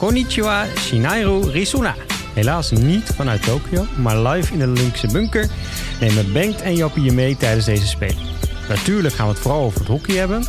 Konnichiwa 0.00 0.66
Shinairu 0.78 1.50
Risuna. 1.50 1.94
Helaas 2.34 2.70
niet 2.70 3.12
vanuit 3.16 3.42
Tokio, 3.42 3.86
maar 3.96 4.18
live 4.18 4.52
in 4.52 4.58
de 4.58 4.66
Olympische 4.66 5.06
bunker 5.06 5.48
nemen 6.00 6.32
Bengt 6.32 6.60
en 6.62 6.74
Jappie 6.74 7.02
je 7.02 7.12
mee 7.12 7.36
tijdens 7.36 7.64
deze 7.64 7.86
Spelen. 7.86 8.22
Natuurlijk 8.68 9.14
gaan 9.14 9.26
we 9.26 9.32
het 9.32 9.42
vooral 9.42 9.64
over 9.64 9.78
het 9.78 9.88
hockey 9.88 10.16
hebben, 10.16 10.46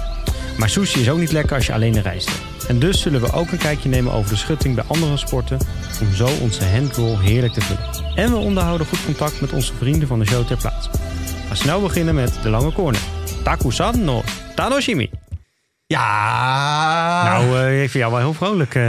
maar 0.57 0.69
sushi 0.69 1.01
is 1.01 1.09
ook 1.09 1.17
niet 1.17 1.31
lekker 1.31 1.55
als 1.55 1.65
je 1.65 1.73
alleen 1.73 2.01
reist. 2.01 2.31
En 2.67 2.79
dus 2.79 3.01
zullen 3.01 3.21
we 3.21 3.33
ook 3.33 3.51
een 3.51 3.57
kijkje 3.57 3.89
nemen 3.89 4.13
over 4.13 4.29
de 4.29 4.37
schutting 4.37 4.75
bij 4.75 4.83
andere 4.87 5.17
sporten, 5.17 5.57
om 6.01 6.13
zo 6.13 6.27
onze 6.41 6.65
handroll 6.65 7.17
heerlijk 7.17 7.53
te 7.53 7.61
vullen. 7.61 8.15
En 8.15 8.31
we 8.31 8.37
onderhouden 8.37 8.87
goed 8.87 9.05
contact 9.05 9.41
met 9.41 9.53
onze 9.53 9.73
vrienden 9.73 10.07
van 10.07 10.19
de 10.19 10.25
show 10.25 10.47
ter 10.47 10.57
plaatse. 10.57 10.89
We 11.49 11.55
snel 11.55 11.81
beginnen 11.81 12.15
met 12.15 12.33
de 12.41 12.49
lange 12.49 12.73
corner. 12.73 13.01
Takusan 13.43 14.03
no 14.03 14.23
Tanoshimi. 14.55 15.09
Ja! 15.91 17.23
Nou, 17.23 17.57
eh, 17.57 17.73
ik 17.83 17.89
vind 17.89 18.03
jou 18.03 18.11
wel 18.11 18.21
heel 18.21 18.33
vrolijk 18.33 18.75
eh, 18.75 18.83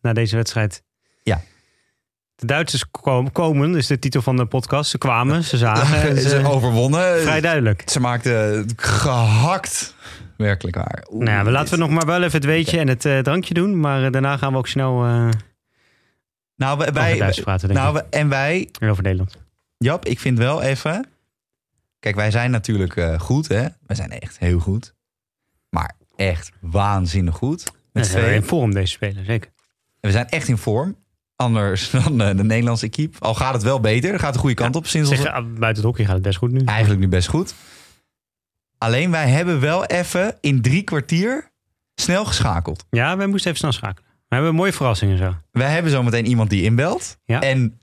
na 0.00 0.12
deze 0.12 0.36
wedstrijd. 0.36 0.82
Ja. 1.22 1.40
De 2.34 2.46
Duitsers 2.46 2.90
komen, 2.90 3.32
komen, 3.32 3.76
is 3.76 3.86
de 3.86 3.98
titel 3.98 4.22
van 4.22 4.36
de 4.36 4.46
podcast. 4.46 4.90
Ze 4.90 4.98
kwamen, 4.98 5.44
ze 5.44 5.56
zagen. 5.56 6.20
Ze 6.20 6.28
Ze, 6.28 6.48
overwonnen. 6.48 7.20
vrij 7.22 7.40
duidelijk. 7.40 7.82
Ze 7.86 8.00
maakten 8.00 8.66
gehakt. 8.76 9.94
Werkelijk 10.36 10.76
waar. 10.76 11.04
Oeh, 11.10 11.24
Nou 11.24 11.44
ja, 11.46 11.50
laten 11.52 11.72
we 11.74 11.80
nog 11.80 11.90
maar 11.90 12.06
wel 12.06 12.22
even 12.22 12.32
het 12.32 12.44
weetje 12.44 12.78
en 12.78 12.88
het 12.88 13.04
eh, 13.04 13.18
drankje 13.18 13.54
doen. 13.54 13.80
Maar 13.80 14.10
daarna 14.10 14.36
gaan 14.36 14.52
we 14.52 14.58
ook 14.58 14.68
snel 14.68 14.92
Nou, 16.56 16.78
wij, 16.92 17.32
praten, 17.42 17.72
nou, 17.74 17.94
we- 17.94 18.04
en 18.10 18.28
wij, 18.28 18.68
En 18.80 18.88
over 18.90 19.02
Nederland. 19.02 19.36
Jap, 19.78 20.04
ik 20.06 20.20
vind 20.20 20.38
wel 20.38 20.62
even. 20.62 21.06
Kijk, 22.00 22.14
wij 22.16 22.30
zijn 22.30 22.50
natuurlijk 22.50 23.00
goed, 23.18 23.48
hè? 23.48 23.66
Wij 23.86 23.96
zijn 23.96 24.10
echt 24.10 24.38
heel 24.38 24.58
goed. 24.58 24.93
Echt 26.16 26.50
waanzinnig 26.60 27.36
goed. 27.36 27.64
Met 27.92 28.06
We 28.06 28.10
zijn 28.10 28.24
twee. 28.24 28.34
in 28.36 28.42
vorm 28.42 28.74
deze 28.74 28.92
spelen, 28.92 29.24
zeker. 29.24 29.50
We 30.00 30.10
zijn 30.10 30.28
echt 30.28 30.48
in 30.48 30.56
vorm. 30.58 30.96
Anders 31.36 31.90
dan 32.04 32.20
eh, 32.20 32.36
de 32.36 32.44
Nederlandse 32.44 32.86
equipe. 32.86 33.18
Al 33.18 33.34
gaat 33.34 33.54
het 33.54 33.62
wel 33.62 33.80
beter. 33.80 34.18
Gaat 34.18 34.32
de 34.32 34.38
goede 34.38 34.54
kant 34.54 34.76
op 34.76 34.86
sinds 34.86 35.08
Zeg, 35.08 35.18
onze... 35.18 35.32
ah, 35.32 35.44
buiten 35.44 35.82
het 35.82 35.84
hockey 35.84 36.04
gaat 36.04 36.14
het 36.14 36.22
best 36.22 36.38
goed 36.38 36.52
nu. 36.52 36.60
Eigenlijk 36.64 37.00
nu 37.00 37.08
best 37.08 37.28
goed. 37.28 37.54
Alleen 38.78 39.10
wij 39.10 39.28
hebben 39.28 39.60
wel 39.60 39.84
even 39.84 40.36
in 40.40 40.62
drie 40.62 40.82
kwartier 40.82 41.50
snel 41.94 42.24
geschakeld. 42.24 42.84
Ja, 42.90 43.16
we 43.16 43.26
moesten 43.26 43.46
even 43.46 43.58
snel 43.58 43.72
schakelen. 43.72 44.10
We 44.28 44.34
hebben 44.34 44.50
een 44.50 44.56
mooie 44.56 44.72
verrassingen 44.72 45.18
zo. 45.18 45.34
Wij 45.50 45.70
hebben 45.70 45.90
zometeen 45.92 46.26
iemand 46.26 46.50
die 46.50 46.62
inbelt. 46.62 47.18
Ja. 47.24 47.40
En 47.40 47.78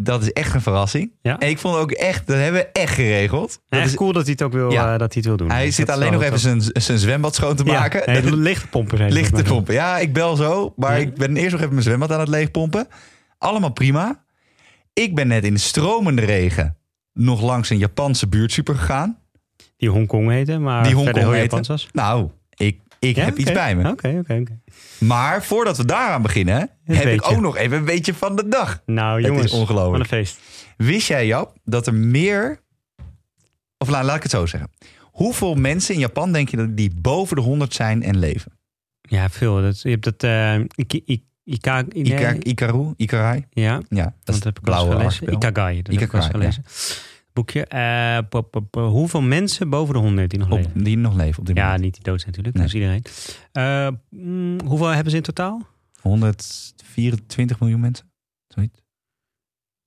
dat 0.00 0.22
is 0.22 0.32
echt 0.32 0.54
een 0.54 0.60
verrassing. 0.60 1.12
Ja. 1.22 1.38
En 1.38 1.48
ik 1.48 1.58
vond 1.58 1.76
ook 1.76 1.90
echt, 1.90 2.26
dat 2.26 2.36
hebben 2.36 2.60
we 2.60 2.66
echt 2.72 2.94
geregeld. 2.94 3.60
Dat 3.68 3.80
Echt 3.80 3.88
is, 3.90 3.96
cool 3.96 4.12
dat 4.12 4.22
hij 4.22 4.32
het 4.32 4.42
ook 4.42 4.52
wil, 4.52 4.70
Ja. 4.72 4.92
eh, 4.92 4.98
dat 4.98 5.12
hij 5.14 5.22
het 5.22 5.24
wil 5.24 5.36
doen. 5.36 5.50
hij 5.50 5.64
Dat 5.64 5.74
zit 5.74 5.90
alleen 5.90 6.12
nog 6.12 6.22
even 6.22 6.38
zijn, 6.38 6.62
zijn 6.72 6.98
zwembad 6.98 7.34
schoon 7.34 7.56
te 7.56 7.64
maken. 7.64 8.02
Nee, 8.12 8.36
lichte 8.36 8.66
pompen 8.68 8.96
zijn 8.96 9.08
het 9.10 9.18
Licht 9.18 9.34
te 9.34 9.44
volgens 9.44 9.48
mij. 9.48 9.56
pompen. 9.56 9.74
Ja, 9.74 9.98
ik 9.98 10.12
bel 10.12 10.36
zo. 10.36 10.72
Maar 10.76 11.00
ik 11.00 11.14
ben 11.14 11.36
eerst 11.36 11.50
nog 11.50 11.60
even 11.60 11.72
mijn 11.72 11.84
zwembad 11.84 12.12
aan 12.12 12.20
het 12.20 12.28
leegpompen. 12.28 12.88
Allemaal 13.38 13.72
prima. 13.72 14.24
Ik 14.92 15.14
ben 15.14 15.28
net 15.28 15.44
in 15.44 15.54
de 15.54 15.60
stromende 15.60 16.24
regen 16.24 16.76
nog 17.12 17.42
langs 17.42 17.70
een 17.70 17.78
Japanse 17.78 18.28
buurtsuper 18.28 18.74
gegaan. 18.74 19.18
Die 19.76 19.88
Hongkong 19.88 20.30
heette, 20.30 20.58
maar 20.58 20.82
Die 20.84 20.94
Hongkong 20.94 21.16
heel 21.18 21.30
heette. 21.30 21.42
Japans 21.42 21.68
was. 21.68 21.88
Nou, 21.92 22.30
ik, 22.54 22.80
ik 23.00 23.16
Ja, 23.16 23.24
heb 23.24 23.36
iets 23.38 23.52
bij 23.52 23.76
me. 23.76 23.90
Oké, 23.90 24.08
oké, 24.18 24.34
oké. 24.40 24.58
Maar 24.98 25.44
voordat 25.44 25.76
we 25.76 25.84
daaraan 25.84 26.22
beginnen, 26.22 26.70
heb 26.84 27.04
ik 27.06 27.30
ook 27.30 27.40
nog 27.40 27.56
even 27.56 27.76
een 27.78 27.84
beetje 27.84 28.14
van 28.14 28.36
de 28.36 28.48
dag. 28.48 28.82
Nou 28.86 29.16
Het 29.16 29.24
is 29.24 29.28
jongens, 29.30 29.52
ongelooflijk. 29.52 29.90
wat 29.92 30.00
een 30.12 30.24
feest. 30.26 30.38
Wist 30.76 31.08
jij, 31.08 31.26
Jap, 31.26 31.56
dat 31.64 31.86
er 31.86 31.94
meer... 31.94 32.60
Of 33.78 33.88
laat, 33.88 34.04
laat 34.04 34.16
ik 34.16 34.22
het 34.22 34.30
zo 34.30 34.46
zeggen. 34.46 34.70
Hoeveel 35.00 35.54
mensen 35.54 35.94
in 35.94 36.00
Japan 36.00 36.32
denk 36.32 36.48
je 36.48 36.56
dat 36.56 36.76
die 36.76 36.92
boven 36.94 37.36
de 37.36 37.42
100 37.42 37.74
zijn 37.74 38.02
en 38.02 38.18
leven? 38.18 38.52
Ja, 39.00 39.28
veel. 39.28 39.62
Dat, 39.62 39.80
je 39.80 39.90
hebt 39.90 40.04
dat... 40.04 40.22
eh 40.22 40.54
Ika, 40.74 40.98
I- 41.06 41.24
Ika, 41.44 41.82
nee, 41.88 42.02
Ika, 42.04 42.34
Ikaru? 42.42 42.92
Ikarai? 42.96 43.46
Ja, 43.50 43.80
Ja, 43.88 44.14
dat 44.24 44.44
heb 44.44 44.56
ik 44.58 44.62
blauwe 44.64 44.90
gelezen. 44.90 45.06
archipel. 45.10 45.34
Ikagai, 45.34 45.82
dat 45.82 45.94
heb 45.94 46.12
ik 46.14 46.20
gelezen. 46.22 46.64
Boekje. 47.32 47.64
Eh, 47.66 48.18
hoeveel 48.70 49.22
mensen 49.22 49.70
boven 49.70 49.94
de 49.94 50.00
100 50.00 50.30
die 50.30 50.38
nog 50.38 50.50
Op, 50.50 50.56
leven? 50.56 50.82
die 50.84 50.96
nog 50.98 51.14
leven 51.14 51.40
op 51.40 51.46
dit 51.46 51.56
Ja, 51.56 51.64
moment. 51.64 51.82
niet 51.82 51.94
die 51.94 52.02
dood 52.02 52.20
zijn 52.20 52.34
natuurlijk. 52.36 52.56
Nee. 52.56 52.66
Dat 52.66 52.74
is 52.74 52.80
iedereen. 52.80 53.04
Eh, 53.52 54.20
mm, 54.20 54.60
hoeveel 54.68 54.86
hebben 54.86 55.10
ze 55.10 55.16
in 55.16 55.22
totaal? 55.22 55.66
124 56.00 57.60
miljoen 57.60 57.80
mensen. 57.80 58.10
Zoiets. 58.48 58.82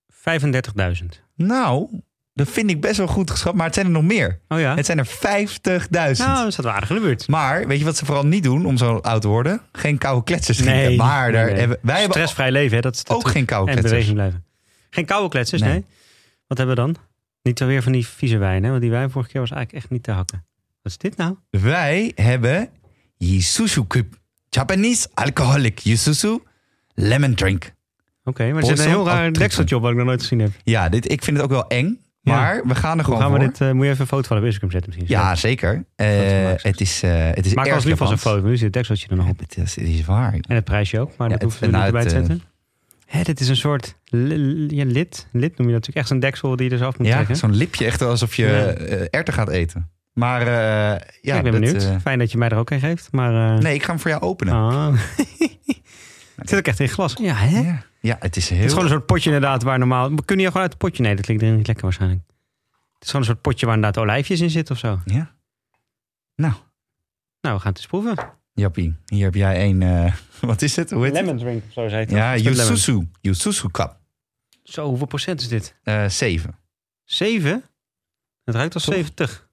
35.000. 0.08 1.22
Nou, 1.36 2.02
dat 2.34 2.50
vind 2.50 2.70
ik 2.70 2.82
best 2.82 2.98
wel 2.98 3.08
goed 3.08 3.32
geschat. 3.32 3.54
Maar 3.54 3.66
het 3.66 3.74
zijn 3.74 3.86
er 3.86 3.92
nog 3.92 4.04
meer. 4.04 4.40
Oh 4.48 4.60
ja? 4.60 4.76
Het 4.76 4.86
zijn 4.86 4.98
er 4.98 5.06
50.000. 5.08 6.26
Nou, 6.28 6.44
dat 6.44 6.54
staat 6.54 6.66
wel 6.66 6.74
aardig 6.74 6.90
in 6.90 6.96
de 6.96 7.02
buurt. 7.02 7.28
Maar 7.28 7.68
weet 7.68 7.80
je 7.80 7.86
wat 7.86 7.98
ze 7.98 8.06
vooral 8.06 8.26
niet 8.26 8.44
doen 8.44 8.66
om 8.66 8.78
zo 8.78 8.98
oud 8.98 9.22
te 9.22 9.28
worden? 9.28 9.62
Geen 9.72 9.98
koude 9.98 10.24
kletsers 10.24 10.58
drinken. 10.58 10.84
Nee, 10.84 10.98
maar 10.98 11.32
daar 11.32 11.46
nee. 11.46 11.56
Hebben, 11.60 11.78
wij 11.82 11.96
hebben 12.00 12.14
Stressvrij 12.14 12.52
leven, 12.52 12.76
hè? 12.76 12.82
Dat 12.82 12.96
is 12.96 13.08
ook 13.08 13.28
geen 13.28 13.46
koude 13.46 13.72
En 13.72 13.78
kletsers. 13.78 13.92
beweging 13.92 14.16
blijven. 14.16 14.46
Geen 14.90 15.06
koude 15.06 15.30
kletsers, 15.30 15.62
nee. 15.62 15.72
Nee. 15.72 15.86
Wat 16.48 16.58
hebben 16.58 16.76
we 16.76 16.82
dan? 16.82 16.96
Niet 17.44 17.60
weer 17.60 17.82
van 17.84 17.92
die 17.92 18.08
vieze 18.08 18.38
wijn, 18.38 18.64
hè? 18.64 18.70
Want 18.70 18.82
die 18.82 18.92
wijn 18.92 19.10
vorige 19.12 19.32
keer 19.32 19.42
was 19.42 19.52
eigenlijk 19.52 19.84
echt 19.84 19.92
niet 19.94 20.04
te 20.04 20.12
hakken. 20.12 20.46
Wat 20.82 20.92
is 20.92 20.98
dit 20.98 21.18
nou? 21.18 21.36
Wij 21.50 22.12
hebben 22.16 22.70
Yisuzu 23.18 23.88
Cup. 23.88 24.14
Japanese 24.50 25.08
alcoholic 25.14 25.80
Yisuzu 25.80 26.38
lemon 26.94 27.34
drink. 27.36 27.72
Oké, 28.24 28.52
maar 28.52 28.62
er 28.62 28.68
zit 28.68 28.80
een 28.80 28.88
heel 28.88 29.06
raar 29.06 29.32
dekseltje 29.34 29.76
op 29.76 29.82
wat 29.82 29.92
ik 29.92 29.98
nog 29.98 30.06
nooit 30.06 30.22
gezien 30.22 30.40
heb. 30.40 30.52
Ja, 30.64 30.90
dit, 30.90 31.12
ik 31.12 31.24
vind 31.24 31.38
het 31.38 31.46
ook 31.46 31.52
wel 31.52 31.68
eng. 31.68 31.98
Ja. 32.22 32.36
Maar 32.36 32.62
we 32.68 32.76
gaan 32.76 33.00
er 33.00 33.06
Hoe 33.06 33.14
gewoon 33.16 33.20
gaan 33.22 33.32
we 33.32 33.38
voor. 33.40 33.48
dit? 33.48 33.62
eh, 33.62 33.72
moet 33.72 33.84
je 33.86 33.90
even 33.90 34.02
een 34.02 34.08
foto 34.08 34.28
van 34.28 34.38
op 34.38 34.44
Instagram 34.44 34.72
zetten 34.72 34.90
misschien? 34.96 35.18
Ja, 35.18 35.36
zeker. 35.36 35.86
Eh, 35.96 36.08
het 36.56 36.82
is, 36.82 37.04
eh 37.04 37.12
het 37.34 37.46
is 37.46 37.54
Maak 37.54 37.66
erg 37.66 37.76
als 37.76 37.84
lief 37.84 38.02
als 38.02 38.10
een 38.10 38.16
Japans. 38.16 38.36
foto. 38.36 38.48
Nu 38.48 38.54
zit 38.56 38.64
het 38.64 38.74
dekseltje 38.74 39.08
er 39.10 39.16
nog 39.16 39.30
op. 39.30 39.40
Het 39.40 39.58
is, 39.58 39.76
het 39.76 39.88
is 39.88 40.06
waar. 40.06 40.34
En 40.34 40.56
het 40.56 40.64
prijsje 40.64 41.00
ook, 41.00 41.18
maar 41.18 41.30
Ja, 41.30 41.34
dat 41.38 41.42
het- 41.42 41.42
hoeven 41.44 41.72
we 41.72 41.78
niet 41.78 41.86
erbij 41.86 42.06
te 42.06 42.16
het, 42.16 42.26
zetten. 42.28 42.42
Hè, 43.14 43.24
dit 43.24 43.40
is 43.40 43.48
een 43.50 43.56
soort 43.56 43.96
ja, 44.04 44.86
lid. 44.86 45.28
Lid 45.32 45.58
noem 45.58 45.68
je 45.68 45.74
dat 45.74 45.88
natuurlijk. 45.88 45.96
Echt 45.96 46.08
zo'n 46.08 46.20
deksel 46.20 46.56
die 46.56 46.64
je 46.70 46.70
dus 46.78 46.82
af 46.82 46.98
moet 46.98 47.08
Ja, 47.08 47.14
trekken. 47.14 47.36
zo'n 47.36 47.56
lipje 47.56 47.86
echt 47.86 48.02
alsof 48.02 48.36
je 48.36 48.46
Ja. 49.12 49.20
eh, 49.22 49.34
gaat 49.34 49.50
eten. 49.50 49.92
Maar 50.14 50.42
eh, 50.42 50.48
ja, 51.22 51.36
ik 51.38 51.44
ben 51.44 51.52
dat, 51.52 51.62
benieuwd. 51.62 51.84
eh, 51.84 51.96
Fijn 52.02 52.20
dat 52.20 52.32
je 52.32 52.38
mij 52.38 52.50
er 52.50 52.58
ook 52.58 52.70
een 52.70 52.80
geeft. 52.80 53.12
Maar, 53.12 53.62
nee, 53.62 53.74
ik 53.74 53.84
ga 53.84 53.90
hem 53.90 54.00
voor 54.00 54.10
jou 54.12 54.22
openen. 54.24 54.54
ah. 54.54 54.94
het 56.36 56.50
zit 56.50 56.60
ook 56.60 56.66
echt 56.68 56.80
in 56.80 56.90
glas. 56.90 57.14
Ja, 57.22 57.34
hè? 57.34 57.60
Ja. 57.60 57.84
ja, 58.00 58.16
het 58.20 58.36
is 58.36 58.50
heel... 58.50 58.58
Het 58.58 58.66
is 58.66 58.72
gewoon 58.74 58.86
een 58.88 58.94
soort 58.94 59.06
potje 59.06 59.32
inderdaad 59.34 59.64
waar 59.64 59.80
normaal... 59.80 60.10
Kunnen 60.26 60.46
je 60.46 60.52
gewoon 60.52 60.62
uit 60.68 60.72
het 60.74 60.82
potje? 60.82 61.04
Nee, 61.04 61.16
dat 61.16 61.26
klinkt 61.26 61.44
niet 61.44 61.68
lekker 61.68 61.86
waarschijnlijk. 61.86 62.22
Het 62.94 63.04
is 63.04 63.08
gewoon 63.08 63.22
een 63.22 63.32
soort 63.32 63.42
potje 63.42 63.66
waar 63.66 63.76
inderdaad 63.76 64.04
olijfjes 64.04 64.42
in 64.42 64.50
zitten 64.50 64.74
of 64.76 64.80
zo. 64.82 65.00
Ja. 65.06 65.36
Nou, 66.36 66.54
Nou, 67.42 67.56
we 67.56 67.62
gaan 67.62 67.72
het 67.72 67.78
eens 67.78 67.88
proeven. 67.88 68.16
Jappie, 68.54 68.96
hier 69.06 69.24
heb 69.24 69.36
jij 69.36 69.70
een... 69.70 69.82
eh, 69.82 70.14
wat 70.42 70.62
is 70.62 70.76
het? 70.76 70.92
Hoe 70.92 71.04
heet 71.06 71.16
het? 71.16 71.22
Lemon 71.26 71.38
drink, 71.40 71.64
zo 71.72 71.88
zei 71.88 72.02
het. 72.02 72.12
Ja. 72.12 72.38
Yusuzu. 72.38 73.08
Yusuzu 73.22 73.68
Cup. 73.72 73.98
Zo, 74.64 74.88
hoeveel 74.88 75.08
procent 75.08 75.42
is 75.42 75.48
dit? 75.48 75.76
Eh 75.84 76.08
7. 76.08 76.56
Zeven? 77.04 77.64
Het 78.44 78.56
ruikt 78.56 78.74
als 78.74 78.84
Toch? 78.84 78.94
70. 78.94 79.50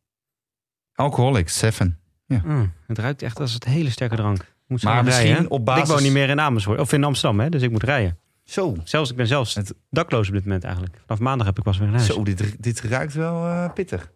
Alcoholic, 0.94 1.49
7. 1.49 1.99
Mm, 2.27 2.72
het 2.87 2.99
ruikt 2.99 3.22
echt 3.22 3.41
als 3.41 3.53
het 3.53 3.65
hele 3.65 3.91
sterke 3.91 4.16
drank. 4.16 4.55
Moet 4.66 4.83
Maar 4.83 5.05
misschien 5.05 5.50
op 5.50 5.65
basis- 5.65 5.83
Ik 5.89 5.91
woon 5.94 6.03
niet 6.03 6.12
meer 6.12 6.28
in 6.28 6.41
Amersfoort. 6.41 6.78
Of 6.81 6.93
in 6.93 7.05
Amsterdam, 7.05 7.41
hè? 7.41 7.49
Dus 7.49 7.62
ik 7.62 7.71
moet 7.71 7.83
rijden. 7.83 8.19
Zo. 8.44 8.77
Zelfs, 8.84 9.10
ik 9.10 9.16
ben 9.16 9.27
zelfs 9.27 9.55
Het- 9.55 9.75
dakloos 9.91 10.28
op 10.28 10.34
dit 10.34 10.44
moment 10.44 10.65
eigenlijk. 10.65 10.97
Vanaf 11.06 11.21
maandag 11.21 11.47
heb 11.47 11.59
ik 11.59 11.65
pas 11.65 11.78
weer 11.78 11.89
een 11.89 11.94
huis. 11.94 12.06
Zo, 12.06 12.22
dit, 12.22 12.62
dit 12.62 12.81
ruikt 12.81 13.12
wel 13.15 13.47
eh, 13.47 13.72
pittig. 13.72 14.12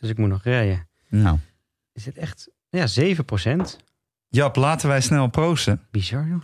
Dus 0.00 0.10
ik 0.10 0.18
moet 0.18 0.28
nog 0.28 0.42
rijden. 0.42 0.88
Nou. 1.08 1.38
Is 1.92 2.04
dit 2.04 2.16
echt... 2.18 2.48
Ja, 2.76 2.86
7 2.86 3.24
procent. 3.24 3.76
Jap, 4.28 4.56
laten 4.56 4.88
wij 4.88 5.00
snel 5.00 5.28
proosten. 5.28 5.86
Bizar, 5.90 6.26
joh. 6.26 6.42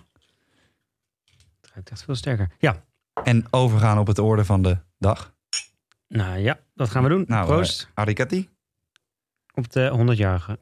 Het 1.61 1.71
ruikt 1.73 1.91
echt 1.91 2.03
veel 2.03 2.15
sterker. 2.15 2.51
Ja, 2.59 2.85
En 3.25 3.47
overgaan 3.51 3.99
op 3.99 4.07
het 4.07 4.19
orde 4.19 4.45
van 4.45 4.63
de 4.63 4.79
dag. 4.99 5.35
nou 6.09 6.39
ja, 6.39 6.59
dat 6.75 6.91
gaan 6.91 7.03
we 7.03 7.09
doen. 7.09 7.25
Nou, 7.29 7.47
Proost 7.47 7.89
arikati. 7.95 8.49
op 9.55 9.73
de 9.73 10.13
100-jarige. 10.15 10.59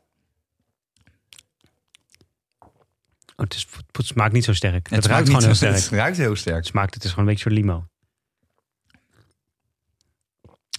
Oh, 2.61 3.47
het, 3.47 3.55
is, 3.55 3.67
het 3.91 4.07
smaakt 4.07 4.33
niet 4.33 4.45
zo 4.45 4.53
sterk. 4.53 4.91
Het, 4.91 5.07
ruikt 5.07 5.29
gewoon 5.29 5.45
heel 5.45 5.55
sterk. 5.55 5.75
Het 5.75 5.89
ruikt 5.89 6.17
heel 6.17 6.37
sterk. 6.37 6.57
Het 6.57 6.67
smaakt, 6.67 6.95
het 6.95 7.05
is 7.05 7.11
gewoon 7.11 7.29
een 7.29 7.35
beetje 7.35 7.49
zo'n 7.51 7.59
limo. 7.59 7.87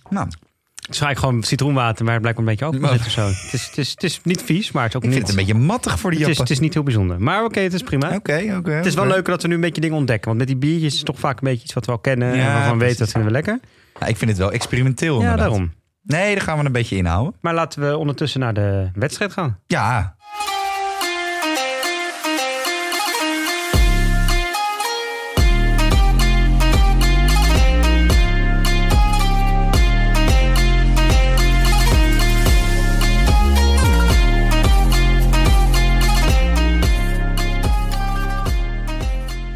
Nou, 0.09 0.29
Het 0.91 0.99
is 0.99 1.05
eigenlijk 1.05 1.19
gewoon 1.19 1.49
citroenwater, 1.49 2.05
waar 2.05 2.13
het 2.13 2.21
blijkbaar 2.21 2.47
een 2.47 2.55
beetje 2.57 2.89
zit 2.91 3.05
of 3.05 3.11
zo. 3.11 3.25
Het 3.27 3.53
is, 3.53 3.65
het, 3.65 3.77
is, 3.77 3.89
het 3.89 4.03
is 4.03 4.19
niet 4.23 4.41
vies, 4.43 4.71
maar 4.71 4.83
het 4.83 4.91
is 4.91 4.97
ook 4.97 5.03
ik 5.03 5.09
niet... 5.09 5.17
vind 5.17 5.29
het 5.31 5.39
een 5.39 5.45
beetje 5.45 5.65
mattig 5.67 5.99
voor 5.99 6.11
die 6.11 6.19
het, 6.19 6.29
is, 6.29 6.37
het 6.37 6.49
is 6.49 6.59
niet 6.59 6.73
heel 6.73 6.83
bijzonder. 6.83 7.21
Maar 7.21 7.43
oké, 7.43 7.59
het 7.59 7.73
is 7.73 7.81
prima. 7.83 8.15
Oké, 8.15 8.55
oké. 8.57 8.71
Het 8.71 8.85
is 8.85 8.93
wel 8.93 9.03
oké. 9.03 9.13
leuk 9.13 9.25
dat 9.25 9.41
we 9.41 9.47
nu 9.47 9.53
een 9.53 9.61
beetje 9.61 9.81
dingen 9.81 9.97
ontdekken. 9.97 10.27
Want 10.27 10.37
met 10.37 10.47
die 10.47 10.57
biertjes 10.57 10.91
is 10.91 10.97
het 10.97 11.05
toch 11.05 11.19
vaak 11.19 11.41
een 11.41 11.47
beetje 11.47 11.63
iets 11.63 11.73
wat 11.73 11.85
we 11.85 11.91
al 11.91 11.99
kennen. 11.99 12.35
Ja, 12.35 12.47
en 12.47 12.53
waarvan 12.53 12.77
we 12.77 12.83
weten, 12.83 12.99
dat 12.99 13.09
vinden 13.09 13.29
we 13.29 13.35
lekker. 13.35 13.59
Ja, 13.99 14.05
ik 14.05 14.17
vind 14.17 14.29
het 14.29 14.39
wel 14.39 14.51
experimenteel 14.51 15.13
Ja, 15.13 15.21
inderdaad. 15.21 15.49
daarom. 15.49 15.73
Nee, 16.03 16.35
daar 16.35 16.43
gaan 16.43 16.57
we 16.59 16.65
een 16.65 16.71
beetje 16.71 16.95
inhouden. 16.95 17.33
Maar 17.41 17.53
laten 17.53 17.81
we 17.89 17.97
ondertussen 17.97 18.39
naar 18.39 18.53
de 18.53 18.89
wedstrijd 18.93 19.33
gaan. 19.33 19.59
Ja. 19.67 20.15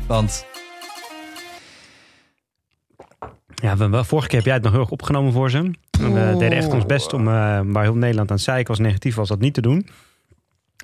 Want 0.08 0.46
Ja, 3.56 3.78
we, 3.78 4.04
vorige 4.04 4.28
keer 4.28 4.38
heb 4.38 4.46
jij 4.46 4.54
het 4.54 4.64
nog 4.64 4.72
heel 4.72 4.82
erg 4.82 4.92
opgenomen 4.92 5.32
voor 5.34 5.50
ze. 5.50 5.62
We 5.92 6.06
Oh. 6.06 6.38
deden 6.38 6.58
echt 6.58 6.74
ons 6.74 6.86
best 6.86 7.14
om, 7.14 7.28
eh, 7.28 7.60
waar 7.64 7.84
heel 7.84 7.96
Nederland 7.96 8.30
aan 8.30 8.36
het 8.36 8.46
zeiken 8.46 8.68
was, 8.68 8.80
negatief 8.80 9.16
was, 9.16 9.28
dat 9.28 9.40
niet 9.40 9.54
te 9.54 9.62
doen. 9.62 9.88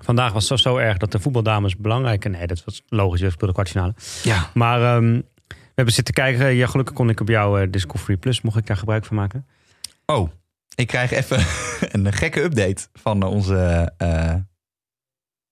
Vandaag 0.04 0.34
was 0.34 0.50
het 0.50 0.60
zo, 0.60 0.70
zo 0.70 0.78
erg 0.78 0.98
dat 0.98 1.12
de 1.12 1.20
voetbaldames 1.20 1.78
belangrijk... 1.78 2.30
Nee, 2.30 2.48
dat 2.48 2.64
was 2.64 2.82
logisch, 2.88 3.22
we 3.22 3.30
speelden 3.30 3.48
de 3.48 3.54
kwartfinale. 3.54 3.94
ja, 4.24 4.50
Maar 4.54 4.82
ehm, 4.96 5.14
we 5.48 5.56
hebben 5.76 5.94
zitten 5.94 6.14
kijken. 6.14 6.54
Ja, 6.54 6.68
gelukkig 6.68 6.96
kon 6.96 7.10
ik 7.10 7.20
op 7.20 7.28
jouw 7.28 7.58
eh, 7.58 7.68
Discovery 7.72 8.18
Plus, 8.18 8.42
mocht 8.42 8.58
ik 8.58 8.66
daar 8.66 8.78
gebruik 8.78 9.06
van 9.06 9.16
maken. 9.16 9.48
oh, 10.06 10.30
ik 10.76 10.88
krijg 10.88 11.12
even 11.12 11.38
een 12.06 12.14
gekke 12.14 12.42
update 12.42 12.88
van 12.94 13.24
onze 13.24 13.92
eh, 13.98 14.36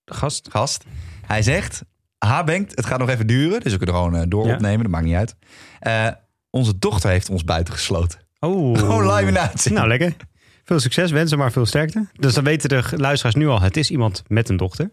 gast. 0.05 0.47
gast. 0.51 0.83
Hij 1.25 1.41
zegt, 1.41 1.83
Habenkt, 2.19 2.75
het 2.75 2.85
gaat 2.85 2.99
nog 2.99 3.09
even 3.09 3.27
duren, 3.27 3.59
dus 3.61 3.71
we 3.71 3.77
kunnen 3.77 3.95
gewoon 3.95 4.15
eh, 4.15 4.23
door 4.27 4.47
Ja. 4.47 4.53
opnemen, 4.53 4.81
dat 4.81 4.91
maakt 4.91 5.05
niet 5.05 5.15
uit. 5.15 5.35
Eh, 5.79 6.07
onze 6.49 6.79
dochter 6.79 7.09
heeft 7.09 7.29
ons 7.29 7.43
buitengesloten. 7.43 8.19
Oh. 8.41 8.77
Gewoon 8.77 9.13
live 9.13 9.49
in. 9.67 9.73
Nou, 9.73 9.87
lekker. 9.87 10.15
Veel 10.63 10.79
succes, 10.79 11.11
wensen 11.11 11.37
maar 11.37 11.51
veel 11.51 11.65
sterkte. 11.65 12.07
Dus 12.13 12.33
dan 12.33 12.43
weten 12.43 12.69
de 12.69 12.83
luisteraars 12.95 13.35
nu 13.35 13.47
al, 13.47 13.61
het 13.61 13.77
is 13.77 13.89
iemand 13.91 14.23
met 14.27 14.49
een 14.49 14.57
dochter. 14.57 14.89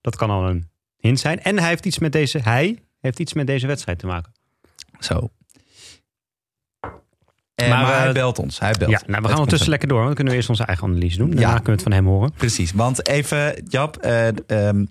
Dat 0.00 0.16
kan 0.16 0.30
al 0.30 0.48
een 0.48 0.68
hint 0.96 1.20
zijn. 1.20 1.42
En 1.42 1.58
hij 1.58 1.68
heeft 1.68 1.86
iets 1.86 1.98
met 1.98 2.12
deze, 2.12 2.38
hij 2.38 2.78
heeft 3.00 3.18
iets 3.18 3.32
met 3.32 3.46
deze 3.46 3.66
wedstrijd 3.66 3.98
te 3.98 4.06
maken. 4.06 4.32
Zo. 4.98 5.30
Eh, 7.54 7.68
Maar, 7.68 7.82
maar 7.82 8.02
hij 8.02 8.12
belt 8.12 8.38
ons. 8.38 8.58
Hij 8.58 8.72
belt. 8.78 8.90
Ja, 8.90 9.00
nou, 9.06 9.20
we 9.22 9.26
gaan 9.28 9.36
ondertussen 9.36 9.70
lekker 9.70 9.88
door. 9.88 9.96
Want 9.96 10.06
dan 10.06 10.16
kunnen 10.16 10.32
we 10.32 10.38
eerst 10.38 10.50
onze 10.50 10.64
eigen 10.64 10.88
analyse 10.88 11.18
doen. 11.18 11.30
Daarna 11.30 11.42
Ja. 11.48 11.54
kunnen 11.54 11.64
we 11.64 11.70
het 11.72 11.82
van 11.82 11.92
hem 11.92 12.06
horen. 12.06 12.32
Precies, 12.32 12.72
want 12.72 13.08
even, 13.08 13.64
Jap, 13.68 13.96
eh, 13.96 14.28
ehm, 14.68 14.84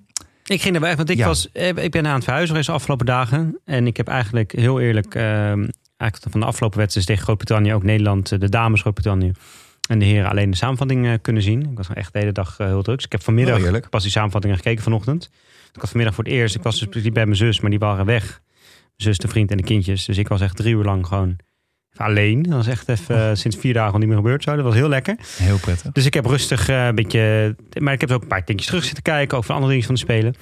Ik 0.47 0.61
ging 0.61 0.75
er 0.75 0.81
weg, 0.81 0.95
want 0.95 1.09
ik, 1.09 1.17
Ja. 1.17 1.25
was, 1.25 1.51
eh, 1.51 1.67
ik 1.67 1.91
ben 1.91 2.07
aan 2.07 2.13
het 2.13 2.23
verhuizen 2.23 2.49
geweest 2.49 2.67
de 2.69 2.75
afgelopen 2.75 3.05
dagen. 3.05 3.59
En 3.65 3.87
ik 3.87 3.97
heb 3.97 4.07
eigenlijk 4.07 4.51
heel 4.51 4.79
eerlijk, 4.79 5.15
ehm, 5.15 5.67
eigenlijk 5.97 6.31
van 6.31 6.39
de 6.39 6.45
afgelopen 6.45 6.77
wedstrijd 6.79 7.07
tegen 7.07 7.23
Groot-Brittannië, 7.23 7.73
ook 7.73 7.83
Nederland, 7.83 8.31
eh, 8.31 8.39
de 8.39 8.49
dames 8.49 8.81
Groot-Brittannië. 8.81 9.31
En 9.89 9.99
de 9.99 10.05
heren 10.05 10.29
alleen 10.29 10.49
de 10.51 10.57
samenvatting 10.57 11.05
eh, 11.07 11.13
kunnen 11.21 11.41
zien. 11.41 11.61
Ik 11.71 11.77
was 11.77 11.87
echt 11.93 12.13
de 12.13 12.19
hele 12.19 12.31
dag 12.31 12.57
heel 12.57 12.81
druk. 12.83 12.95
Dus 12.95 13.05
ik 13.05 13.11
heb 13.11 13.23
vanmiddag 13.23 13.61
eerlijk. 13.61 13.89
pas 13.89 14.01
die 14.03 14.11
samenvattingen 14.11 14.55
gekeken 14.57 14.83
vanochtend. 14.83 15.29
Ik 15.73 15.79
had 15.81 15.89
vanmiddag 15.89 16.15
voor 16.15 16.23
het 16.23 16.33
eerst, 16.33 16.55
ik 16.55 16.61
was 16.63 16.79
dus 16.79 17.01
bij 17.09 17.25
mijn 17.25 17.37
zus, 17.37 17.59
maar 17.59 17.69
die 17.69 17.79
waren 17.79 18.05
weg. 18.05 18.23
Mijn 18.25 18.39
zus, 18.95 19.17
de 19.17 19.27
vriend 19.27 19.51
en 19.51 19.57
de 19.57 19.63
kindjes. 19.63 20.05
Dus 20.05 20.17
ik 20.17 20.27
was 20.27 20.41
echt 20.41 20.55
drie 20.55 20.73
uur 20.75 20.83
lang 20.83 21.07
gewoon 21.07 21.35
alleen. 21.97 22.43
Dat 22.43 22.53
was 22.53 22.67
echt 22.67 22.89
even 22.89 23.29
eh, 23.29 23.35
sinds 23.35 23.57
vier 23.57 23.73
dagen 23.73 23.93
al 23.93 23.99
niet 23.99 24.07
meer 24.07 24.17
gebeurd 24.17 24.43
zo. 24.43 24.55
Dat 24.55 24.63
was 24.65 24.73
heel 24.73 24.89
lekker. 24.89 25.15
heel 25.37 25.57
prettig. 25.57 25.91
Dus 25.91 26.05
ik 26.05 26.13
heb 26.13 26.25
rustig 26.25 26.69
eh, 26.69 26.85
een 26.85 26.95
beetje... 26.95 27.55
Maar 27.79 27.93
ik 27.93 28.01
heb 28.01 28.11
ook 28.11 28.21
een 28.21 28.27
paar 28.27 28.45
dingetjes 28.45 28.67
terug 28.67 28.83
zitten 28.83 29.03
kijken. 29.03 29.37
Ook 29.37 29.43
van 29.43 29.55
andere 29.55 29.71
dingen 29.71 29.87
van 29.87 29.95
de 29.95 30.01
Spelen. 30.01 30.35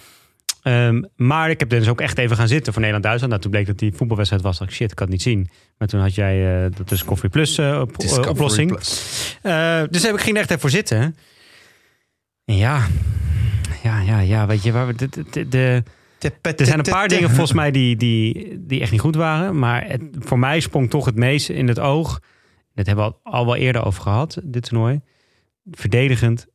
Ehm, 0.61 1.03
maar 1.15 1.49
ik 1.49 1.59
heb 1.59 1.69
dus 1.69 1.87
ook 1.87 2.01
echt 2.01 2.17
even 2.17 2.35
gaan 2.35 2.47
zitten 2.47 2.73
voor 2.73 2.81
Nederland-Duitsland. 2.81 3.31
Nou, 3.31 3.43
toen 3.43 3.51
bleek 3.51 3.67
dat 3.67 3.79
die 3.79 3.93
voetbalwedstrijd 3.95 4.43
was. 4.43 4.57
Dacht 4.57 4.69
ik, 4.69 4.75
shit, 4.75 4.89
ik 4.89 4.95
kan 4.95 5.05
het 5.05 5.15
niet 5.15 5.25
zien. 5.25 5.49
Maar 5.77 5.87
toen 5.87 5.99
had 5.99 6.15
jij 6.15 6.63
eh 6.63 6.71
dat 6.77 6.91
is 6.91 7.03
Coffee 7.03 7.29
Plus 7.29 7.59
op, 7.59 7.95
oplossing. 8.27 8.69
Plus. 8.69 9.37
Dus 9.89 10.03
heb 10.03 10.13
ik 10.13 10.21
ging 10.21 10.35
er 10.35 10.41
echt 10.41 10.49
even 10.49 10.61
voor 10.61 10.69
zitten. 10.69 11.15
En 12.45 12.55
ja, 12.55 12.87
ja, 13.83 14.01
ja, 14.01 14.19
ja, 14.19 14.47
weet 14.47 14.63
je, 14.63 14.71
waar 14.71 14.87
we, 14.87 14.95
de, 14.95 15.09
de, 15.31 15.47
de, 15.47 15.83
er 16.41 16.65
zijn 16.65 16.79
een 16.79 16.85
paar 16.85 17.07
dingen 17.07 17.29
volgens 17.29 17.53
mij 17.53 17.71
die, 17.71 17.95
die, 17.95 18.55
die 18.65 18.81
echt 18.81 18.91
niet 18.91 18.99
goed 19.01 19.15
waren. 19.15 19.59
Maar 19.59 19.87
het, 19.87 20.01
voor 20.19 20.39
mij 20.39 20.59
sprong 20.59 20.89
toch 20.89 21.05
het 21.05 21.15
meest 21.15 21.49
in 21.49 21.67
het 21.67 21.79
oog. 21.79 22.19
Dat 22.73 22.85
hebben 22.85 23.05
we 23.05 23.11
al, 23.23 23.33
al 23.33 23.45
wel 23.45 23.55
eerder 23.55 23.85
over 23.85 24.01
gehad, 24.01 24.39
dit 24.43 24.63
toernooi. 24.63 25.01
Verdedigend 25.71 26.47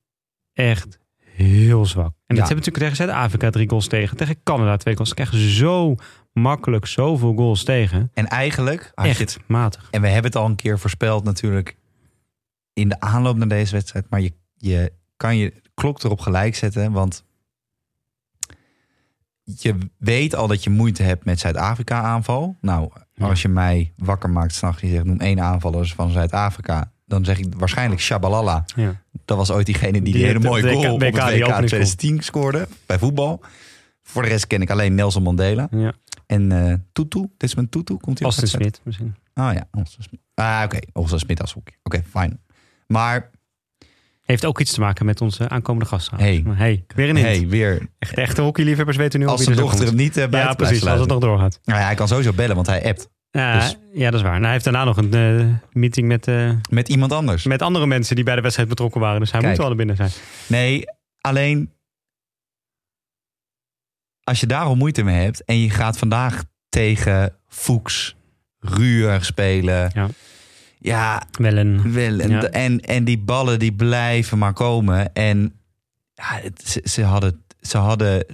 echt 0.53 0.99
heel 1.25 1.87
zwak. 1.87 2.07
En 2.07 2.13
dat 2.37 2.37
Ja. 2.37 2.45
hebben 2.45 2.49
we 2.65 2.71
natuurlijk 2.71 2.77
tegen 2.77 2.97
Zuid-Afrika 2.97 3.51
drie 3.51 3.69
goals 3.69 3.87
tegen. 3.89 4.17
Tegen 4.17 4.43
Canada 4.43 4.77
twee 4.77 4.95
goals. 4.95 5.09
Ze 5.09 5.15
krijgen 5.15 5.39
zo 5.39 5.95
makkelijk 6.33 6.87
zoveel 6.87 7.35
goals 7.35 7.65
tegen. 7.65 8.11
En 8.15 8.27
eigenlijk, 8.27 8.93
je 8.95 9.03
Echt 9.09 9.19
het, 9.19 9.39
matig. 9.47 9.89
en 9.91 10.01
we 10.01 10.07
hebben 10.09 10.31
het 10.31 10.41
al 10.41 10.47
een 10.47 10.57
keer 10.57 10.79
voorspeld 10.79 11.25
natuurlijk 11.25 11.77
in 12.73 12.89
de 12.89 13.01
aanloop 13.01 13.37
naar 13.37 13.49
deze 13.49 13.73
wedstrijd, 13.73 14.07
maar 14.11 14.21
je, 14.21 14.33
je 14.57 14.93
kan 15.17 15.37
je 15.37 15.53
klok 15.75 16.03
erop 16.03 16.21
gelijk 16.21 16.55
zetten, 16.57 16.93
want 16.93 17.25
je 19.57 19.75
weet 19.99 20.35
al 20.35 20.47
dat 20.47 20.65
je 20.65 20.71
moeite 20.71 21.03
hebt 21.03 21.25
met 21.25 21.41
Zuid-Afrika 21.41 22.03
aanval. 22.03 22.57
Nou, 22.61 22.91
als 23.19 23.43
je 23.43 23.49
mij 23.49 23.93
wakker 23.97 24.31
maakt 24.31 24.55
s'nachts 24.55 24.83
en 24.83 24.89
je 24.89 24.95
zegt 24.95 25.07
noem 25.07 25.21
één 25.21 25.41
aanvaller 25.41 25.93
van 25.97 26.11
Zuid-Afrika, 26.11 26.93
dan 27.07 27.25
zeg 27.25 27.39
ik 27.39 27.55
waarschijnlijk 27.57 28.01
Shabalala. 28.01 28.65
Ja. 28.77 29.03
Dat 29.25 29.37
was 29.37 29.51
ooit 29.51 29.67
diegene 29.67 29.93
die 29.93 30.03
die, 30.03 30.13
Die 30.13 30.25
hele 30.25 30.39
mooie 30.39 30.63
goal 30.63 30.95
op 30.95 31.01
het 31.01 31.15
WK, 31.15 31.15
die 31.15 31.23
WK 31.23 31.25
openingsgoal. 31.25 31.59
2010 31.59 32.23
scoorde 32.23 32.69
bij 32.87 32.99
voetbal. 32.99 33.41
Voor 34.03 34.23
de 34.23 34.29
rest 34.29 34.47
ken 34.47 34.63
ik 34.63 34.71
alleen 34.71 34.95
Nelson 34.95 35.23
Mandela. 35.23 35.69
Ja. 35.71 35.93
En 36.27 36.53
eh 36.53 36.75
Tutu, 36.93 37.21
dit 37.21 37.49
is 37.49 37.55
mijn 37.55 37.69
Tutu, 37.69 37.97
komt 37.97 38.19
hij 38.19 38.29
Austin? 38.29 38.49
Smit 38.49 38.81
misschien. 38.85 39.15
Ah 39.35 39.55
ja, 39.55 39.69
Austin 39.71 40.03
Smit. 40.03 40.21
Ah 40.35 40.63
oké, 40.65 40.79
Austin 40.93 41.19
Smit 41.19 41.41
als 41.41 41.53
hockey. 41.53 41.75
Oké, 41.83 42.03
fijn. 42.11 42.41
Maar 42.87 43.31
Heeft 44.31 44.45
ook 44.45 44.61
iets 44.61 44.73
te 44.73 44.81
maken 44.81 45.07
met 45.07 45.21
onze 45.21 45.49
aankomende 45.49 45.87
gast. 45.89 46.07
trouwens. 46.07 46.59
Hey. 46.59 46.85
Weer 46.95 47.09
een 47.09 47.17
hint. 47.17 47.29
hey, 47.29 47.49
weer, 47.49 47.89
Echt, 47.99 48.15
echte 48.15 48.43
hockeyliefhebbers 48.43 48.97
weten 48.97 49.21
nu 49.21 49.27
al 49.27 49.33
als 49.33 49.45
zo 49.45 49.55
dochter 49.55 49.87
hem 49.87 49.95
niet 49.95 50.17
uh, 50.17 50.31
Ja, 50.31 50.55
precies. 50.55 50.87
Als 50.87 51.01
het 51.01 51.09
nog 51.09 51.21
doorgaat. 51.21 51.61
Nou 51.65 51.79
ja, 51.81 51.85
hij 51.87 51.95
kan 51.95 52.09
sowieso 52.09 52.33
bellen, 52.33 52.55
want 52.55 52.67
hij 52.67 52.85
appt. 52.85 53.09
Ja, 53.31 53.59
Dus- 53.59 53.77
ja, 53.93 54.05
dat 54.11 54.15
is 54.15 54.23
waar. 54.23 54.31
Nou, 54.33 54.43
hij 54.43 54.53
heeft 54.53 54.65
daarna 54.65 54.85
nog 54.85 54.97
een 54.97 55.15
eh, 55.15 55.47
meeting 55.73 56.09
met, 56.09 56.27
eh, 56.29 56.51
Met 56.71 56.89
iemand 56.89 57.13
anders. 57.13 57.45
met 57.45 57.63
andere 57.63 57.87
mensen 57.87 58.15
die 58.17 58.25
bij 58.25 58.35
de 58.35 58.41
wedstrijd 58.41 58.69
betrokken 58.69 59.01
waren. 59.01 59.21
Dus 59.21 59.31
hij 59.31 59.41
Kijk. 59.41 59.53
moet 59.53 59.63
wel 59.63 59.71
er 59.71 59.77
binnen 59.77 59.97
zijn. 59.97 60.11
Nee, 60.47 60.85
alleen 61.21 61.73
als 64.23 64.41
je 64.41 64.47
daar 64.47 64.65
al 64.65 64.77
moeite 64.77 65.03
mee 65.03 65.23
hebt 65.23 65.45
en 65.45 65.61
je 65.61 65.71
gaat 65.71 65.99
vandaag 65.99 66.45
tegen 66.69 67.37
Fuchs, 67.49 68.17
Ruur 68.59 69.25
spelen. 69.25 69.91
Ja. 69.95 70.09
Ja, 70.83 71.23
Wel 71.39 71.57
een... 71.57 71.93
wel. 71.93 72.19
En, 72.21 72.31
Ja. 72.31 72.43
en, 72.43 72.81
en 72.81 73.05
die 73.05 73.19
ballen 73.19 73.59
die 73.59 73.73
blijven 73.73 74.39
maar 74.39 74.53
komen. 74.53 75.13
En 75.15 75.53
ja, 76.15 76.25
het- 76.43 76.63
ze, 76.69 76.81
ze 76.85 77.03
hadden, 77.05 77.45
ze 77.61 77.79
hadden. 77.79 78.27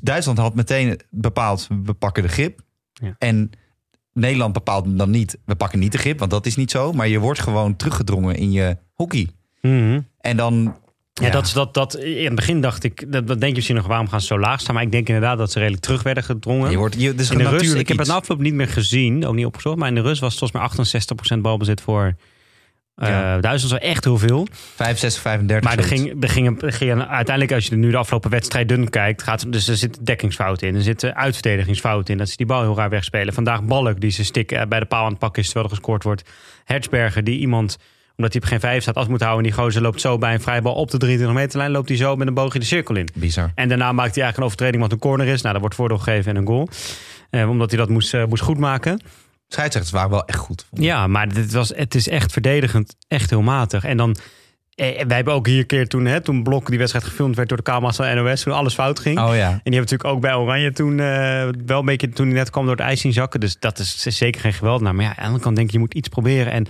Duitsland 0.00 0.38
had 0.38 0.54
meteen 0.54 1.00
bepaald: 1.10 1.68
we 1.84 1.92
pakken 1.92 2.22
de 2.22 2.28
grip. 2.28 2.60
Ja. 2.92 3.14
En 3.18 3.50
Nederland 4.12 4.52
bepaalt 4.52 4.98
dan 4.98 5.10
niet: 5.10 5.38
we 5.44 5.54
pakken 5.54 5.78
niet 5.78 5.92
de 5.92 5.98
grip, 5.98 6.18
want 6.18 6.30
dat 6.30 6.46
is 6.46 6.56
niet 6.56 6.70
zo. 6.70 6.92
Maar 6.92 7.08
je 7.08 7.18
wordt 7.18 7.40
gewoon 7.40 7.76
teruggedrongen 7.76 8.34
in 8.36 8.52
je 8.52 8.76
hockey. 8.94 9.28
Mhm. 9.60 10.00
En 10.20 10.36
dan. 10.36 10.76
Ja, 11.20 11.30
Dat, 11.30 11.46
is- 11.46 11.52
dat, 11.52 11.74
dat, 11.74 11.94
in 11.96 12.24
het 12.24 12.34
begin 12.34 12.60
dacht 12.60 12.84
ik, 12.84 13.12
dat, 13.12 13.26
dat 13.26 13.38
denk 13.40 13.42
je 13.50 13.54
misschien 13.54 13.76
nog, 13.76 13.86
waarom 13.86 14.08
gaan 14.08 14.20
ze 14.20 14.26
zo 14.26 14.38
laag 14.38 14.60
staan? 14.60 14.74
Maar 14.74 14.84
ik 14.84 14.92
denk 14.92 15.06
inderdaad 15.08 15.38
dat 15.38 15.52
ze 15.52 15.58
redelijk 15.58 15.82
terug 15.82 16.02
werden 16.02 16.24
gedrongen. 16.24 16.70
Je 16.70 16.76
wordt, 16.76 16.94
je, 17.00 17.14
is 17.16 17.30
in 17.30 17.38
de 17.38 17.48
rust, 17.48 17.74
ik 17.74 17.88
heb 17.88 17.98
het 17.98 18.06
na 18.06 18.14
afloop 18.14 18.38
niet 18.40 18.54
meer 18.54 18.68
gezien, 18.68 19.26
ook 19.26 19.34
niet 19.34 19.46
opgezocht. 19.46 19.76
Maar 19.76 19.88
in 19.88 19.94
de 19.94 20.00
rust 20.00 20.20
was 20.20 20.40
het 20.40 20.50
volgens 20.50 20.76
mij 20.86 21.36
68% 21.36 21.40
balbezit 21.40 21.80
voor 21.80 22.14
eh 22.94 23.08
Ja. 23.08 23.38
Duitsland. 23.40 23.72
was 23.80 23.90
echt 23.90 24.04
heel 24.04 24.18
veel. 24.18 24.46
65, 24.74 25.22
35. 25.22 25.68
Maar 25.68 25.78
er 25.78 25.84
ging, 25.84 26.22
er, 26.22 26.28
ging, 26.28 26.62
er 26.62 26.72
ging 26.72 26.90
uiteindelijk, 27.08 27.52
als 27.52 27.66
je 27.66 27.76
nu 27.76 27.90
de 27.90 27.96
afgelopen 27.96 28.30
wedstrijden 28.30 28.90
kijkt, 28.90 29.22
gaat, 29.22 29.52
dus 29.52 29.68
er 29.68 29.76
zitten 29.76 30.04
dekkingsfouten 30.04 30.68
in. 30.68 30.74
Er 30.74 30.82
zitten 30.82 31.16
uitverdedigingsfouten 31.16 32.12
in. 32.12 32.18
Dat 32.18 32.28
ze 32.28 32.36
die 32.36 32.46
bal 32.46 32.62
heel 32.62 32.76
raar 32.76 32.90
wegspelen. 32.90 33.34
Vandaag 33.34 33.62
Balk 33.62 34.00
die 34.00 34.10
zijn 34.10 34.26
stick 34.26 34.52
eh, 34.52 34.62
bij 34.68 34.80
de 34.80 34.86
paal 34.86 35.04
aan 35.04 35.10
het 35.10 35.18
pakken 35.18 35.42
is 35.42 35.48
terwijl 35.48 35.68
er 35.68 35.74
gescoord 35.76 36.02
wordt. 36.02 36.22
Hertzberger 36.64 37.24
die 37.24 37.38
iemand, 37.38 37.78
omdat 38.20 38.32
hij 38.32 38.42
op 38.42 38.48
geen 38.48 38.60
vijf 38.60 38.82
staat, 38.82 38.94
af 38.94 39.08
moet 39.08 39.20
houden. 39.20 39.44
En 39.44 39.50
die 39.50 39.60
gozer 39.60 39.82
loopt 39.82 40.00
zo 40.00 40.18
bij 40.18 40.34
een 40.34 40.40
vrijbal 40.40 40.74
op 40.74 40.90
de 40.90 40.98
23 40.98 41.36
meterlijn. 41.36 41.70
Loopt 41.70 41.88
hij 41.88 41.96
zo 41.96 42.16
met 42.16 42.26
een 42.26 42.34
boogje 42.34 42.58
de 42.58 42.64
cirkel 42.64 42.96
in. 42.96 43.08
Bizar. 43.14 43.52
En 43.54 43.68
daarna 43.68 43.92
maakt 43.92 44.14
hij 44.14 44.24
eigenlijk 44.24 44.36
een 44.36 44.44
overtreding 44.44 44.82
wat 44.82 44.92
een 44.92 44.98
corner 44.98 45.26
is. 45.26 45.40
Nou, 45.40 45.52
dat 45.52 45.60
wordt 45.60 45.76
voordeel 45.76 45.98
gegeven 45.98 46.30
en 46.30 46.36
een 46.36 46.46
goal. 46.46 46.68
Eh, 47.30 47.48
omdat 47.48 47.70
hij 47.70 47.78
dat 47.78 47.88
moest, 47.88 48.14
eh, 48.14 48.24
moest 48.24 48.42
goedmaken. 48.42 49.00
Scheidsrechters 49.48 49.94
waren 49.94 50.10
wel 50.10 50.24
echt 50.24 50.38
goed. 50.38 50.66
Ja, 50.72 51.06
maar 51.06 51.34
dit 51.34 51.52
was, 51.52 51.72
het 51.76 51.94
is 51.94 52.08
echt 52.08 52.32
verdedigend, 52.32 52.96
echt 53.08 53.30
heel 53.30 53.42
matig. 53.42 53.84
En 53.84 53.96
dan, 53.96 54.16
eh, 54.74 55.04
wij 55.06 55.16
hebben 55.16 55.34
ook 55.34 55.46
hier 55.46 55.58
een 55.58 55.66
keer 55.66 55.88
toen, 55.88 56.04
hè, 56.04 56.20
toen 56.20 56.42
Blok 56.42 56.68
die 56.68 56.78
wedstrijd 56.78 57.04
gefilmd 57.04 57.36
werd 57.36 57.48
door 57.48 57.56
de 57.56 57.64
camera's 57.64 57.96
van 57.96 58.14
NOS, 58.14 58.42
toen 58.42 58.52
alles 58.52 58.74
fout 58.74 58.98
ging. 58.98 59.18
Oh 59.18 59.34
ja. 59.34 59.48
En 59.50 59.60
die 59.70 59.74
hebben 59.74 59.80
natuurlijk 59.80 60.10
ook 60.10 60.20
bij 60.20 60.34
Oranje 60.34 60.72
toen 60.72 61.00
eh, 61.00 61.48
wel 61.66 61.78
een 61.78 61.84
beetje, 61.84 62.08
toen 62.08 62.26
hij 62.26 62.34
net 62.34 62.50
kwam 62.50 62.64
door 62.64 62.76
het 62.76 62.84
ijs 62.84 63.00
zien 63.00 63.12
zakken. 63.12 63.40
Dus 63.40 63.56
dat 63.58 63.78
is 63.78 64.02
zeker 64.02 64.40
geen 64.40 64.52
geweld. 64.52 64.80
Maar 64.80 64.94
ja, 64.94 65.08
aan 65.08 65.14
de 65.16 65.22
andere 65.22 65.42
kant 65.42 65.56
denk 65.56 65.66
ik, 65.66 65.72
je 65.72 65.78
moet 65.78 65.94
iets 65.94 66.08
proberen. 66.08 66.52
En 66.52 66.66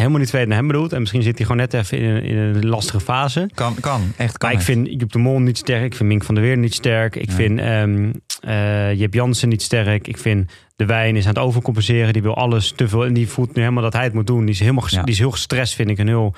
helemaal 0.00 0.20
niet 0.20 0.30
weten 0.30 0.48
naar 0.48 0.58
hem 0.58 0.66
bedoeld. 0.66 0.92
En 0.92 1.00
misschien 1.00 1.22
zit 1.22 1.36
hij 1.38 1.46
gewoon 1.46 1.60
net 1.60 1.74
even 1.74 1.98
in 1.98 2.04
een, 2.10 2.22
in 2.22 2.36
een 2.36 2.66
lastige 2.68 3.00
fase. 3.00 3.50
Kan, 3.54 3.74
kan. 3.80 4.12
Echt 4.16 4.38
kan. 4.38 4.50
Maar 4.50 4.58
ik 4.58 4.64
vind 4.64 4.88
Joep 5.00 5.12
de 5.12 5.18
Mol 5.18 5.38
niet 5.40 5.58
sterk. 5.58 5.84
Ik 5.84 5.94
vind 5.94 6.08
Mink 6.08 6.24
van 6.24 6.34
der 6.34 6.44
Weer 6.44 6.56
niet 6.58 6.74
sterk. 6.74 7.16
Ik 7.16 7.28
Ja. 7.28 7.34
vind 7.34 7.58
ehm 7.60 8.10
eh, 8.40 8.98
Jip 8.98 9.14
Jansen 9.14 9.48
niet 9.48 9.62
sterk. 9.62 10.08
Ik 10.08 10.18
vind 10.18 10.52
De 10.76 10.84
Wijn 10.86 11.16
is 11.16 11.22
aan 11.26 11.34
het 11.34 11.42
overcompenseren. 11.42 12.12
Die 12.12 12.22
wil 12.22 12.36
alles 12.36 12.72
te 12.76 12.88
veel. 12.88 13.04
En 13.04 13.12
die 13.12 13.28
voelt 13.28 13.54
nu 13.54 13.62
helemaal 13.62 13.82
dat 13.82 13.92
hij 13.92 14.04
het 14.04 14.12
moet 14.14 14.26
doen. 14.26 14.40
Die 14.40 14.54
is, 14.54 14.60
helemaal 14.60 14.84
Ja. 14.88 15.02
die 15.02 15.12
is 15.12 15.18
heel 15.18 15.30
gestrest, 15.30 15.74
vind 15.74 15.90
ik. 15.90 15.98
En 15.98 16.06
heel 16.06 16.34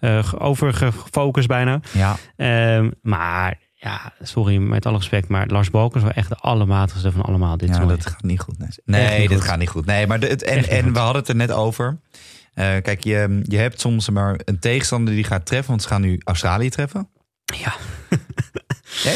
ge- 0.00 0.38
overgefocust 0.40 1.48
bijna. 1.48 1.80
Ja, 1.92 2.16
Ehm, 2.36 2.90
maar 3.02 3.58
ja, 3.74 4.12
sorry 4.22 4.56
met 4.56 4.86
alle 4.86 4.96
respect. 4.96 5.28
Maar 5.28 5.46
Lars 5.46 5.70
Balken 5.70 5.96
is 5.98 6.02
wel 6.02 6.12
echt 6.14 6.28
de 6.28 6.34
allermatigste 6.36 7.12
van 7.12 7.22
allemaal 7.22 7.56
dit 7.56 7.68
ja 7.68 7.84
dat 7.86 8.06
gaat 8.06 8.22
niet 8.22 8.40
goed. 8.40 8.58
Nee, 8.58 8.68
nee 8.84 9.18
niet 9.20 9.28
dit 9.28 9.38
goed. 9.38 9.46
gaat 9.48 9.58
niet 9.58 9.68
goed. 9.68 9.86
Nee, 9.86 10.06
maar 10.06 10.20
de, 10.20 10.26
het, 10.26 10.42
en, 10.42 10.68
en 10.68 10.82
goed. 10.84 10.92
we 10.92 10.98
hadden 10.98 11.20
het 11.20 11.28
er 11.28 11.36
net 11.36 11.52
over. 11.52 11.98
Eh, 12.56 12.64
kijk, 12.82 13.04
je, 13.04 13.40
je 13.42 13.56
hebt 13.56 13.80
soms 13.80 14.10
maar 14.10 14.40
een 14.44 14.58
tegenstander 14.58 15.14
die 15.14 15.24
gaat 15.24 15.46
treffen. 15.46 15.68
Want 15.68 15.82
ze 15.82 15.88
gaan 15.88 16.00
nu 16.00 16.20
Australië 16.24 16.68
treffen. 16.68 17.08
Ja. 17.44 17.74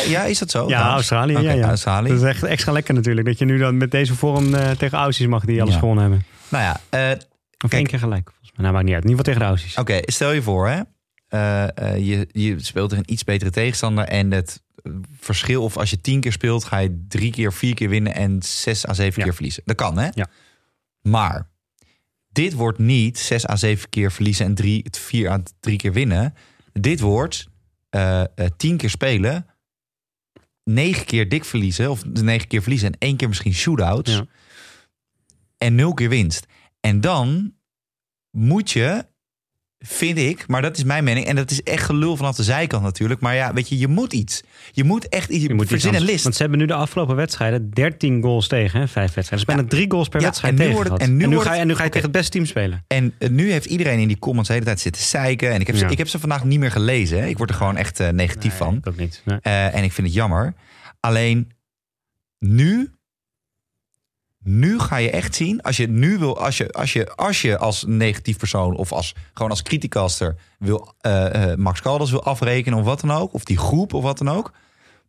Ja, 0.09 0.25
is 0.25 0.39
dat 0.39 0.51
zo? 0.51 0.69
Ja? 0.69 0.93
Australië. 0.93 1.33
Ja, 1.39 1.53
ja. 1.53 1.69
Australië. 1.69 2.09
Dat 2.09 2.19
is 2.19 2.23
echt 2.25 2.43
extra 2.43 2.73
lekker 2.73 2.95
natuurlijk. 2.95 3.27
Dat 3.27 3.39
je 3.39 3.45
nu 3.45 3.59
dan 3.59 3.77
met 3.77 3.91
deze 3.91 4.15
vorm 4.15 4.55
eh, 4.55 4.71
tegen 4.71 4.99
Aussies 4.99 5.27
mag 5.27 5.45
die 5.45 5.61
alles 5.61 5.73
Ja. 5.75 5.79
gewonnen 5.81 6.03
hebben. 6.05 6.25
Nou 6.49 6.65
ja, 6.65 6.73
Of 7.13 7.19
Kijk. 7.59 7.73
één 7.73 7.87
keer 7.87 7.99
gelijk. 7.99 8.29
Volgens 8.31 8.51
mij. 8.53 8.61
Nou, 8.63 8.73
maakt 8.73 8.85
niet 8.87 8.95
uit. 8.95 9.05
In 9.05 9.11
ieder 9.11 9.25
geval 9.25 9.25
tegen 9.35 9.41
de 9.41 9.47
Aussies. 9.47 9.77
Oké, 9.79 10.01
stel 10.13 10.33
je 10.33 10.43
voor, 10.43 10.69
hè? 10.69 10.77
Je, 11.95 12.29
je 12.33 12.55
speelt 12.59 12.89
tegen 12.89 13.05
een 13.07 13.13
iets 13.13 13.25
betere 13.25 13.51
tegenstander 13.51 14.05
en 14.05 14.31
het 14.31 14.63
verschil, 15.21 15.63
of 15.63 15.77
als 15.77 15.91
je 15.91 16.01
tien 16.01 16.21
keer 16.21 16.33
speelt, 16.33 16.65
ga 16.65 16.79
je 16.79 17.05
drie 17.09 17.31
keer, 17.33 17.53
vier 17.53 17.75
keer 17.75 17.89
winnen 17.89 18.15
en 18.15 18.43
zes 18.43 18.89
à 18.89 18.95
zeven 18.95 19.19
Ja. 19.19 19.25
keer 19.25 19.35
verliezen. 19.35 19.63
Dat 19.65 19.77
kan, 19.77 19.99
hè? 19.99 20.09
Ja. 20.15 20.27
Maar 21.03 21.49
dit 22.33 22.53
wordt 22.53 22.79
niet 22.79 23.19
zes 23.19 23.49
à 23.49 23.57
zeven 23.57 23.89
keer 23.89 24.13
verliezen 24.13 24.47
en 24.47 24.55
drie, 24.55 24.85
vier 24.91 25.31
à 25.31 25.43
drie 25.61 25.77
keer 25.77 25.93
winnen. 25.93 26.35
Dit 26.73 27.01
wordt 27.01 27.49
eh, 27.89 28.25
tien 28.57 28.77
keer 28.77 28.91
spelen, 28.91 29.47
negen 30.65 31.05
keer 31.07 31.29
dik 31.29 31.45
verliezen, 31.45 31.91
of 31.91 32.05
negen 32.05 32.49
keer 32.49 32.61
verliezen 32.63 32.89
en 32.93 32.99
één 32.99 33.17
keer 33.17 33.29
misschien 33.29 33.55
shootouts 33.55 34.11
Ja. 34.11 34.27
en 35.59 35.75
nul 35.75 35.95
keer 35.95 36.09
winst. 36.09 36.47
En 36.81 37.01
dan 37.01 37.55
moet 38.31 38.71
je, 38.71 39.07
vind 39.87 40.19
ik, 40.19 40.47
maar 40.47 40.63
dat 40.63 40.77
is 40.77 40.85
mijn 40.85 41.05
mening, 41.05 41.27
en 41.27 41.37
dat 41.37 41.51
is 41.51 41.63
echt 41.63 41.85
gelul 41.85 42.17
vanaf 42.17 42.37
de 42.37 42.43
zijkant 42.43 42.83
natuurlijk. 42.83 43.21
Maar 43.21 43.35
ja, 43.35 43.53
weet 43.53 43.69
je, 43.69 43.79
je 43.79 43.89
moet 43.89 44.13
iets. 44.13 44.43
Je 44.73 44.85
moet 44.85 45.09
echt 45.09 45.31
iets. 45.31 45.43
Je 45.43 45.55
moet 45.55 45.63
iets 45.63 45.71
verzin 45.71 45.89
een 45.89 45.95
anders- 45.95 46.11
list. 46.13 46.23
Want 46.23 46.35
ze 46.35 46.41
hebben 46.43 46.61
nu 46.61 46.67
de 46.67 46.75
afgelopen 46.75 47.17
wedstrijden 47.17 47.71
13 47.71 48.23
goals 48.23 48.49
tegen. 48.49 48.81
Hè? 48.81 48.89
Vijf 48.89 49.15
wedstrijden. 49.15 49.47
Dus 49.47 49.55
bijna 49.57 49.69
drie 49.71 49.91
goals 49.91 50.09
per 50.09 50.21
Ja, 50.21 50.27
wedstrijd 50.27 50.61
en 50.61 50.67
nu 50.69 50.75
tegen 50.75 50.97
en 50.97 51.17
nu 51.17 51.37
ga 51.39 51.43
je, 51.43 51.49
het- 51.51 51.59
en 51.59 51.67
nu 51.67 51.75
ga 51.75 51.85
je 51.85 51.89
tegen 51.91 52.07
het 52.09 52.17
beste 52.17 52.31
team 52.31 52.47
spelen. 52.47 52.85
En 52.87 53.15
eh, 53.19 53.29
nu 53.29 53.51
heeft 53.51 53.67
iedereen 53.67 53.99
in 53.99 54.09
die 54.09 54.19
comments 54.19 54.49
de 54.49 54.55
hele 54.55 54.67
tijd 54.67 54.81
zitten 54.81 55.03
zeiken. 55.03 55.51
En 55.53 55.61
ik 55.61 55.67
heb, 55.67 55.77
ze, 55.77 55.85
Ja. 55.85 55.91
ik 55.91 55.99
heb 55.99 56.09
ze 56.09 56.19
vandaag 56.19 56.45
niet 56.45 56.59
meer 56.59 56.71
gelezen. 56.71 57.19
Hè. 57.21 57.27
Ik 57.27 57.37
word 57.39 57.51
er 57.51 57.57
gewoon 57.57 57.77
echt 57.77 58.01
eh, 58.01 58.09
negatief 58.09 58.57
van. 58.57 58.77
Ik 58.77 58.87
ook 58.87 58.97
niet. 58.97 59.23
Nee. 59.25 59.39
Eh, 59.43 59.75
en 59.75 59.85
ik 59.85 59.93
vind 59.93 60.07
het 60.07 60.17
jammer. 60.17 60.55
Alleen 61.01 61.53
nu. 62.39 62.91
Nu 64.45 64.79
ga 64.79 64.97
je 64.97 65.11
echt 65.11 65.35
zien, 65.35 65.63
als 65.63 65.77
je 65.77 65.89
nu 65.89 66.19
wil, 66.19 66.39
als 66.41 66.57
je 66.57 66.73
als, 66.73 66.93
je, 66.93 67.11
als, 67.15 67.41
je 67.43 67.59
als 67.59 67.85
negatief 67.87 68.37
persoon 68.37 68.77
of 68.77 68.93
als 68.93 69.15
gewoon 69.35 69.51
als 69.51 69.63
criticaster 69.63 70.37
wil 70.59 70.95
eh, 71.01 71.51
eh, 71.53 71.59
Max 71.59 71.81
Caldas 71.81 72.11
wil 72.11 72.25
afrekenen 72.25 72.79
of 72.79 72.85
wat 72.85 73.01
dan 73.01 73.11
ook, 73.11 73.35
of 73.35 73.45
die 73.45 73.59
groep 73.59 73.95
of 73.95 74.03
wat 74.03 74.19
dan 74.19 74.29
ook, 74.29 74.53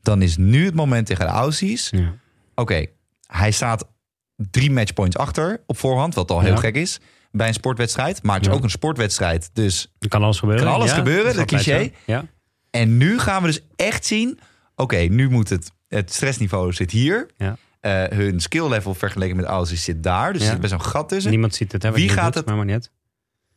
dan 0.01 0.21
is 0.21 0.37
nu 0.37 0.65
het 0.65 0.75
moment 0.75 1.05
tegen 1.05 1.25
de 1.25 1.31
Aussies. 1.31 1.89
Ja. 1.89 2.13
Oké, 2.55 2.85
hij 3.27 3.51
staat 3.51 3.87
drie 4.35 4.71
matchpoints 4.71 5.17
achter 5.17 5.63
op 5.65 5.77
voorhand, 5.77 6.15
wat 6.15 6.31
al 6.31 6.39
heel 6.41 6.53
Ja. 6.53 6.59
gek 6.59 6.75
is 6.75 6.99
bij 7.31 7.47
een 7.47 7.53
sportwedstrijd. 7.53 8.23
Maar 8.23 8.35
het 8.35 8.45
is 8.45 8.51
Ja. 8.51 8.57
ook 8.57 8.63
een 8.63 8.69
sportwedstrijd, 8.69 9.49
dus 9.53 9.91
Er 9.99 10.07
kan 10.07 10.23
alles 10.23 10.39
gebeuren. 10.39 10.65
Kan 10.65 10.73
alles 10.73 10.91
gebeuren, 10.91 11.25
dat 11.35 11.37
altijd 11.37 11.63
cliché. 11.63 11.91
Ja. 12.05 12.25
en 12.69 12.97
nu 12.97 13.19
gaan 13.19 13.41
we 13.41 13.47
dus 13.47 13.61
echt 13.75 14.05
zien. 14.05 14.39
Oké, 14.75 14.97
nu 14.97 15.29
moet 15.29 15.49
het. 15.49 15.71
Het 15.87 16.13
stressniveau 16.13 16.73
zit 16.73 16.91
hier. 16.91 17.27
Ja. 17.37 17.57
Eh, 17.81 18.03
hun 18.03 18.39
skill 18.39 18.67
level 18.67 18.93
vergeleken 18.93 19.35
met 19.35 19.45
Aussies 19.45 19.83
zit 19.83 20.03
daar. 20.03 20.31
Dus 20.33 20.41
Ja. 20.41 20.47
er 20.47 20.51
zit 20.53 20.61
best 20.61 20.73
een 20.73 20.81
gat 20.81 21.09
tussen. 21.09 21.31
Niemand 21.31 21.55
ziet 21.55 21.71
het. 21.71 21.83
Hè, 21.83 21.91
Wie 21.91 22.09
gaat 22.09 22.23
doet, 22.25 22.33
het- 22.35 22.45
Maar. 22.45 22.89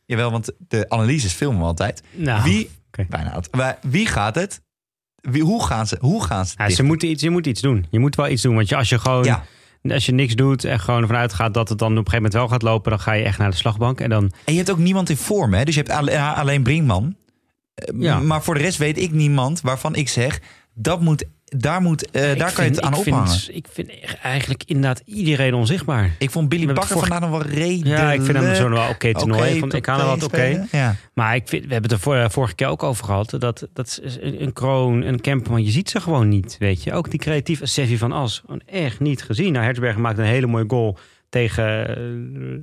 Jawel, 0.07 0.31
want 0.31 0.53
de 0.69 0.89
analyses 0.89 1.33
filmen 1.33 1.61
we 1.61 1.67
altijd. 1.67 2.03
Nou, 2.13 2.43
wie, 2.43 2.71
bijna, 3.09 3.41
maar 3.51 3.79
wie 3.83 4.07
gaat 4.07 4.35
het? 4.35 4.63
Wie, 5.21 5.43
hoe 5.43 5.65
gaan 5.67 5.87
ze? 5.87 5.97
Hoe 6.01 6.25
gaan 6.25 6.47
ze? 6.47 6.55
Ja, 6.59 6.71
ze 6.71 6.83
moeten 6.83 7.09
iets, 7.09 7.23
je 7.23 7.31
moet 7.31 7.47
iets 7.47 7.61
doen. 7.61 7.87
Je 7.91 7.99
moet 7.99 8.17
wel 8.17 8.29
iets 8.29 8.43
doen. 8.43 8.55
Want 8.55 8.69
je, 8.69 8.77
als 8.77 8.89
je 8.89 8.99
gewoon 8.99 9.25
Ja. 9.25 9.45
als 9.83 10.07
je 10.07 10.13
niks 10.13 10.35
doet 10.35 10.65
en 10.65 10.81
gewoon 10.81 11.01
ervan 11.03 11.17
uitgaat 11.17 11.55
dat 11.55 11.69
het 11.69 11.79
dan 11.79 11.91
op 11.91 11.97
een 11.97 12.05
gegeven 12.11 12.23
moment 12.23 12.35
wel 12.35 12.49
gaat 12.49 12.63
lopen, 12.63 12.91
dan 12.91 13.01
ga 13.01 13.13
je 13.13 13.25
echt 13.25 13.39
naar 13.39 13.51
de 13.51 13.57
slagbank. 13.57 14.01
En 14.01 14.11
dan 14.11 14.33
En 14.45 14.53
je 14.53 14.59
hebt 14.59 14.71
ook 14.71 14.79
niemand 14.79 15.11
in 15.11 15.17
vorm, 15.17 15.55
hè? 15.55 15.65
Dus 15.65 15.75
je 15.75 15.83
hebt 15.83 16.15
alleen 16.37 16.63
Brinkman. 16.63 17.17
Eh, 17.75 18.01
Ja. 18.01 18.19
Maar 18.21 18.43
voor 18.43 18.55
de 18.55 18.61
rest 18.61 18.79
weet 18.79 18.99
ik 18.99 19.11
niemand 19.13 19.61
waarvan 19.61 19.95
ik 19.95 20.09
zeg... 20.09 20.41
Dat 20.75 21.01
moet, 21.01 21.25
daar, 21.45 21.81
moet, 21.81 22.11
eh, 22.11 22.23
daar 22.23 22.37
kan 22.37 22.47
je 22.47 22.53
vind- 22.55 22.77
het 22.77 22.85
aan 22.85 22.93
ik 22.95 23.03
vind- 23.03 23.17
ophangen. 23.17 23.55
ik 23.57 23.67
vind 23.73 23.91
eigenlijk 24.23 24.63
inderdaad 24.67 25.03
iedereen 25.05 25.55
onzichtbaar. 25.55 26.11
Ik 26.19 26.31
vond 26.31 26.49
Billy 26.49 26.73
Bakker 26.73 26.99
vandaag 26.99 27.21
nog 27.21 27.31
wel 27.31 27.43
redelijk... 27.43 27.99
Ja, 27.99 28.13
ik 28.13 28.23
vind 28.23 28.37
hem 28.39 28.55
zo'n 28.55 28.71
wel 28.71 28.89
oké 28.89 29.13
toernooi. 29.15 29.41
oké 29.41 29.51
ik 29.53 29.59
vond, 29.59 29.75
ik 29.75 29.85
tot 29.85 29.97
haal 29.97 30.09
hem 30.11 30.19
wat 30.21 30.25
oké. 30.29 30.67
Ja. 30.71 30.97
Maar 31.15 31.35
ik 31.35 31.49
vind, 31.49 31.67
we 31.67 31.73
hebben 31.73 31.91
het 31.91 32.01
er 32.01 32.05
vor- 32.05 32.31
vorige 32.31 32.55
keer 32.55 32.67
ook 32.67 32.83
over 32.83 33.05
gehad. 33.05 33.35
Dat, 33.39 33.69
dat 33.73 34.01
is 34.03 34.17
een, 34.21 34.53
kroon, 34.53 35.03
een 35.03 35.21
Kemperman, 35.21 35.65
je 35.65 35.71
ziet 35.71 35.91
ze 35.91 36.01
gewoon 36.01 36.29
niet. 36.29 36.57
Weet 36.59 36.83
je, 36.83 36.93
ook 36.93 37.11
die 37.11 37.21
creatieve 37.21 37.67
Sevi 37.67 37.99
van 37.99 38.13
As. 38.13 38.39
Gewoon 38.45 38.61
echt 38.67 39.01
niet 39.01 39.23
gezien. 39.23 39.53
Nou, 39.53 39.65
Hertzberg 39.65 39.97
maakt 39.97 40.19
een 40.19 40.25
hele 40.25 40.47
mooie 40.47 40.65
goal 40.69 40.99
tegen 41.29 41.99
uh, 41.99 42.59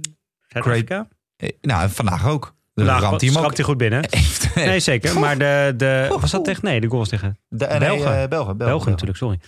Zuid-Afrika. 0.48 1.08
Eh, 1.36 1.50
Nou, 1.62 1.90
vandaag 1.90 2.28
ook. 2.28 2.56
De 2.86 2.92
ramt 2.92 3.22
hij 3.22 3.30
ook. 3.30 3.56
hij 3.56 3.66
goed 3.66 3.78
binnen. 3.78 4.00
Heeft- 4.10 4.56
Nee, 4.56 4.80
zeker. 4.80 5.20
Maar 5.20 5.38
de, 5.38 5.74
de, 5.78 6.18
was 6.20 6.32
dat 6.32 6.46
tegen? 6.46 6.66
Nee, 6.66 6.82
de 6.82 6.88
goal 6.88 7.00
was 7.00 7.10
tegen 7.10 7.38
De, 7.50 7.66
nee, 7.66 7.80
Belgen. 7.80 8.22
eh, 8.22 8.28
Belgen. 8.28 8.58
België 8.58 8.90
natuurlijk, 8.90 9.18
sorry. 9.18 9.40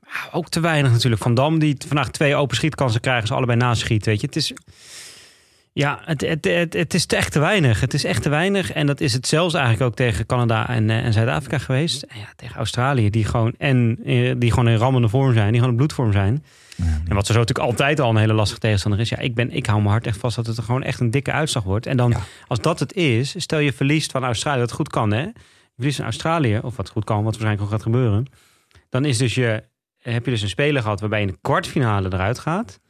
Maar 0.00 0.28
ook 0.32 0.48
te 0.48 0.60
weinig 0.60 0.92
natuurlijk. 0.92 1.22
Van 1.22 1.34
Dam, 1.34 1.58
die 1.58 1.76
vandaag 1.86 2.10
twee 2.10 2.34
open 2.36 2.56
schietkansen 2.56 3.00
krijgen, 3.00 3.26
ze 3.26 3.34
allebei 3.34 3.58
naschieten. 3.58 4.10
Weet 4.10 4.20
je, 4.20 4.26
het 4.26 4.36
is. 4.36 4.52
Ja, 5.72 6.00
het, 6.04 6.20
het, 6.20 6.44
het, 6.44 6.72
het 6.72 6.94
is 6.94 7.06
echt 7.06 7.32
te 7.32 7.38
weinig. 7.38 7.80
Het 7.80 7.94
is 7.94 8.04
echt 8.04 8.22
te 8.22 8.28
weinig. 8.28 8.72
En 8.72 8.86
dat 8.86 9.00
is 9.00 9.12
het 9.12 9.26
zelfs 9.26 9.54
eigenlijk 9.54 9.84
ook 9.84 9.94
tegen 9.96 10.26
Canada 10.26 10.68
en, 10.68 10.90
eh, 10.90 11.04
en 11.04 11.12
Zuid-Afrika 11.12 11.58
geweest. 11.58 12.02
En 12.02 12.18
ja, 12.18 12.28
tegen 12.36 12.56
Australië, 12.56 13.10
die 13.10 13.24
gewoon, 13.24 13.54
en, 13.58 13.98
eh, 14.04 14.34
die 14.38 14.50
gewoon 14.50 14.68
in 14.68 14.76
rammende 14.76 15.08
vorm 15.08 15.32
zijn, 15.32 15.46
die 15.46 15.54
gewoon 15.54 15.70
in 15.70 15.76
bloedvorm 15.76 16.12
zijn. 16.12 16.44
En 17.08 17.14
wat 17.14 17.26
zo 17.26 17.32
natuurlijk 17.32 17.58
altijd 17.68 18.00
al 18.00 18.10
een 18.10 18.16
hele 18.16 18.32
lastige 18.32 18.60
tegenstander 18.60 19.00
is. 19.00 19.08
Ja, 19.08 19.18
ik, 19.18 19.34
ben, 19.34 19.50
ik 19.50 19.66
hou 19.66 19.78
mijn 19.78 19.90
hart 19.90 20.06
echt 20.06 20.18
vast 20.18 20.36
dat 20.36 20.46
het 20.46 20.56
er 20.56 20.62
gewoon 20.62 20.82
echt 20.82 21.00
een 21.00 21.10
dikke 21.10 21.32
uitslag 21.32 21.62
wordt. 21.62 21.86
En 21.86 21.96
dan, 21.96 22.10
Ja. 22.10 22.20
als 22.46 22.60
dat 22.60 22.78
het 22.80 22.92
is, 22.92 23.34
stel 23.38 23.58
je 23.58 23.72
verliest 23.72 24.10
van 24.10 24.24
Australië, 24.24 24.60
wat 24.60 24.72
goed 24.72 24.88
kan 24.88 25.12
hè. 25.12 25.22
Je 25.22 25.32
verliest 25.76 25.96
van 25.96 26.04
Australië, 26.04 26.58
of 26.62 26.76
wat 26.76 26.88
goed 26.88 27.04
kan, 27.04 27.16
wat 27.16 27.24
waarschijnlijk 27.24 27.62
ook 27.62 27.70
gaat 27.70 27.82
gebeuren. 27.82 28.26
Dan 28.88 29.04
is 29.04 29.18
dus 29.18 29.34
je, 29.34 29.62
heb 30.02 30.24
je 30.24 30.30
dus 30.30 30.42
een 30.42 30.48
speler 30.48 30.82
gehad 30.82 31.00
waarbij 31.00 31.20
je 31.20 31.26
in 31.26 31.32
de 31.32 31.38
kwartfinale 31.42 32.08
eruit 32.12 32.38
gaat. 32.38 32.80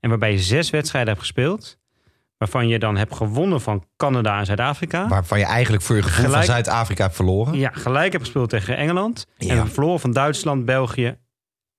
En 0.00 0.08
waarbij 0.08 0.32
je 0.32 0.38
zes 0.38 0.70
wedstrijden 0.70 1.10
hebt 1.10 1.24
gespeeld. 1.26 1.78
Waarvan 2.40 2.68
je 2.68 2.78
dan 2.78 2.96
hebt 2.96 3.14
gewonnen 3.14 3.60
van 3.60 3.84
Canada 3.96 4.38
en 4.38 4.46
Zuid-Afrika. 4.46 5.08
Waarvan 5.08 5.38
je 5.38 5.44
eigenlijk 5.44 5.82
voor 5.82 5.96
je 5.96 6.02
gevoel 6.02 6.24
Gelijk- 6.24 6.34
van 6.34 6.54
Zuid-Afrika 6.54 7.02
hebt 7.02 7.14
verloren. 7.14 7.58
Ja, 7.58 7.70
gelijk 7.72 8.12
hebt 8.12 8.24
gespeeld 8.24 8.50
tegen 8.50 8.76
Engeland. 8.76 9.26
Ja. 9.36 9.56
En 9.56 9.68
verloren 9.68 10.00
van 10.00 10.12
Duitsland, 10.12 10.64
België 10.64 11.16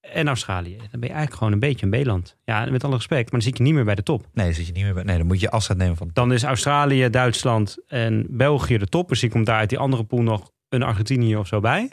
en 0.01 0.27
Australië. 0.27 0.77
Dan 0.77 0.87
ben 0.99 0.99
je 0.99 1.07
eigenlijk 1.07 1.33
gewoon 1.33 1.53
een 1.53 1.59
beetje 1.59 1.87
een 1.89 2.03
B-land. 2.03 2.37
Ja, 2.43 2.65
met 2.65 2.83
alle 2.83 2.95
respect. 2.95 3.21
Maar 3.21 3.39
dan 3.39 3.41
zit 3.41 3.57
je 3.57 3.63
niet 3.63 3.73
meer 3.73 3.85
bij 3.85 3.95
de 3.95 4.03
top. 4.03 4.27
Nee, 4.33 4.45
dan 4.45 4.55
zit 4.55 4.65
je 4.67 4.71
niet 4.71 4.83
meer 4.83 4.93
bij. 4.93 5.03
Nee, 5.03 5.17
dan 5.17 5.27
moet 5.27 5.39
je 5.39 5.49
afscheid 5.49 5.77
nemen 5.79 5.97
van. 5.97 6.09
Dan 6.13 6.33
is 6.33 6.43
Australië, 6.43 7.09
Duitsland 7.09 7.77
en 7.87 8.25
België 8.29 8.77
de 8.77 8.87
top. 8.87 9.09
Misschien 9.09 9.29
komt 9.29 9.45
daar 9.45 9.57
uit 9.57 9.69
die 9.69 9.79
andere 9.79 10.03
pool 10.03 10.21
nog 10.21 10.51
een 10.69 10.83
Argentinië 10.83 11.35
of 11.35 11.47
zo 11.47 11.59
bij. 11.59 11.91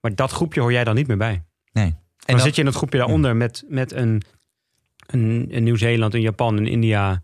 Maar 0.00 0.14
dat 0.14 0.30
groepje 0.30 0.60
hoor 0.60 0.72
jij 0.72 0.84
dan 0.84 0.94
niet 0.94 1.06
meer 1.06 1.16
bij. 1.16 1.42
Nee. 1.72 1.86
En 1.86 1.96
dan, 2.34 2.40
zit 2.40 2.54
je 2.54 2.60
in 2.60 2.66
dat 2.66 2.76
groepje 2.76 2.98
daaronder 2.98 3.36
met, 3.36 3.64
met 3.68 3.92
een, 3.92 4.22
een, 5.06 5.46
een 5.50 5.62
Nieuw-Zeeland, 5.62 6.14
een 6.14 6.20
Japan, 6.20 6.56
een 6.56 6.66
India. 6.66 7.22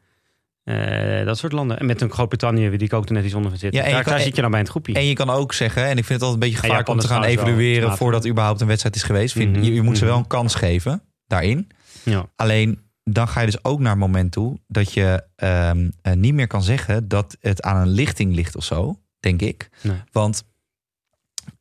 Eh, 0.65 1.25
dat 1.25 1.39
soort 1.39 1.53
landen. 1.53 1.79
En 1.79 1.87
met 1.87 2.01
een 2.01 2.11
Groot-Brittannië, 2.11 2.71
die 2.71 2.79
ik 2.79 2.93
ook 2.93 3.07
er 3.07 3.13
net 3.13 3.25
iets 3.25 3.35
onder 3.35 3.51
vind 3.51 3.63
zitten. 3.63 3.81
Ja, 3.85 3.91
daar 3.91 4.03
kan- 4.03 4.13
daar 4.13 4.23
zit 4.23 4.37
je 4.37 4.43
dan 4.43 4.51
bij 4.51 4.61
het 4.61 4.69
groepje. 4.69 4.95
En 4.95 5.05
je 5.05 5.15
kan 5.15 5.31
ook 5.31 5.53
zeggen, 5.53 5.83
en 5.85 5.99
ik 5.99 6.05
vind 6.05 6.21
het 6.21 6.23
altijd 6.23 6.33
een 6.35 6.49
beetje 6.49 6.57
gevaarlijk 6.57 6.89
om 6.89 6.99
te 6.99 7.07
gaan 7.07 7.25
evalueren 7.25 7.97
voordat 7.97 8.27
überhaupt 8.27 8.61
een 8.61 8.67
wedstrijd 8.67 8.97
is 8.97 9.03
geweest. 9.03 9.33
Vind, 9.33 9.53
Mhm, 9.57 9.63
je, 9.65 9.75
je 9.75 9.83
moet 9.83 9.97
ze 9.99 10.03
mhm. 10.05 10.13
wel 10.13 10.23
een 10.23 10.29
kans 10.29 10.55
geven 10.55 11.03
daarin. 11.27 11.69
ja. 12.03 12.27
Alleen 12.37 12.89
dan 13.05 13.29
ga 13.29 13.41
je 13.41 13.47
dus 13.47 13.65
ook 13.65 13.81
naar 13.81 13.91
het 13.91 13.99
moment 14.01 14.33
toe 14.33 14.59
dat 14.67 14.93
je 14.93 15.25
ehm, 15.37 15.91
eh, 16.03 16.13
niet 16.13 16.35
meer 16.35 16.47
kan 16.47 16.63
zeggen 16.63 17.09
dat 17.09 17.37
het 17.41 17.63
aan 17.63 17.77
een 17.77 17.89
lichting 17.89 18.35
ligt 18.35 18.57
of 18.57 18.65
zo, 18.65 19.01
denk 19.21 19.43
ik. 19.43 19.69
Nee. 19.83 19.97
Want 20.13 20.43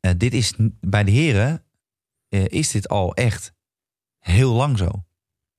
eh, 0.00 0.10
dit 0.16 0.34
is 0.34 0.54
bij 0.80 1.04
de 1.04 1.10
heren 1.10 1.64
is 2.28 2.70
dit 2.70 2.88
al 2.88 3.14
echt 3.14 3.52
heel 4.18 4.52
lang 4.54 4.78
zo. 4.78 5.04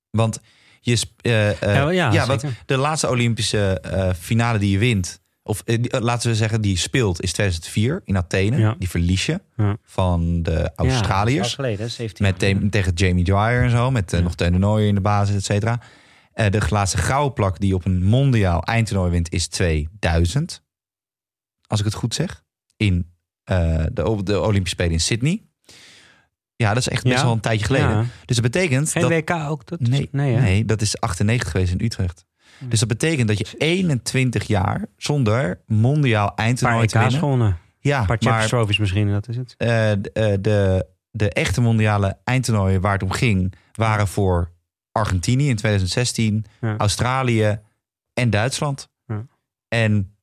Want 0.10 0.40
je 0.84 1.02
eh, 1.22 1.50
eh, 1.50 1.58
Ja, 1.62 1.90
ja, 1.90 2.12
ja, 2.12 2.26
want 2.26 2.44
de 2.66 2.78
laatste 2.78 3.10
Olympische 3.10 3.80
eh, 3.80 4.14
finale 4.14 4.60
die 4.60 4.72
je 4.72 4.78
wint, 4.78 5.22
of 5.44 5.64
laten 5.90 6.30
we 6.30 6.36
zeggen 6.36 6.62
die 6.62 6.72
je 6.72 6.78
speelt, 6.78 7.22
is 7.22 7.32
2004 7.34 8.02
in 8.06 8.18
Athene. 8.18 8.58
Ja. 8.58 8.76
Die 8.80 8.90
verlies 8.90 9.26
je 9.26 9.42
Ja. 9.56 9.78
van 9.84 10.44
de 10.44 10.72
Australiërs. 10.76 11.54
geleden, 11.56 11.80
hè, 11.80 11.88
17 11.88 12.26
Met 12.26 12.42
jaar 12.42 12.60
te- 12.60 12.70
tegen 12.70 12.94
Jamie 12.94 13.24
Dwyer 13.24 13.64
en 13.64 13.70
zo. 13.70 13.92
Met 13.92 14.12
Ja. 14.12 14.20
nog 14.20 14.36
Teun 14.36 14.52
de 14.52 14.58
Nooijer 14.58 14.88
in 14.88 14.96
de 14.96 15.02
basis, 15.02 15.36
et 15.36 15.46
cetera. 15.46 15.82
Eh, 16.34 16.50
de 16.52 16.62
laatste 16.70 16.98
gouden 16.98 17.34
plak 17.34 17.60
die 17.60 17.76
op 17.76 17.86
een 17.86 18.04
mondiaal 18.04 18.64
eindtoernooi 18.64 19.12
wint 19.12 19.32
is 19.32 19.48
2000. 19.48 20.64
Als 21.68 21.80
ik 21.80 21.86
het 21.86 21.96
goed 21.96 22.14
zeg. 22.16 22.44
In 22.78 23.12
eh, 23.44 23.84
de, 23.94 24.20
de 24.24 24.40
Olympische 24.40 24.76
Spelen 24.76 24.92
in 24.92 25.00
Sydney. 25.00 25.44
Ja, 26.62 26.68
dat 26.74 26.78
is 26.78 26.88
echt 26.90 27.04
best 27.04 27.16
Ja. 27.16 27.24
wel 27.24 27.32
een 27.34 27.40
tijdje 27.40 27.66
geleden. 27.66 27.90
Ja. 27.90 28.06
Dus 28.26 28.36
dat 28.38 28.52
betekent 28.52 28.92
Geen 28.92 29.02
dat... 29.02 29.12
WK 29.12 29.30
ook? 29.32 29.66
Dat 29.68 29.80
Nee, 29.80 30.10
nee, 30.12 30.66
dat 30.66 30.82
is 30.82 31.00
98 31.00 31.52
geweest 31.52 31.72
in 31.72 31.82
Utrecht. 31.86 32.26
Dus 32.60 32.80
dat 32.80 32.88
betekent 32.88 33.28
dat 33.28 33.38
je 33.38 33.58
21 33.58 34.48
jaar 34.48 34.86
zonder 34.98 35.62
mondiaal 35.68 36.36
eindtoernooi 36.36 36.88
te 36.88 37.00
winnen. 37.00 37.20
gewonnen. 37.20 37.58
Ja, 37.80 38.00
Een 38.00 38.06
paar 38.06 38.18
maar 38.22 38.48
Trophies 38.48 38.78
misschien, 38.78 39.12
dat 39.12 39.28
is 39.28 39.36
het. 39.38 39.56
eh, 39.58 39.68
de, 39.68 40.10
eh, 40.14 40.34
de, 40.42 40.86
de 41.12 41.30
echte 41.30 41.62
mondiale 41.62 42.18
eindtoernooien 42.24 42.82
waar 42.82 42.94
het 42.94 43.04
om 43.04 43.12
ging, 43.12 43.54
waren 43.74 44.08
voor 44.08 44.52
Argentinië 44.92 45.50
in 45.50 45.56
2016, 45.56 46.46
Ja. 46.62 46.78
Australië 46.78 47.60
en 48.14 48.30
Duitsland. 48.30 48.90
Ja. 49.06 49.26
En 49.68 50.16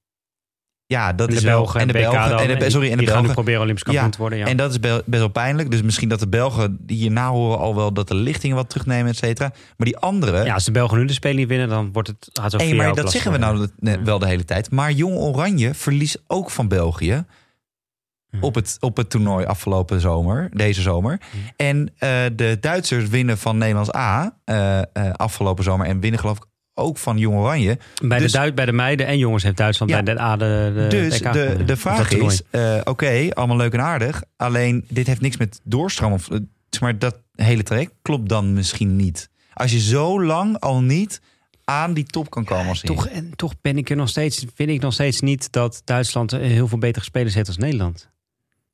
ja, 0.89 1.13
dat 1.13 1.29
En 1.29 1.35
is 1.35 1.43
wel. 1.43 1.75
En 1.75 1.87
de 1.87 1.93
Belgen. 1.93 2.29
dan, 2.31 2.39
En 2.41 2.59
de, 2.59 2.71
sorry, 2.71 2.87
en 2.87 2.93
de 2.93 2.99
die 2.99 3.07
gaan 3.07 3.17
Belgen. 3.17 3.33
proberen 3.35 3.61
Olympisch 3.61 3.83
kampioen 3.83 4.05
Ja, 4.07 4.11
te 4.13 4.19
worden. 4.19 4.39
Ja. 4.39 4.47
En 4.47 4.57
dat 4.57 4.71
is 4.71 4.81
be- 4.81 5.03
best 5.07 5.23
wel 5.23 5.29
pijnlijk. 5.31 5.71
Dus 5.71 5.83
misschien 5.83 6.09
dat 6.09 6.21
de 6.21 6.29
Belgen 6.29 6.79
hierna 6.87 7.29
horen 7.31 7.59
al 7.59 7.75
wel 7.77 7.93
dat 7.93 8.09
de 8.09 8.15
lichtingen 8.15 8.57
wat 8.57 8.69
terugnemen, 8.71 9.11
et 9.11 9.17
cetera. 9.17 9.49
Maar 9.77 9.87
die 9.87 9.97
andere. 9.99 10.45
ja, 10.45 10.55
als 10.55 10.65
de 10.65 10.73
Belgen 10.73 10.99
nu 10.99 11.05
de 11.05 11.13
Spelen 11.13 11.37
niet 11.37 11.49
winnen, 11.49 11.69
dan 11.69 11.93
wordt 11.93 12.09
het 12.09 12.31
gaat 12.33 12.51
zo 12.51 12.57
Hey, 12.57 12.75
maar 12.75 12.95
dat 12.95 13.11
zeggen 13.13 13.33
we 13.33 13.39
nou 13.39 13.69
wel 14.05 14.19
de 14.19 14.27
hele 14.27 14.45
tijd. 14.45 14.71
Maar 14.71 14.93
Jong 14.93 15.17
Oranje 15.17 15.75
verliest 15.75 16.23
ook 16.27 16.51
van 16.51 16.69
België. 16.69 17.25
Ja. 18.31 18.39
Op 18.41 18.55
het, 18.55 18.77
op 18.81 18.97
het 18.97 19.11
toernooi 19.11 19.47
afgelopen 19.47 20.01
zomer, 20.01 20.49
deze 20.53 20.83
zomer. 20.83 21.21
En 21.57 21.91
eh, 21.99 22.11
de 22.33 22.57
Duitsers 22.61 23.09
winnen 23.09 23.39
van 23.39 23.59
Nederlands 23.59 23.95
A 23.95 24.37
eh, 24.45 24.81
afgelopen 25.13 25.65
zomer. 25.65 25.87
En 25.87 26.01
winnen 26.01 26.21
geloof 26.21 26.37
ik 26.37 26.45
ook 26.79 26.99
van 26.99 27.19
Jong 27.19 27.37
Oranje. 27.37 27.79
Bij, 28.03 28.19
dus- 28.19 28.33
de 28.33 28.39
Duit, 28.39 28.55
bij 28.55 28.65
de 28.65 28.73
meiden 28.73 29.07
en 29.07 29.19
jongens 29.19 29.43
heeft 29.43 29.57
Duitsland 29.57 29.91
Ja. 29.91 30.03
bij 30.03 30.15
de 30.15 30.21
A 30.21 30.37
de, 30.37 30.73
de 30.75 30.87
dus 30.89 31.19
de, 31.19 31.57
de 31.67 31.77
vraag 31.77 32.11
is, 32.13 32.43
eh, 32.51 32.81
oké, 32.85 33.29
allemaal 33.33 33.57
leuk 33.57 33.73
en 33.73 33.83
aardig. 33.83 34.23
Alleen 34.37 34.85
dit 34.89 35.07
heeft 35.07 35.21
niks 35.21 35.37
met 35.37 35.61
doorstroom. 35.65 36.13
Of, 36.13 36.31
eh, 36.31 36.39
maar 36.81 36.99
dat 36.99 37.21
hele 37.35 37.63
traject 37.63 37.93
klopt 38.03 38.29
dan 38.29 38.53
misschien 38.53 38.97
niet. 38.97 39.29
Als 39.53 39.73
je 39.73 39.81
zo 39.81 40.23
lang 40.23 40.59
al 40.61 40.81
niet 40.81 41.21
aan 41.65 41.95
die 41.95 42.05
top 42.05 42.31
kan 42.31 42.45
komen 42.45 42.69
als 42.69 42.81
Toch, 42.81 43.09
en 43.09 43.33
toch 43.37 43.55
ben 43.61 43.79
ik 43.79 43.91
er 43.91 43.97
nog 43.97 44.09
steeds, 44.09 44.45
vind 44.55 44.71
ik 44.71 44.81
nog 44.81 44.93
steeds 44.93 45.21
niet 45.21 45.53
dat 45.53 45.83
Duitsland 45.85 46.33
eh, 46.33 46.41
heel 46.41 46.69
veel 46.69 46.79
betere 46.79 47.05
spelers 47.05 47.35
heeft 47.35 47.47
als 47.47 47.57
Nederland. 47.57 48.09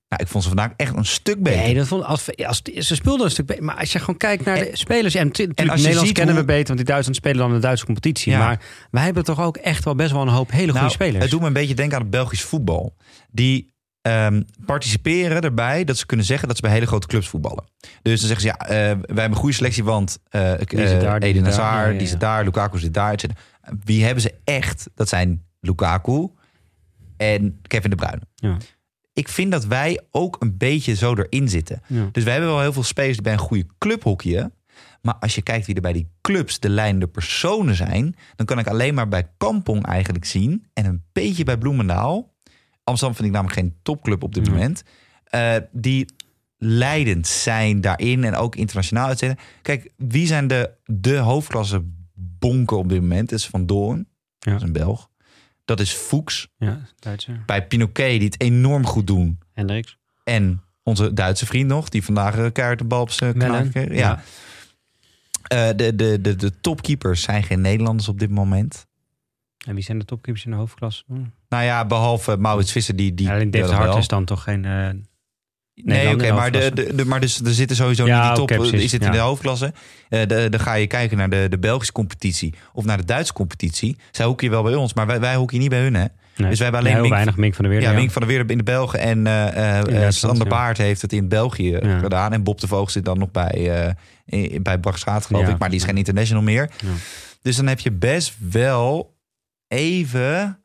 Nou, 0.08 0.22
ik 0.22 0.28
vond 0.28 0.42
ze 0.44 0.48
vandaag 0.50 0.72
echt 0.76 0.96
een 0.96 1.04
stuk 1.04 1.42
beter. 1.42 1.60
Nee, 1.60 1.74
dat 1.74 1.86
vond, 1.86 2.04
als, 2.04 2.36
als, 2.46 2.62
ze 2.62 2.94
speelden 2.94 3.24
een 3.24 3.30
stuk 3.30 3.46
beter. 3.46 3.64
Maar 3.64 3.76
als 3.76 3.92
je 3.92 3.98
gewoon 3.98 4.16
kijkt 4.16 4.44
naar 4.44 4.58
de 4.58 4.70
spelers. 4.72 5.14
En 5.14 5.26
natuurlijk, 5.26 5.60
als 5.60 5.80
Nederlands 5.82 6.12
kennen 6.12 6.34
hoe- 6.34 6.44
we 6.44 6.50
beter, 6.50 6.66
want 6.66 6.78
die 6.78 6.86
Duitsland 6.88 7.16
spelen 7.16 7.38
dan 7.38 7.52
de 7.52 7.58
Duitse 7.58 7.84
competitie. 7.84 8.32
Ja. 8.32 8.38
Maar 8.38 8.60
wij 8.90 9.02
hebben 9.04 9.24
toch 9.24 9.40
ook 9.40 9.56
echt 9.56 9.84
wel 9.84 9.94
best 9.94 10.12
wel 10.12 10.22
een 10.22 10.28
hoop 10.28 10.50
hele 10.50 10.66
Nou, 10.66 10.78
goede 10.78 10.92
spelers. 10.92 11.22
Het 11.22 11.30
doet 11.30 11.40
me 11.40 11.46
een 11.46 11.52
beetje 11.52 11.74
denken 11.74 11.96
aan 11.96 12.02
het 12.02 12.10
Belgisch 12.10 12.42
voetbal. 12.42 12.96
Die 13.30 13.72
ehm, 14.02 14.42
participeren 14.66 15.42
erbij 15.42 15.84
dat 15.84 15.96
ze 15.98 16.06
kunnen 16.06 16.26
zeggen 16.26 16.48
dat 16.48 16.56
ze 16.56 16.62
bij 16.62 16.72
hele 16.72 16.86
grote 16.86 17.06
clubs 17.06 17.28
voetballen. 17.28 17.64
Dus 18.02 18.20
dan 18.20 18.28
zeggen 18.28 18.40
ze, 18.40 18.46
ja, 18.46 18.58
eh, 18.58 18.68
wij 18.76 18.86
hebben 19.06 19.24
een 19.30 19.34
goede 19.34 19.54
selectie, 19.54 19.84
want 19.84 20.18
daar, 20.28 20.58
die 20.66 20.78
Eden 20.78 21.42
daar. 21.44 21.52
Hazard, 21.52 21.84
Ja, 21.86 21.90
ja, 21.92 21.98
die 21.98 22.06
zit 22.06 22.20
daar, 22.20 22.44
Lukaku 22.44 22.78
zit 22.78 22.94
daar. 22.94 23.12
et 23.12 23.20
cetera. 23.20 23.40
Wie 23.84 24.04
hebben 24.04 24.22
ze 24.22 24.34
echt? 24.44 24.88
Dat 24.94 25.08
zijn 25.08 25.44
Lukaku 25.60 26.28
en 27.16 27.60
Kevin 27.62 27.90
De 27.90 27.96
Bruyne. 27.96 28.20
Ja. 28.34 28.56
Ik 29.14 29.28
vind 29.28 29.52
dat 29.52 29.64
wij 29.66 30.00
ook 30.10 30.36
een 30.40 30.56
beetje 30.56 30.94
zo 30.94 31.14
erin 31.14 31.48
zitten. 31.48 31.80
Ja. 31.86 32.08
Dus 32.12 32.24
wij 32.24 32.32
hebben 32.32 32.50
wel 32.50 32.60
heel 32.60 32.72
veel 32.72 32.82
spelers 32.82 33.12
die 33.14 33.22
bij 33.22 33.32
een 33.32 33.38
goede 33.38 33.66
club 33.78 34.02
hockeyen. 34.02 34.52
Maar 35.02 35.14
als 35.14 35.34
je 35.34 35.42
kijkt 35.42 35.66
wie 35.66 35.74
er 35.74 35.80
bij 35.80 35.92
die 35.92 36.08
clubs 36.20 36.58
de 36.60 36.68
leidende 36.68 37.06
personen 37.08 37.74
zijn, 37.74 38.16
dan 38.36 38.46
kan 38.46 38.58
ik 38.58 38.66
alleen 38.66 38.94
maar 38.94 39.08
bij 39.08 39.30
Kampong 39.36 39.86
eigenlijk 39.86 40.24
zien. 40.24 40.66
En 40.72 40.84
een 40.84 41.02
beetje 41.12 41.44
bij 41.44 41.58
Bloemendaal. 41.58 42.32
Amsterdam 42.84 43.16
vind 43.16 43.28
ik 43.28 43.34
namelijk 43.34 43.58
geen 43.60 43.74
topclub 43.82 44.22
op 44.22 44.34
dit 44.34 44.46
Ja. 44.46 44.52
moment. 44.52 44.82
eh, 45.24 45.54
die 45.72 46.06
leidend 46.58 47.26
zijn 47.26 47.80
daarin 47.80 48.24
en 48.24 48.34
ook 48.34 48.56
internationaal 48.56 49.06
uitzetten. 49.06 49.44
Kijk, 49.62 49.90
wie 49.96 50.26
zijn 50.26 50.46
de, 50.46 50.70
de 50.84 51.16
hoofdklasse 51.16 51.82
bonken 52.14 52.76
op 52.78 52.88
dit 52.88 53.00
moment? 53.00 53.28
Dat 53.30 53.38
is 53.38 53.46
Van 53.46 53.66
Doorn, 53.66 53.98
Ja. 54.38 54.50
dat 54.52 54.60
is 54.60 54.66
een 54.66 54.72
Belg. 54.72 55.10
Dat 55.64 55.80
is 55.80 55.92
Fuchs. 55.92 56.48
Ja, 56.56 56.80
Duitser. 56.98 57.42
Bij 57.46 57.66
Pinoquet, 57.66 58.18
die 58.18 58.28
het 58.28 58.40
enorm 58.40 58.86
goed 58.86 59.06
doen. 59.06 59.38
Hendricks. 59.52 59.98
En 60.24 60.62
onze 60.82 61.12
Duitse 61.12 61.46
vriend 61.46 61.68
nog, 61.68 61.88
die 61.88 62.04
vandaag 62.04 62.36
een 62.36 62.52
keihard 62.52 62.78
de 62.78 62.84
bal 62.84 63.00
op 63.00 63.10
zijn 63.10 63.38
kanaal. 63.38 63.64
Ja. 63.72 64.22
Eh, 65.44 65.68
de, 65.76 65.94
de, 65.94 66.20
de, 66.20 66.36
de 66.36 66.60
topkeepers 66.60 67.22
zijn 67.22 67.42
geen 67.42 67.60
Nederlanders 67.60 68.08
op 68.08 68.18
dit 68.18 68.30
moment. 68.30 68.86
En 69.66 69.74
wie 69.74 69.84
zijn 69.84 69.98
de 69.98 70.04
topkeepers 70.04 70.44
in 70.44 70.50
de 70.50 70.56
hoofdklasse? 70.56 71.04
Hm. 71.06 71.24
Nou 71.48 71.64
ja, 71.64 71.86
behalve 71.86 72.36
Maurits 72.36 72.72
Visser, 72.72 72.96
die... 72.96 73.14
die 73.14 73.26
Ja, 73.26 73.32
alleen 73.32 73.50
dat 73.50 73.70
Hart 73.70 73.96
is 73.96 74.08
dan 74.08 74.24
toch 74.24 74.42
geen... 74.42 74.64
eh, 74.64 74.88
Nee, 75.74 76.08
oké, 76.14 76.26
de 76.26 76.32
maar, 76.32 76.50
de, 76.52 76.70
de, 76.74 76.94
de, 76.94 77.04
maar 77.04 77.20
dus, 77.20 77.40
er 77.40 77.54
zitten 77.54 77.76
sowieso 77.76 78.06
Ja, 78.06 78.28
niet 78.28 78.36
die 78.48 78.56
top. 78.56 78.66
zitten 78.66 79.00
in 79.00 79.06
ja. 79.06 79.12
de 79.12 79.18
hoofdklasse. 79.18 79.72
Eh, 80.08 80.26
de, 80.26 80.46
dan 80.50 80.60
ga 80.60 80.74
je 80.74 80.86
kijken 80.86 81.16
naar 81.16 81.30
de, 81.30 81.46
de 81.50 81.58
Belgische 81.58 81.92
competitie 81.92 82.54
of 82.72 82.84
naar 82.84 82.96
de 82.96 83.04
Duitse 83.04 83.32
competitie. 83.32 83.96
Zij 84.10 84.26
hoeken 84.26 84.50
wel 84.50 84.62
bij 84.62 84.74
ons, 84.74 84.94
maar 84.94 85.06
wij, 85.06 85.20
wij 85.20 85.36
hoeken 85.36 85.58
niet 85.58 85.68
bij 85.68 85.80
hun, 85.82 85.94
hè? 85.94 86.00
nee. 86.36 86.48
Dus 86.48 86.58
wij 86.58 86.68
hebben 86.68 86.80
alleen 86.80 86.92
heel 86.92 87.00
Mink- 87.00 87.14
weinig 87.14 87.36
Mink 87.36 87.54
van 87.54 87.64
der 87.64 87.72
Weer. 87.72 87.82
Ja, 87.82 87.94
Wink 87.94 88.10
van 88.10 88.22
der 88.22 88.30
Weer 88.30 88.50
in 88.50 88.56
de 88.58 88.64
Belgen 88.64 88.98
en 88.98 89.26
eh 89.26 90.06
eh, 90.06 90.10
Sander. 90.10 90.48
Baart 90.48 90.78
heeft 90.78 91.02
het 91.02 91.12
in 91.12 91.28
België 91.28 91.70
Ja. 91.82 91.98
gedaan. 91.98 92.32
En 92.32 92.42
Bob 92.42 92.60
de 92.60 92.66
Voogd 92.66 92.92
zit 92.92 93.04
dan 93.04 93.18
nog 93.18 93.30
bij, 93.30 93.94
in- 94.26 94.62
bij 94.62 94.78
geloof 95.02 95.48
ik. 95.48 95.58
Maar 95.58 95.68
die 95.70 95.78
is 95.78 95.84
geen 95.84 95.96
international 95.96 96.42
meer. 96.42 96.70
Dus 97.42 97.56
dan 97.56 97.66
heb 97.66 97.80
je 97.80 97.92
best 97.92 98.34
wel 98.50 99.16
even... 99.68 100.58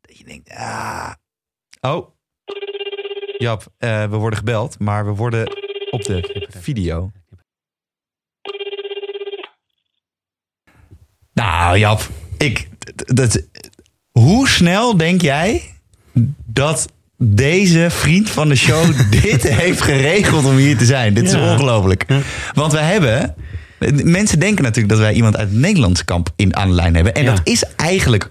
Dat 0.00 0.18
je 0.18 0.24
denkt, 0.24 0.50
ah... 0.50 1.12
Oh, 1.80 2.11
Jap, 3.42 3.66
eh, 3.78 4.04
we 4.10 4.16
worden 4.16 4.38
gebeld, 4.38 4.78
maar 4.78 5.04
we 5.06 5.10
worden 5.10 5.46
op 5.90 6.04
de 6.04 6.46
video. 6.60 7.10
Nou, 11.34 11.78
Jap, 11.78 12.08
ik, 12.38 12.68
dat, 12.94 13.42
hoe 14.10 14.48
snel 14.48 14.96
denk 14.96 15.20
jij 15.20 15.62
dat 16.44 16.92
deze 17.16 17.86
vriend 17.90 18.30
van 18.30 18.48
de 18.48 18.54
show 18.56 18.84
dit 19.22 19.42
heeft 19.42 19.80
geregeld 19.80 20.44
om 20.44 20.56
hier 20.56 20.76
te 20.78 20.84
zijn? 20.84 21.14
Dit 21.14 21.24
is 21.24 21.32
Ja. 21.32 21.52
ongelooflijk. 21.52 22.06
Want 22.54 22.72
wij 22.72 22.84
hebben. 22.92 23.34
Mensen 24.04 24.38
denken 24.38 24.62
natuurlijk 24.64 24.92
dat 24.94 25.02
wij 25.02 25.12
iemand 25.12 25.36
uit 25.36 25.48
het 25.48 25.58
Nederlandse 25.58 26.04
kamp 26.04 26.28
in, 26.36 26.56
aan 26.56 26.68
de 26.68 26.74
lijn 26.74 26.94
hebben. 26.94 27.14
En 27.14 27.22
Ja. 27.24 27.34
dat 27.34 27.46
is 27.46 27.64
eigenlijk 27.76 28.30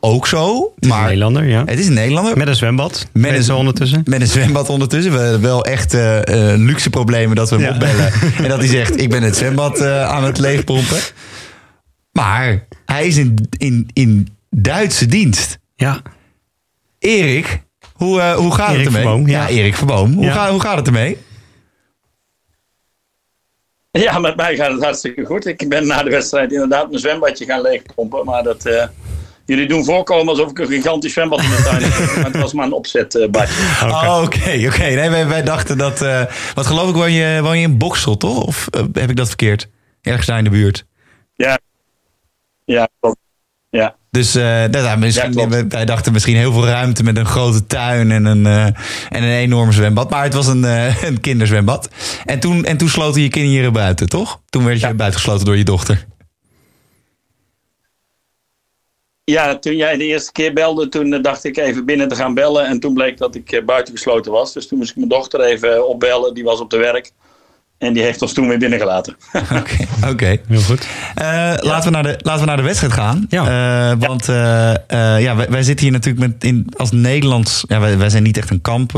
ook 0.00 0.26
zo. 0.26 0.72
Maar, 0.78 0.88
Maar 0.88 1.02
Nederlander, 1.04 1.44
ja. 1.44 1.62
het 1.64 1.78
is 1.78 1.86
een 1.86 1.92
Nederlander. 1.94 2.36
Met 2.36 2.48
een 2.48 2.54
zwembad. 2.54 3.06
Met 3.12 3.32
een- 3.32 3.50
een 3.50 3.56
ondertussen. 3.56 4.02
Met 4.04 4.20
een 4.20 4.26
zwembad 4.26 4.68
ondertussen. 4.68 5.12
We 5.12 5.18
hebben 5.18 5.40
wel 5.40 5.64
echt 5.64 5.94
eh, 5.94 6.52
eh, 6.52 6.58
luxe 6.58 6.90
problemen 6.90 7.36
dat 7.36 7.50
we 7.50 7.56
hem 7.56 7.64
Ja. 7.64 7.72
opbellen. 7.72 8.12
En 8.42 8.48
dat 8.48 8.58
hij 8.58 8.68
zegt, 8.68 9.00
ik 9.00 9.10
ben 9.10 9.22
het 9.22 9.36
zwembad 9.36 9.80
eh, 9.80 10.02
aan 10.08 10.24
het 10.24 10.38
leegpompen. 10.38 10.98
Maar 12.12 12.66
hij 12.86 13.06
is 13.06 13.16
in, 13.16 13.48
in, 13.58 13.88
in 13.92 14.28
Duitse 14.50 15.06
dienst. 15.06 15.58
Ja. 15.76 16.02
Erik, 16.98 17.62
hoe, 17.92 18.20
eh, 18.20 18.34
hoe 18.34 18.54
gaat 18.54 18.68
Erik 18.74 18.78
het 18.78 18.86
ermee? 18.86 19.02
Verboom, 19.02 19.28
ja. 19.28 19.42
ja. 19.48 19.48
Erik 19.48 19.74
Verboom. 19.76 20.12
Hoe, 20.12 20.24
Ja. 20.24 20.32
ga- 20.32 20.50
hoe 20.50 20.60
gaat 20.60 20.76
het 20.76 20.86
ermee? 20.86 21.18
Ja, 23.90 24.18
met 24.18 24.36
mij 24.36 24.56
gaat 24.56 24.72
het 24.72 24.82
hartstikke 24.82 25.24
goed. 25.24 25.46
Ik 25.46 25.68
ben 25.68 25.86
na 25.86 26.02
de 26.02 26.10
wedstrijd 26.10 26.52
inderdaad 26.52 26.88
mijn 26.88 27.00
zwembadje 27.00 27.44
gaan 27.44 27.60
leegpompen. 27.60 28.24
Maar 28.24 28.42
dat, 28.42 28.66
eh, 28.66 28.86
jullie 29.48 29.68
doen 29.68 29.84
voorkomen 29.84 30.28
alsof 30.28 30.50
ik 30.50 30.58
een 30.58 30.66
gigantisch 30.66 31.12
zwembad 31.12 31.40
in 31.42 31.50
de 31.50 31.62
tuin 31.62 31.82
heb. 31.82 32.06
Maar 32.16 32.24
het 32.32 32.40
was 32.40 32.52
maar 32.52 32.66
een 32.66 32.72
opzetbadje. 32.72 33.54
Oh, 33.82 34.20
Oké, 34.24 34.66
oké. 34.66 34.78
Nee, 34.82 35.10
wij, 35.10 35.26
wij 35.26 35.42
dachten 35.42 35.78
dat... 35.78 36.02
eh, 36.02 36.22
wat 36.54 36.66
geloof 36.66 36.88
ik, 36.88 36.94
woon 36.94 37.12
je, 37.12 37.38
woon 37.42 37.56
je 37.58 37.66
in 37.66 37.78
Boksel, 37.78 38.16
toch? 38.16 38.42
Of 38.44 38.68
eh, 38.70 38.80
heb 38.92 39.10
ik 39.10 39.16
dat 39.16 39.26
verkeerd? 39.28 39.68
Ergens 40.02 40.26
daar 40.26 40.38
in 40.38 40.44
de 40.44 40.50
buurt. 40.50 40.84
Ja, 41.34 41.58
ja, 42.64 42.88
klopt. 43.00 43.18
ja. 43.70 43.96
Dus 44.10 44.32
nou, 44.34 44.68
nou, 44.70 44.98
misschien, 44.98 45.32
Ja, 45.32 45.48
wij- 45.48 45.68
wij 45.68 45.84
dachten 45.84 46.12
misschien 46.12 46.36
heel 46.36 46.52
veel 46.52 46.66
ruimte 46.66 47.02
met 47.02 47.16
een 47.16 47.26
grote 47.26 47.66
tuin 47.66 48.10
en 48.12 48.24
een, 48.24 48.46
eh, 48.46 48.64
en 49.08 49.22
een 49.22 49.22
enorm 49.22 49.72
zwembad. 49.72 50.10
Maar 50.10 50.22
het 50.22 50.34
was 50.34 50.46
een, 50.46 50.64
eh, 50.64 51.02
een 51.08 51.20
kinderzwembad. 51.20 51.88
En 52.24 52.40
toen, 52.40 52.64
en 52.64 52.76
toen 52.76 52.88
sloten 52.88 53.22
je 53.22 53.28
kinderen 53.28 53.72
buiten, 53.72 54.08
toch? 54.08 54.40
Toen 54.50 54.64
werd 54.64 54.80
je 54.80 54.86
Ja. 54.86 54.94
buitengesloten 54.94 55.44
door 55.44 55.56
je 55.56 55.64
dochter. 55.64 56.06
Ja, 59.28 59.58
toen 59.58 59.76
jij 59.76 59.96
de 59.96 60.04
eerste 60.04 60.32
keer 60.32 60.52
belde, 60.52 60.88
toen 60.88 61.12
eh, 61.12 61.22
dacht 61.22 61.44
ik 61.44 61.56
even 61.56 61.84
binnen 61.84 62.08
te 62.08 62.14
gaan 62.14 62.34
bellen. 62.34 62.66
En 62.66 62.80
toen 62.80 62.94
bleek 62.94 63.18
dat 63.18 63.34
ik 63.34 63.52
eh, 63.52 63.64
buitengesloten 63.64 64.32
was. 64.32 64.52
Dus 64.52 64.66
toen 64.66 64.78
moest 64.78 64.90
ik 64.90 64.96
mijn 64.96 65.08
dochter 65.08 65.40
even 65.40 65.88
opbellen. 65.88 66.34
Die 66.34 66.44
was 66.44 66.60
op 66.60 66.70
de 66.70 66.76
werk. 66.76 67.12
En 67.78 67.92
die 67.92 68.02
heeft 68.02 68.22
ons 68.22 68.32
toen 68.32 68.48
weer 68.48 68.58
binnengelaten. 68.58 69.16
Oké, 69.60 69.76
oké. 70.08 70.36
Heel 70.48 70.60
goed. 70.60 70.86
Eh, 71.14 71.24
laten, 71.56 71.84
we 71.84 71.90
naar 71.90 72.02
de, 72.02 72.18
laten 72.22 72.40
we 72.40 72.46
naar 72.46 72.56
de 72.56 72.62
wedstrijd 72.62 72.92
gaan. 72.92 73.26
Ja. 73.28 73.90
Eh, 73.90 73.98
want 74.08 74.28
eh, 74.28 74.70
eh, 74.74 75.22
ja, 75.22 75.36
wij, 75.36 75.46
wij 75.50 75.62
zitten 75.62 75.84
hier 75.84 75.94
natuurlijk 75.94 76.26
met 76.26 76.44
in, 76.44 76.66
als 76.76 76.90
Nederlands... 76.92 77.64
Ja, 77.68 77.80
wij, 77.80 77.98
wij 77.98 78.10
zijn 78.10 78.22
niet 78.22 78.36
echt 78.36 78.50
een 78.50 78.60
kamp, 78.60 78.92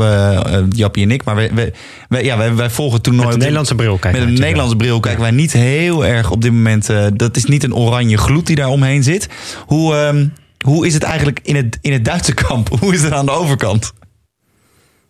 Jappie 0.69 1.03
en 1.03 1.11
ik. 1.11 1.23
Maar 1.23 1.35
wij, 1.35 1.51
wij, 1.53 1.73
wij- 2.09 2.23
ja, 2.23 2.37
wij, 2.37 2.55
wij 2.55 2.69
volgen 2.69 2.93
het 2.93 3.03
toernooi... 3.03 3.25
Met 3.25 3.33
een 3.35 3.39
Nederlandse 3.41 3.75
bril 3.75 3.97
kijken. 3.97 4.19
Met 4.19 4.29
een 4.29 4.39
Nederlandse 4.39 4.75
bril 4.75 4.99
kijken 4.99 5.21
wij 5.21 5.31
niet 5.31 5.53
heel 5.53 6.05
erg 6.05 6.31
op 6.31 6.41
dit 6.41 6.51
moment. 6.51 6.89
eh, 6.89 7.05
dat 7.13 7.37
is 7.37 7.45
niet 7.45 7.63
een 7.63 7.75
oranje 7.75 8.17
gloed 8.17 8.47
die 8.47 8.55
daar 8.55 8.67
omheen 8.69 9.03
zit. 9.03 9.27
Hoe, 9.65 9.95
ehm, 9.95 10.27
hoe 10.65 10.87
is 10.87 10.93
het 10.93 11.03
eigenlijk 11.03 11.39
in 11.43 11.55
het, 11.55 11.77
in 11.81 11.91
het 11.93 12.05
Duitse 12.05 12.33
kamp? 12.33 12.69
Hoe 12.79 12.93
is 12.93 13.01
het 13.03 13.13
aan 13.13 13.25
de 13.25 13.31
overkant? 13.31 13.93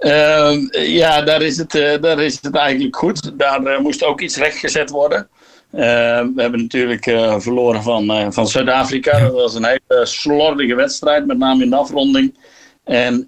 Ehm, 0.02 0.68
ja, 0.72 1.22
daar 1.22 1.42
is, 1.42 1.58
het, 1.58 1.76
eh, 1.76 2.02
daar 2.02 2.20
is 2.20 2.40
het 2.42 2.56
eigenlijk 2.56 2.96
goed. 2.96 3.40
Daar 3.40 3.64
eh, 3.64 3.80
moest 3.80 4.04
ook 4.04 4.22
iets 4.22 4.38
rechtgezet 4.38 4.90
worden. 4.90 5.28
Ehm, 5.72 6.28
we 6.36 6.42
hebben 6.42 6.60
natuurlijk 6.60 7.06
eh, 7.06 7.40
verloren 7.40 7.84
van, 7.84 8.34
van 8.34 8.48
Zuid-Afrika. 8.48 9.20
Dat 9.20 9.32
was 9.32 9.56
een 9.56 9.66
hele 9.66 10.06
slordige 10.06 10.76
wedstrijd, 10.76 11.26
met 11.26 11.38
name 11.38 11.64
in 11.64 11.70
de 11.70 11.76
afronding. 11.76 12.38
En, 12.84 13.26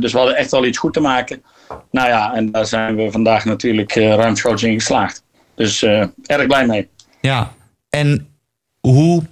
dus 0.00 0.12
we 0.12 0.18
hadden 0.18 0.36
echt 0.36 0.50
wel 0.50 0.64
iets 0.64 0.78
goed 0.78 0.92
te 0.92 1.00
maken. 1.00 1.42
Nou 1.90 2.08
ja, 2.08 2.34
en 2.34 2.50
daar 2.50 2.66
zijn 2.66 2.96
we 2.96 3.10
vandaag 3.10 3.44
natuurlijk 3.44 3.94
ruimschoots 3.94 4.62
in 4.62 4.74
geslaagd. 4.74 5.22
Dus 5.54 5.82
erg 6.26 6.46
blij 6.46 6.66
mee. 6.66 6.88
Ja, 7.20 7.52
en 7.90 8.28
hoe... 8.80 9.22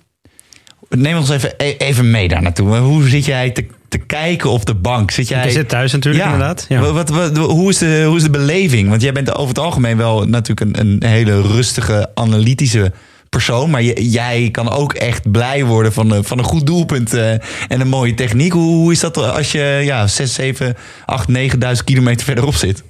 Neem 0.89 1.17
ons 1.17 1.31
even, 1.31 1.55
e- 1.57 1.77
even 1.79 2.11
mee 2.11 2.29
daar 2.29 2.43
naartoe. 2.43 2.77
Hoe 2.77 3.09
zit 3.09 3.25
jij 3.25 3.51
te, 3.51 3.67
te 3.89 3.99
kijken 3.99 4.51
op 4.51 4.67
de 4.67 4.75
bank? 4.75 5.11
Zit 5.11 5.29
jij... 5.29 5.45
Je 5.45 5.51
zit 5.51 5.69
thuis 5.69 5.93
natuurlijk 5.93 6.25
inderdaad. 6.25 6.67
Ja. 6.69 6.93
Wat, 6.93 7.09
wat, 7.09 7.37
hoe, 7.37 7.69
is 7.69 7.79
de, 7.79 8.05
hoe 8.07 8.17
is 8.17 8.23
de 8.23 8.31
beleving? 8.31 8.89
Want 8.89 9.03
jij 9.03 9.13
bent 9.13 9.35
over 9.35 9.49
het 9.49 9.59
algemeen 9.59 9.97
wel 9.97 10.25
natuurlijk 10.25 10.79
een, 10.79 10.87
een 10.87 11.09
hele 11.09 11.43
rustige, 11.43 12.11
analytische 12.15 12.93
persoon. 13.29 13.71
Maar 13.71 13.83
jij 13.83 14.49
kan 14.53 14.71
ook 14.71 14.93
echt 14.93 15.31
blij 15.31 15.65
worden 15.65 15.93
van, 15.93 16.25
van 16.25 16.39
een 16.39 16.45
goed 16.45 16.67
doelpunt 16.67 17.15
uh, 17.15 17.33
en 17.69 17.81
een 17.81 17.89
mooie 17.89 18.15
techniek. 18.15 18.53
Hoe, 18.53 18.75
hoe, 18.75 18.93
is 18.93 19.01
dat 19.01 19.17
als 19.17 19.53
je 19.53 19.81
ja, 19.85 20.07
6, 20.07 20.35
7, 20.35 20.77
8, 21.05 21.29
9.000 21.29 21.85
kilometer 21.85 22.25
verderop 22.25 22.55
zit? 22.55 22.83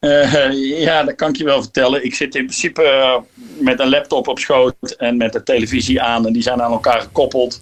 Uh, 0.00 0.80
ja, 0.80 1.04
dat 1.04 1.14
kan 1.14 1.28
ik 1.28 1.36
je 1.36 1.44
wel 1.44 1.62
vertellen. 1.62 2.04
Ik 2.04 2.14
zit 2.14 2.34
in 2.34 2.44
principe 2.46 2.82
uh, 2.82 3.16
met 3.64 3.80
een 3.80 3.88
laptop 3.88 4.28
op 4.28 4.38
schoot 4.38 4.74
en 4.98 5.16
met 5.16 5.32
de 5.32 5.42
televisie 5.42 6.02
aan. 6.02 6.26
En 6.26 6.32
die 6.32 6.42
zijn 6.42 6.62
aan 6.62 6.72
elkaar 6.72 7.00
gekoppeld. 7.00 7.60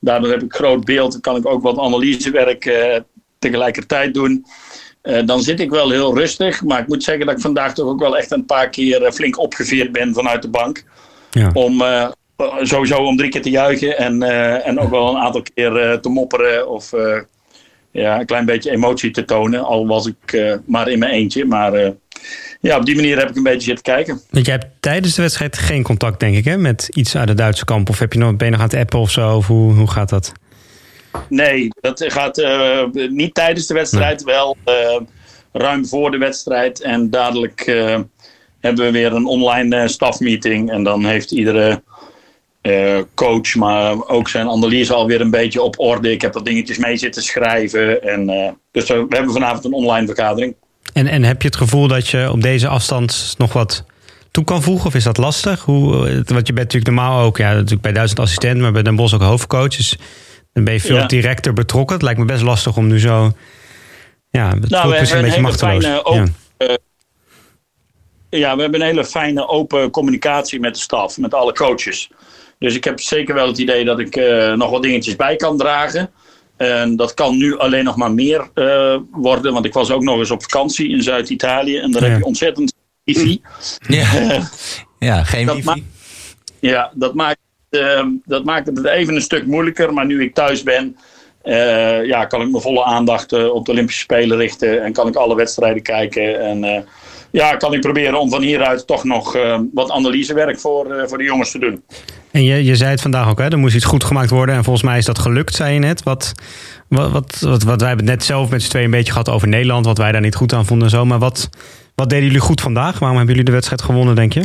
Daardoor 0.00 0.30
heb 0.30 0.42
ik 0.42 0.52
groot 0.54 0.84
beeld. 0.84 1.12
Dan 1.12 1.20
kan 1.20 1.36
ik 1.36 1.46
ook 1.46 1.62
wat 1.62 1.78
analysewerk 1.78 2.64
uh, 2.64 2.96
tegelijkertijd 3.38 4.14
doen. 4.14 4.46
dan 5.24 5.40
zit 5.40 5.60
ik 5.60 5.70
wel 5.70 5.90
heel 5.90 6.14
rustig. 6.14 6.62
Maar 6.62 6.80
ik 6.80 6.88
moet 6.88 7.02
zeggen 7.02 7.26
dat 7.26 7.34
ik 7.34 7.40
vandaag 7.40 7.74
toch 7.74 7.86
ook 7.86 8.00
wel 8.00 8.18
echt 8.18 8.30
een 8.30 8.46
paar 8.46 8.70
keer 8.70 9.12
flink 9.12 9.38
opgeveerd 9.38 9.92
ben 9.92 10.14
vanuit 10.14 10.42
de 10.42 10.48
bank. 10.48 10.84
Ja. 11.30 11.50
Om 11.52 11.82
sowieso 12.60 12.96
om 12.96 13.16
drie 13.16 13.30
keer 13.30 13.42
te 13.42 13.50
juichen. 13.50 13.98
En, 13.98 14.22
en 14.62 14.80
ook 14.80 14.90
wel 14.90 15.08
een 15.08 15.22
aantal 15.22 15.42
keer 15.54 15.98
te 16.00 16.08
mopperen 16.08 16.68
of 16.68 16.92
ja, 17.90 18.20
een 18.20 18.26
klein 18.26 18.44
beetje 18.44 18.70
emotie 18.70 19.10
te 19.10 19.24
tonen. 19.24 19.64
Al 19.64 19.86
was 19.86 20.06
ik 20.06 20.58
maar 20.66 20.88
in 20.88 20.98
mijn 20.98 21.12
eentje. 21.12 21.44
Maar 21.44 21.92
ja, 22.60 22.76
op 22.76 22.84
die 22.84 22.94
manier 22.94 23.18
heb 23.18 23.28
ik 23.30 23.36
een 23.36 23.42
beetje 23.42 23.60
zitten 23.60 23.84
kijken. 23.84 24.20
Want 24.30 24.46
jij 24.46 24.54
hebt 24.54 24.66
tijdens 24.80 25.14
de 25.14 25.22
wedstrijd 25.22 25.58
geen 25.58 25.82
contact, 25.82 26.20
denk 26.20 26.36
ik, 26.36 26.44
hè, 26.44 26.56
met 26.56 26.88
iets 26.92 27.16
uit 27.16 27.28
de 27.28 27.34
Duitse 27.34 27.64
kamp? 27.64 27.88
Of 27.88 27.98
heb 27.98 28.12
je 28.12 28.18
nog, 28.18 28.36
ben 28.36 28.46
je 28.46 28.52
nog 28.52 28.62
aan 28.62 28.68
het 28.68 28.78
appen 28.78 28.98
of 28.98 29.10
zo? 29.10 29.36
Of 29.36 29.46
hoe, 29.46 29.72
hoe 29.72 29.90
gaat 29.90 30.08
dat? 30.08 30.32
Nee, 31.28 31.68
dat 31.80 32.04
gaat 32.06 32.38
uh, 32.38 32.84
niet 33.10 33.34
tijdens 33.34 33.66
de 33.66 33.74
wedstrijd. 33.74 34.24
Nee. 34.24 34.34
Wel 34.34 34.56
ruim 35.52 35.86
voor 35.86 36.10
de 36.10 36.18
wedstrijd. 36.18 36.80
En 36.80 37.10
dadelijk 37.10 37.64
hebben 38.60 38.84
we 38.84 38.90
weer 38.90 39.12
een 39.12 39.26
online 39.26 39.88
stafmeeting. 39.88 40.70
En 40.70 40.82
dan 40.82 41.04
heeft 41.04 41.30
iedere 41.30 41.82
coach, 43.14 43.54
maar 43.54 44.08
ook 44.08 44.28
zijn 44.28 44.48
analyse 44.48 44.94
alweer 44.94 45.20
een 45.20 45.30
beetje 45.30 45.62
op 45.62 45.78
orde. 45.78 46.10
Ik 46.10 46.22
heb 46.22 46.34
er 46.34 46.44
dingetjes 46.44 46.78
mee 46.78 46.96
zitten 46.96 47.22
schrijven. 47.22 48.02
En, 48.02 48.56
dus 48.70 48.88
we 48.88 49.06
hebben 49.08 49.32
vanavond 49.32 49.64
een 49.64 49.72
online 49.72 50.06
vergadering. 50.06 50.54
En, 50.98 51.06
en 51.06 51.22
heb 51.22 51.42
je 51.42 51.48
het 51.48 51.56
gevoel 51.56 51.88
dat 51.88 52.08
je 52.08 52.30
op 52.30 52.42
deze 52.42 52.68
afstand 52.68 53.34
nog 53.38 53.52
wat 53.52 53.84
toe 54.30 54.44
kan 54.44 54.62
voegen? 54.62 54.86
Of 54.86 54.94
is 54.94 55.04
dat 55.04 55.16
lastig? 55.16 55.62
Hoe, 55.62 55.84
want 56.14 56.46
je 56.46 56.52
bent 56.52 56.56
natuurlijk 56.56 56.86
normaal 56.86 57.24
ook 57.24 57.36
ja, 57.36 57.52
natuurlijk 57.52 57.82
bij 57.82 57.92
duizend 57.92 58.20
assistent, 58.20 58.60
maar 58.60 58.72
bij 58.72 58.82
Den 58.82 58.96
Bos 58.96 59.14
ook 59.14 59.22
hoofdcoach. 59.22 59.76
Dus 59.76 59.96
dan 60.52 60.64
ben 60.64 60.72
je 60.72 60.80
veel 60.80 60.96
ja. 60.96 61.06
directer 61.06 61.52
betrokken. 61.52 61.94
Het 61.94 62.04
lijkt 62.04 62.18
me 62.18 62.24
best 62.24 62.42
lastig 62.42 62.76
om 62.76 62.86
nu 62.86 63.00
zo. 63.00 63.32
Ja, 64.30 64.48
het 64.48 64.70
nou, 64.70 64.96
voelt 64.96 65.10
een 65.10 65.22
beetje 65.22 65.40
machteloos. 65.40 65.84
Fijne, 65.84 66.30
ja. 66.58 66.66
Uh, 66.66 66.74
ja, 68.30 68.54
we 68.54 68.62
hebben 68.62 68.80
een 68.80 68.86
hele 68.86 69.04
fijne 69.04 69.48
open 69.48 69.90
communicatie 69.90 70.60
met 70.60 70.74
de 70.74 70.80
staf, 70.80 71.18
met 71.18 71.34
alle 71.34 71.52
coaches. 71.52 72.10
Dus 72.58 72.74
ik 72.74 72.84
heb 72.84 73.00
zeker 73.00 73.34
wel 73.34 73.46
het 73.46 73.58
idee 73.58 73.84
dat 73.84 73.98
ik 73.98 74.16
uh, 74.16 74.52
nog 74.52 74.70
wat 74.70 74.82
dingetjes 74.82 75.16
bij 75.16 75.36
kan 75.36 75.56
dragen. 75.56 76.10
En 76.58 76.96
dat 76.96 77.14
kan 77.14 77.36
nu 77.36 77.58
alleen 77.58 77.84
nog 77.84 77.96
maar 77.96 78.12
meer 78.12 78.50
uh, 78.54 78.96
worden. 79.10 79.52
Want 79.52 79.64
ik 79.64 79.72
was 79.72 79.90
ook 79.90 80.02
nog 80.02 80.18
eens 80.18 80.30
op 80.30 80.42
vakantie 80.42 80.88
in 80.88 81.02
Zuid-Italië. 81.02 81.78
En 81.78 81.90
daar 81.90 82.02
ja. 82.02 82.08
heb 82.08 82.18
je 82.18 82.24
ontzettend 82.24 82.74
wifi. 83.04 83.40
Ja, 83.88 84.06
ja 84.98 85.24
geen 85.24 85.46
dat 85.46 85.56
wifi. 85.56 85.84
ja, 86.60 86.90
dat 86.94 87.14
maakt, 87.14 87.38
uh, 87.70 88.04
dat 88.24 88.44
maakt 88.44 88.66
het 88.66 88.84
even 88.84 89.14
een 89.14 89.20
stuk 89.20 89.46
moeilijker. 89.46 89.92
Maar 89.92 90.06
nu 90.06 90.22
ik 90.22 90.34
thuis 90.34 90.62
ben, 90.62 90.96
uh, 91.44 92.04
ja, 92.04 92.24
kan 92.24 92.42
ik 92.42 92.50
mijn 92.50 92.62
volle 92.62 92.84
aandacht 92.84 93.32
op 93.50 93.64
de 93.64 93.72
Olympische 93.72 94.00
Spelen 94.00 94.36
richten. 94.36 94.82
En 94.82 94.92
kan 94.92 95.08
ik 95.08 95.14
alle 95.14 95.36
wedstrijden 95.36 95.82
kijken. 95.82 96.40
En 96.40 96.86
ja, 97.30 97.56
kan 97.56 97.74
ik 97.74 97.80
proberen 97.80 98.20
om 98.20 98.30
van 98.30 98.42
hieruit 98.42 98.86
toch 98.86 99.04
nog 99.04 99.36
uh, 99.36 99.60
wat 99.72 99.90
analysewerk 99.90 100.60
voor, 100.60 100.86
uh, 100.96 101.02
voor 101.06 101.18
de 101.18 101.24
jongens 101.24 101.50
te 101.50 101.58
doen. 101.58 101.82
En 102.30 102.42
je, 102.42 102.64
je 102.64 102.76
zei 102.76 102.90
het 102.90 103.00
vandaag 103.00 103.28
ook, 103.28 103.38
hè? 103.38 103.48
er 103.48 103.58
moest 103.58 103.74
iets 103.74 103.84
goed 103.84 104.04
gemaakt 104.04 104.30
worden. 104.30 104.54
En 104.54 104.64
volgens 104.64 104.84
mij 104.84 104.98
is 104.98 105.04
dat 105.04 105.18
gelukt, 105.18 105.54
zei 105.54 105.72
je 105.74 105.78
net. 105.78 106.02
Wat, 106.02 106.32
wat, 106.88 107.10
wat, 107.10 107.38
wat, 107.40 107.62
wat 107.62 107.80
wij 107.80 107.88
hebben 107.88 108.06
het 108.06 108.16
net 108.16 108.24
zelf 108.24 108.50
met 108.50 108.62
z'n 108.62 108.68
tweeën 108.68 108.84
een 108.84 108.90
beetje 108.90 109.12
gehad 109.12 109.28
over 109.28 109.48
Nederland. 109.48 109.86
Wat 109.86 109.98
wij 109.98 110.12
daar 110.12 110.20
niet 110.20 110.34
goed 110.34 110.52
aan 110.52 110.66
vonden 110.66 110.86
en 110.86 110.92
zo. 110.92 111.04
Maar 111.04 111.18
wat, 111.18 111.48
wat 111.94 112.10
deden 112.10 112.24
jullie 112.24 112.40
goed 112.40 112.60
vandaag? 112.60 112.98
Waarom 112.98 113.16
hebben 113.16 113.34
jullie 113.34 113.50
de 113.50 113.56
wedstrijd 113.56 113.82
gewonnen, 113.82 114.14
denk 114.14 114.32
je? 114.32 114.42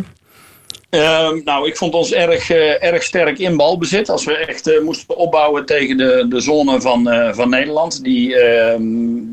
Uh, 0.93 1.29
nou, 1.43 1.67
ik 1.67 1.77
vond 1.77 1.93
ons 1.93 2.13
erg, 2.13 2.49
uh, 2.49 2.83
erg 2.83 3.03
sterk 3.03 3.39
in 3.39 3.57
balbezit. 3.57 4.09
Als 4.09 4.25
we 4.25 4.35
echt 4.37 4.67
uh, 4.67 4.81
moesten 4.81 5.17
opbouwen 5.17 5.65
tegen 5.65 5.97
de, 5.97 6.25
de 6.29 6.39
zone 6.39 6.81
van, 6.81 7.09
eh, 7.09 7.33
van 7.33 7.49
Nederland. 7.49 8.03
Die 8.03 8.35
ehm, 8.35 8.81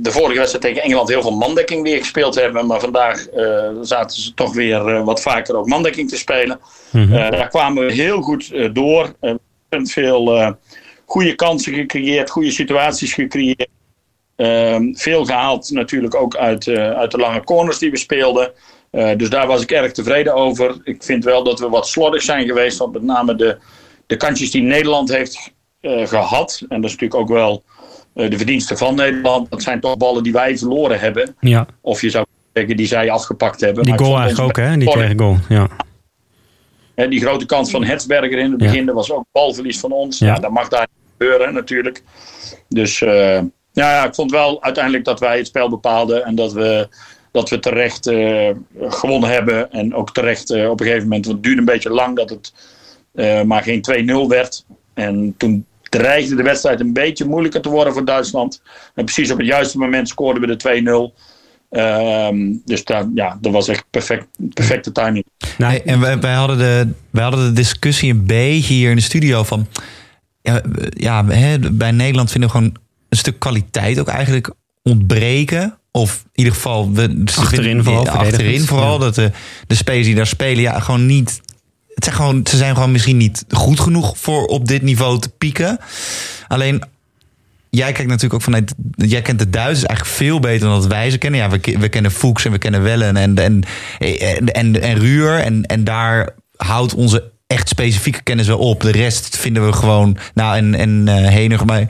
de 0.03 0.11
vorige 0.11 0.39
wedstrijd 0.39 0.65
tegen 0.65 0.83
Engeland 0.83 1.09
heel 1.09 1.23
veel 1.23 1.37
mandekking 1.37 1.83
weer 1.83 1.99
gespeeld 1.99 2.35
hebben. 2.35 2.67
Maar 2.67 2.81
vandaag 2.81 3.27
zaten 3.83 4.23
ze 4.23 4.35
toch 4.35 4.55
weer 4.55 5.05
wat 5.05 5.23
vaker 5.23 5.57
ook 5.57 5.67
mandekking 5.67 6.09
te 6.09 6.17
spelen. 6.17 6.61
Mm 6.91 7.03
-hmm. 7.03 7.31
daar 7.31 7.49
kwamen 7.49 7.87
we 7.87 7.93
heel 7.93 8.21
goed 8.23 8.75
door. 8.75 9.15
We 9.21 9.39
hebben 9.69 9.89
veel 9.89 10.55
goede 11.05 11.35
kansen 11.35 11.75
gecreëerd, 11.75 12.31
goede 12.31 12.51
situaties 12.51 13.13
gecreëerd. 13.13 13.69
Ehm, 14.37 14.93
veel 14.93 15.25
gehaald 15.25 15.71
natuurlijk 15.71 16.15
ook 16.15 16.37
uit, 16.37 16.69
uit 16.69 17.11
de 17.11 17.19
lange 17.19 17.45
corners 17.45 17.79
die 17.79 17.91
we 17.91 17.99
speelden. 17.99 18.53
Uh, 18.93 19.11
dus 19.17 19.31
daar 19.31 19.47
was 19.47 19.63
ik 19.63 19.71
erg 19.71 19.93
tevreden 19.93 20.35
over. 20.35 20.77
Ik 20.85 21.03
vind 21.03 21.25
wel 21.25 21.45
dat 21.45 21.61
we 21.61 21.69
wat 21.69 21.89
slordig 21.89 22.23
zijn 22.23 22.47
geweest. 22.47 22.79
Want 22.79 22.93
met 22.93 23.03
name 23.03 23.35
de, 23.35 23.59
de 24.07 24.17
kantjes 24.17 24.51
die 24.51 24.63
Nederland 24.63 25.09
heeft 25.09 25.53
uh, 25.81 26.07
gehad. 26.07 26.65
En 26.69 26.81
dat 26.81 26.91
is 26.91 26.97
natuurlijk 26.97 27.21
ook 27.21 27.29
wel 27.29 27.63
uh, 28.15 28.31
de 28.31 28.37
verdienste 28.37 28.77
van 28.77 28.95
Nederland. 28.95 29.51
Dat 29.51 29.63
zijn 29.63 29.81
toch 29.81 29.97
ballen 29.97 30.23
die 30.23 30.33
wij 30.33 30.59
verloren 30.59 31.01
hebben. 31.01 31.37
Ja. 31.41 31.67
Of 31.81 32.01
je 32.01 32.11
zou 32.11 32.25
zeggen 32.53 32.77
die 32.77 32.87
zij 32.87 33.11
afgepakt 33.11 33.61
hebben. 33.61 33.85
Die 33.85 33.99
goal 33.99 34.19
eigenlijk 34.19 34.59
ook, 34.59 34.65
hè? 34.65 34.77
Die 34.77 34.91
tweede 34.91 35.19
goal, 35.19 35.37
ja. 35.49 35.69
En 36.95 37.11
die 37.11 37.21
grote 37.21 37.47
kans 37.47 37.71
van 37.71 37.85
Hetsberger 37.85 38.39
in 38.39 38.51
het 38.51 38.59
begin, 38.59 38.81
ja. 38.81 38.85
dat 38.85 38.95
was 38.95 39.13
ook 39.13 39.25
balverlies 39.33 39.81
van 39.81 39.93
ons. 39.93 40.19
Ja. 40.19 40.27
ja 40.27 40.35
dat 40.35 40.51
mag 40.51 40.69
daar 40.69 40.89
niet 40.95 41.11
gebeuren 41.19 41.55
natuurlijk. 41.55 42.03
Dus 42.69 42.99
ja, 42.99 43.43
ja, 43.73 44.05
ik 44.05 44.15
vond 44.15 44.31
wel 44.31 44.63
uiteindelijk 44.63 45.05
dat 45.05 45.21
wij 45.21 45.37
het 45.37 45.47
spel 45.47 45.69
bepaalden. 45.69 46.25
En 46.25 46.35
dat 46.35 46.53
we 46.53 46.89
dat 47.31 47.49
we 47.49 47.59
terecht 47.59 48.07
uh, 48.07 48.51
gewonnen 48.81 49.31
hebben. 49.31 49.73
En 49.73 49.95
ook 49.95 50.13
terecht 50.13 50.51
uh, 50.51 50.71
op 50.71 50.81
een 50.81 50.87
gegeven 50.87 51.09
moment, 51.09 51.25
want 51.25 51.37
het 51.37 51.45
duurde 51.45 51.61
een 51.61 51.75
beetje 51.75 51.91
lang 51.91 52.17
dat 52.17 52.31
het 52.31 52.53
uh, 53.15 53.43
maar 53.43 53.63
geen 53.63 53.83
2-0 54.25 54.29
werd. 54.29 54.65
En 54.95 55.35
toen 55.37 55.65
dreigde 55.83 56.35
de 56.35 56.43
wedstrijd 56.43 56.81
een 56.81 56.93
beetje 56.93 57.25
moeilijker 57.25 57.61
te 57.61 57.69
worden 57.69 57.93
voor 57.93 58.05
Duitsland. 58.05 58.63
En 58.95 59.05
precies 59.05 59.31
op 59.31 59.39
het 59.39 59.47
juiste 59.47 59.79
moment 59.79 60.09
scoorden 60.09 60.49
we 60.49 60.57
de 60.57 61.13
2-0. 61.13 61.31
Um, 61.71 62.63
dus 62.65 62.85
daar, 62.85 63.07
ja, 63.15 63.39
dat 63.41 63.53
was 63.53 63.69
echt 63.69 63.85
perfect, 63.91 64.27
perfecte 64.55 64.93
timing. 64.93 65.25
Nou, 65.59 65.81
en 65.85 66.21
wij, 66.21 66.35
hadden 66.35 66.59
de, 66.59 66.89
wij 67.11 67.23
hadden 67.23 67.45
de 67.45 67.53
discussie 67.53 68.13
een 68.13 68.27
beetje 68.27 68.75
hier 68.75 68.91
in 68.91 68.97
de 68.97 69.03
studio 69.03 69.43
van... 69.43 69.67
Ja, 70.43 70.63
ja 70.89 71.27
hè, 71.27 71.59
bij 71.59 71.91
Nederland 71.91 72.31
vinden 72.31 72.51
we 72.51 72.57
gewoon 72.57 72.77
een 73.09 73.19
stuk 73.19 73.39
kwaliteit 73.39 73.99
ook 74.01 74.09
eigenlijk 74.09 74.55
ontbreken. 74.83 75.79
Of 75.93 76.23
in 76.25 76.31
ieder 76.35 76.53
geval... 76.53 76.93
We, 76.93 77.25
achterin 77.37 77.85
vooral. 77.85 78.09
Achterin 78.09 78.61
vooral. 78.61 78.99
Dat 78.99 79.15
de, 79.15 79.31
de 79.67 79.75
spelers 79.75 80.07
die 80.07 80.15
daar 80.15 80.27
spelen, 80.27 80.63
ja, 80.63 80.81
gewoon 80.81 81.07
niet... 81.07 81.41
Het 81.95 82.05
zijn 82.05 82.17
gewoon, 82.17 82.47
ze 82.51 82.57
zijn 82.57 82.75
gewoon 82.75 82.93
misschien 82.93 83.17
niet 83.17 83.45
goed 83.51 83.81
genoeg 83.81 84.19
voor 84.19 84.45
op 84.45 84.69
dit 84.69 84.83
niveau 84.83 85.19
te 85.19 85.29
pieken. 85.29 85.79
Alleen, 86.49 86.83
jij 87.71 87.93
kijkt 87.93 88.09
natuurlijk 88.09 88.35
ook 88.35 88.43
vanuit... 88.43 88.75
Jij 88.95 89.23
kent 89.23 89.39
de 89.39 89.51
Duitsers 89.51 89.87
eigenlijk 89.87 90.17
veel 90.17 90.41
beter 90.41 90.69
dan 90.69 90.81
dat 90.81 90.87
wij 90.87 91.11
ze 91.11 91.19
kennen. 91.19 91.41
Ja, 91.41 91.51
we, 91.51 91.79
we 91.79 91.89
kennen 91.89 92.11
Fuchs 92.11 92.45
en 92.45 92.53
we 92.53 92.59
kennen 92.59 92.83
Wellen 92.83 93.17
en, 93.17 93.39
en, 93.39 93.63
en, 93.99 94.53
en, 94.53 94.83
en 94.83 94.99
Ruur. 94.99 95.39
En, 95.39 95.63
en 95.67 95.85
daar 95.85 96.35
houdt 96.57 96.95
onze 96.95 97.31
echt 97.47 97.69
specifieke 97.69 98.23
kennis 98.23 98.47
wel 98.47 98.59
op. 98.59 98.81
De 98.81 98.91
rest 98.91 99.37
vinden 99.37 99.67
we 99.67 99.73
gewoon... 99.73 100.17
Nou, 100.35 100.57
en, 100.57 100.75
en 100.75 101.05
uh, 101.09 101.29
Henig, 101.29 101.65
maar 101.65 101.89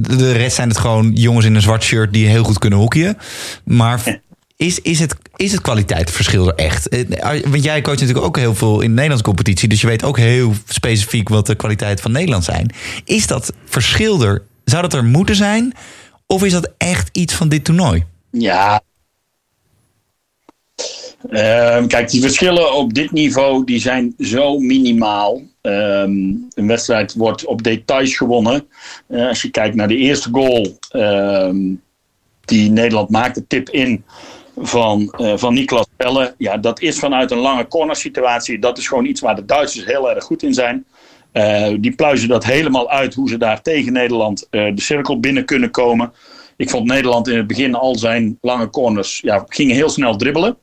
de 0.00 0.32
rest 0.32 0.56
zijn 0.56 0.68
het 0.68 0.78
gewoon 0.78 1.12
jongens 1.12 1.46
in 1.46 1.54
een 1.54 1.62
zwart 1.62 1.82
shirt 1.82 2.12
die 2.12 2.26
heel 2.26 2.44
goed 2.44 2.58
kunnen 2.58 2.78
hockeyen. 2.78 3.18
Maar 3.64 4.20
is, 4.56 4.80
is, 4.80 4.98
het, 4.98 5.14
is 5.36 5.52
het 5.52 5.60
kwaliteitsverschil 5.60 6.48
er 6.48 6.54
echt? 6.54 6.88
Eh, 6.88 7.42
want 7.48 7.64
jij 7.64 7.80
coacht 7.80 8.00
natuurlijk 8.00 8.26
ook 8.26 8.36
heel 8.36 8.54
veel 8.54 8.74
in 8.74 8.88
de 8.88 8.94
Nederlandse 8.94 9.24
competitie. 9.24 9.68
Dus 9.68 9.80
je 9.80 9.86
weet 9.86 10.04
ook 10.04 10.18
heel 10.18 10.52
specifiek 10.68 11.28
wat 11.28 11.46
de 11.46 11.54
kwaliteit 11.54 12.00
van 12.00 12.12
Nederland 12.12 12.44
zijn. 12.44 12.72
Is 13.04 13.26
dat 13.26 13.52
verschil 13.64 14.22
er? 14.22 14.42
Zou 14.64 14.82
dat 14.82 14.92
er 14.92 15.04
moeten 15.04 15.36
zijn? 15.36 15.74
Of 16.26 16.44
is 16.44 16.52
dat 16.52 16.70
echt 16.78 17.08
iets 17.12 17.34
van 17.34 17.48
dit 17.48 17.64
toernooi? 17.64 18.04
Ja, 18.30 18.82
Uh, 21.30 21.86
kijk, 21.86 22.10
die 22.10 22.20
verschillen 22.20 22.74
op 22.74 22.94
dit 22.94 23.12
niveau 23.12 23.64
die 23.64 23.80
zijn 23.80 24.14
zo 24.18 24.58
minimaal. 24.58 25.42
Um, 25.68 26.48
een 26.54 26.66
wedstrijd 26.66 27.14
wordt 27.14 27.44
op 27.44 27.62
details 27.62 28.16
gewonnen. 28.16 28.68
Uh, 29.08 29.28
als 29.28 29.42
je 29.42 29.50
kijkt 29.50 29.74
naar 29.74 29.88
de 29.88 29.96
eerste 29.96 30.28
goal 30.32 30.78
um, 30.92 31.82
die 32.44 32.70
Nederland 32.70 33.10
maakte, 33.10 33.46
tip 33.46 33.70
in 33.70 34.04
van, 34.56 35.14
uh, 35.18 35.32
van 35.36 35.54
Niklas 35.54 35.86
Pelle. 35.96 36.34
Ja, 36.38 36.56
dat 36.56 36.80
is 36.80 36.98
vanuit 36.98 37.30
een 37.30 37.38
lange 37.38 37.68
corner 37.68 37.96
situatie. 37.96 38.58
Dat 38.58 38.78
is 38.78 38.88
gewoon 38.88 39.04
iets 39.04 39.20
waar 39.20 39.36
de 39.36 39.44
Duitsers 39.44 39.84
heel 39.84 40.10
erg 40.10 40.24
goed 40.24 40.42
in 40.42 40.54
zijn. 40.54 40.86
die 41.80 41.94
pluizen 41.94 42.28
dat 42.28 42.44
helemaal 42.44 42.90
uit 42.90 43.14
hoe 43.14 43.28
ze 43.28 43.36
daar 43.36 43.62
tegen 43.62 43.92
Nederland 43.92 44.46
de 44.50 44.72
cirkel 44.74 45.20
binnen 45.20 45.44
kunnen 45.44 45.70
komen. 45.70 46.12
Ik 46.56 46.70
vond 46.70 46.86
Nederland 46.86 47.28
in 47.28 47.36
het 47.36 47.46
begin 47.46 47.74
al 47.74 47.96
zijn 47.96 48.38
lange 48.40 48.70
corners 48.70 49.20
ja, 49.20 49.44
gingen 49.48 49.74
heel 49.74 49.90
snel 49.90 50.16
dribbelen. 50.16 50.56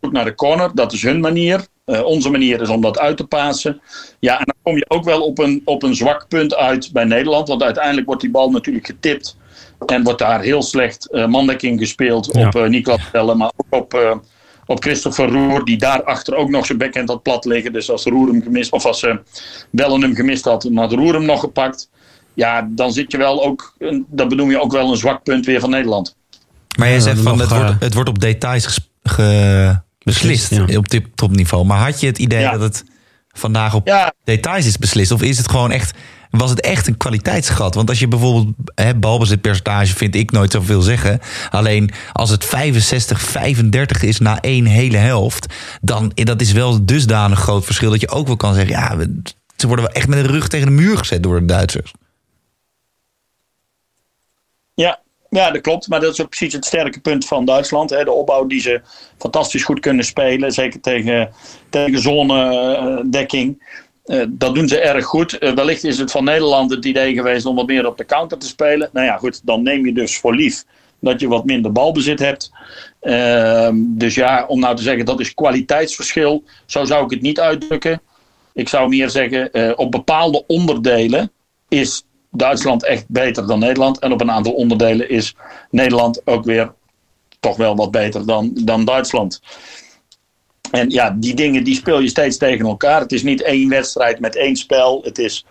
ook 0.00 0.12
naar 0.12 0.24
de 0.24 0.34
corner, 0.34 0.70
dat 0.74 0.92
is 0.92 1.02
hun 1.02 1.20
manier. 1.20 1.66
Onze 1.84 2.30
manier 2.30 2.60
is 2.60 2.68
om 2.68 2.80
dat 2.80 2.98
uit 2.98 3.16
te 3.16 3.24
pasen. 3.24 3.80
Ja, 4.18 4.38
en 4.38 4.44
dan 4.44 4.56
kom 4.62 4.76
je 4.76 4.84
ook 4.88 5.04
wel 5.04 5.22
op 5.22 5.38
een, 5.38 5.62
op 5.64 5.82
een 5.82 5.94
zwak 5.94 6.28
punt 6.28 6.54
uit 6.54 6.92
bij 6.92 7.04
Nederland. 7.04 7.48
Want 7.48 7.62
uiteindelijk 7.62 8.06
wordt 8.06 8.20
die 8.20 8.30
bal 8.30 8.50
natuurlijk 8.50 8.86
getipt. 8.86 9.36
En 9.86 10.02
wordt 10.02 10.18
daar 10.18 10.40
heel 10.40 10.62
slecht 10.62 11.08
uh, 11.12 11.26
mandekking 11.26 11.78
gespeeld 11.78 12.32
op 12.32 12.54
uh, 12.54 12.64
Niklas 12.64 13.10
Bellen, 13.10 13.36
maar 13.36 13.52
ook 13.56 13.80
op, 13.82 13.94
uh, 13.94 14.14
op 14.66 14.82
Christopher 14.82 15.28
Roer, 15.28 15.64
die 15.64 15.78
daarachter 15.78 16.34
ook 16.34 16.50
nog 16.50 16.66
zijn 16.66 16.78
backhand 16.78 17.08
had 17.08 17.22
plat 17.22 17.44
liggen. 17.44 17.72
Dus 17.72 17.90
als 17.90 18.04
Roer 18.04 18.28
hem 18.28 18.42
gemist, 18.42 18.72
of 18.72 18.84
als 18.84 19.02
uh, 19.02 19.14
Bellen 19.70 20.02
hem 20.02 20.14
gemist 20.14 20.44
had, 20.44 20.62
dan 20.62 20.76
had 20.76 20.92
Roer 20.92 21.14
hem 21.14 21.24
nog 21.24 21.40
gepakt. 21.40 21.90
Ja, 22.34 22.68
dan 22.70 22.92
zit 22.92 23.12
je 23.12 23.18
wel 23.18 23.44
ook, 23.44 23.74
dat 24.06 24.28
benoem 24.28 24.50
je 24.50 24.60
ook 24.60 24.72
wel 24.72 24.90
een 24.90 24.96
zwak 24.96 25.22
punt 25.22 25.46
weer 25.46 25.60
van 25.60 25.70
Nederland. 25.70 26.16
Maar 26.78 26.88
jij 26.88 27.00
zegt 27.00 27.20
van, 27.20 27.40
het, 27.40 27.48
wordt, 27.48 27.80
het 27.80 27.94
wordt 27.94 28.08
op 28.08 28.20
details 28.20 28.78
ge, 29.02 29.80
beslist 30.04 30.50
ja. 30.50 30.76
op 30.76 30.88
dit 30.88 31.04
topniveau. 31.14 31.64
Maar 31.64 31.78
had 31.78 32.00
je 32.00 32.06
het 32.06 32.18
idee 32.18 32.40
ja. 32.40 32.50
dat 32.50 32.60
het 32.60 32.84
vandaag 33.28 33.74
op 33.74 33.86
ja. 33.86 34.12
details 34.24 34.66
is 34.66 34.78
beslist? 34.78 35.10
Of 35.10 35.22
is 35.22 35.38
het 35.38 35.50
gewoon 35.50 35.70
echt 35.70 35.94
was 36.32 36.50
het 36.50 36.60
echt 36.60 36.86
een 36.86 36.96
kwaliteitsgat. 36.96 37.74
Want 37.74 37.88
als 37.88 37.98
je 37.98 38.08
bijvoorbeeld 38.08 38.54
hè, 38.74 38.94
balbezitpercentage 38.94 39.94
vind 39.94 40.14
ik 40.14 40.30
nooit 40.30 40.52
zoveel 40.52 40.82
zeggen. 40.82 41.20
Alleen 41.50 41.90
als 42.12 42.30
het 42.30 42.44
65, 42.44 43.20
35 43.20 44.02
is 44.02 44.18
na 44.18 44.40
één 44.40 44.66
hele 44.66 44.96
helft, 44.96 45.54
dan 45.80 46.12
dat 46.14 46.40
is 46.40 46.52
wel 46.52 46.84
dusdanig 46.84 47.38
groot 47.38 47.64
verschil 47.64 47.90
dat 47.90 48.00
je 48.00 48.10
ook 48.10 48.26
wel 48.26 48.36
kan 48.36 48.54
zeggen, 48.54 48.72
ja, 48.72 48.96
ze 49.56 49.66
worden 49.66 49.84
wel 49.84 49.94
echt 49.94 50.08
met 50.08 50.24
de 50.24 50.32
rug 50.32 50.48
tegen 50.48 50.66
de 50.66 50.72
muur 50.72 50.98
gezet 50.98 51.22
door 51.22 51.40
de 51.40 51.46
Duitsers. 51.46 51.92
Ja, 55.32 55.50
dat 55.50 55.60
klopt. 55.60 55.88
Maar 55.88 56.00
dat 56.00 56.12
is 56.12 56.20
ook 56.20 56.28
precies 56.28 56.52
het 56.52 56.64
sterke 56.64 57.00
punt 57.00 57.26
van 57.26 57.44
Duitsland. 57.44 57.90
Hè. 57.90 58.04
De 58.04 58.12
opbouw 58.12 58.46
die 58.46 58.60
ze 58.60 58.80
fantastisch 59.18 59.64
goed 59.64 59.80
kunnen 59.80 60.04
spelen. 60.04 60.52
Zeker 60.52 60.80
tegen, 60.80 61.32
tegen 61.70 62.00
zonedekking. 62.00 63.80
Uh, 64.06 64.24
dat 64.28 64.54
doen 64.54 64.68
ze 64.68 64.80
erg 64.80 65.04
goed. 65.04 65.42
Uh, 65.42 65.52
wellicht 65.52 65.84
is 65.84 65.98
het 65.98 66.10
van 66.10 66.24
Nederland 66.24 66.70
het 66.70 66.84
idee 66.84 67.14
geweest 67.14 67.46
om 67.46 67.56
wat 67.56 67.66
meer 67.66 67.86
op 67.86 67.98
de 67.98 68.04
counter 68.04 68.38
te 68.38 68.46
spelen. 68.46 68.90
Nou 68.92 69.06
ja, 69.06 69.16
goed, 69.16 69.46
dan 69.46 69.62
neem 69.62 69.86
je 69.86 69.92
dus 69.92 70.18
voor 70.18 70.34
lief 70.34 70.64
dat 71.00 71.20
je 71.20 71.28
wat 71.28 71.44
minder 71.44 71.72
balbezit 71.72 72.18
hebt. 72.18 72.50
Uh, 73.02 73.68
dus 73.74 74.14
ja, 74.14 74.44
om 74.46 74.60
nou 74.60 74.76
te 74.76 74.82
zeggen 74.82 75.04
dat 75.04 75.20
is 75.20 75.34
kwaliteitsverschil, 75.34 76.44
zo 76.66 76.84
zou 76.84 77.04
ik 77.04 77.10
het 77.10 77.22
niet 77.22 77.40
uitdrukken. 77.40 78.02
Ik 78.54 78.68
zou 78.68 78.88
meer 78.88 79.10
zeggen, 79.10 79.52
eh, 79.52 79.72
op 79.76 79.90
bepaalde 79.90 80.44
onderdelen 80.46 81.32
is 81.68 82.04
Duitsland 82.32 82.84
echt 82.84 83.04
beter 83.08 83.46
dan 83.46 83.58
Nederland. 83.58 83.98
En 83.98 84.12
op 84.12 84.20
een 84.20 84.30
aantal 84.30 84.52
onderdelen 84.52 85.08
is 85.10 85.34
Nederland 85.70 86.26
ook 86.26 86.44
weer 86.44 86.72
toch 87.40 87.56
wel 87.56 87.76
wat 87.76 87.90
beter 87.90 88.26
dan, 88.26 88.50
dan 88.54 88.84
Duitsland. 88.84 89.40
En 90.70 90.90
ja, 90.90 91.10
die 91.10 91.34
dingen 91.34 91.64
die 91.64 91.74
speel 91.74 92.00
je 92.00 92.08
steeds 92.08 92.36
tegen 92.36 92.66
elkaar. 92.66 93.00
Het 93.00 93.12
is 93.12 93.22
niet 93.22 93.42
één 93.42 93.68
wedstrijd 93.68 94.20
met 94.20 94.36
één 94.36 94.56
spel. 94.56 95.02
Het 95.02 95.18
is 95.18 95.44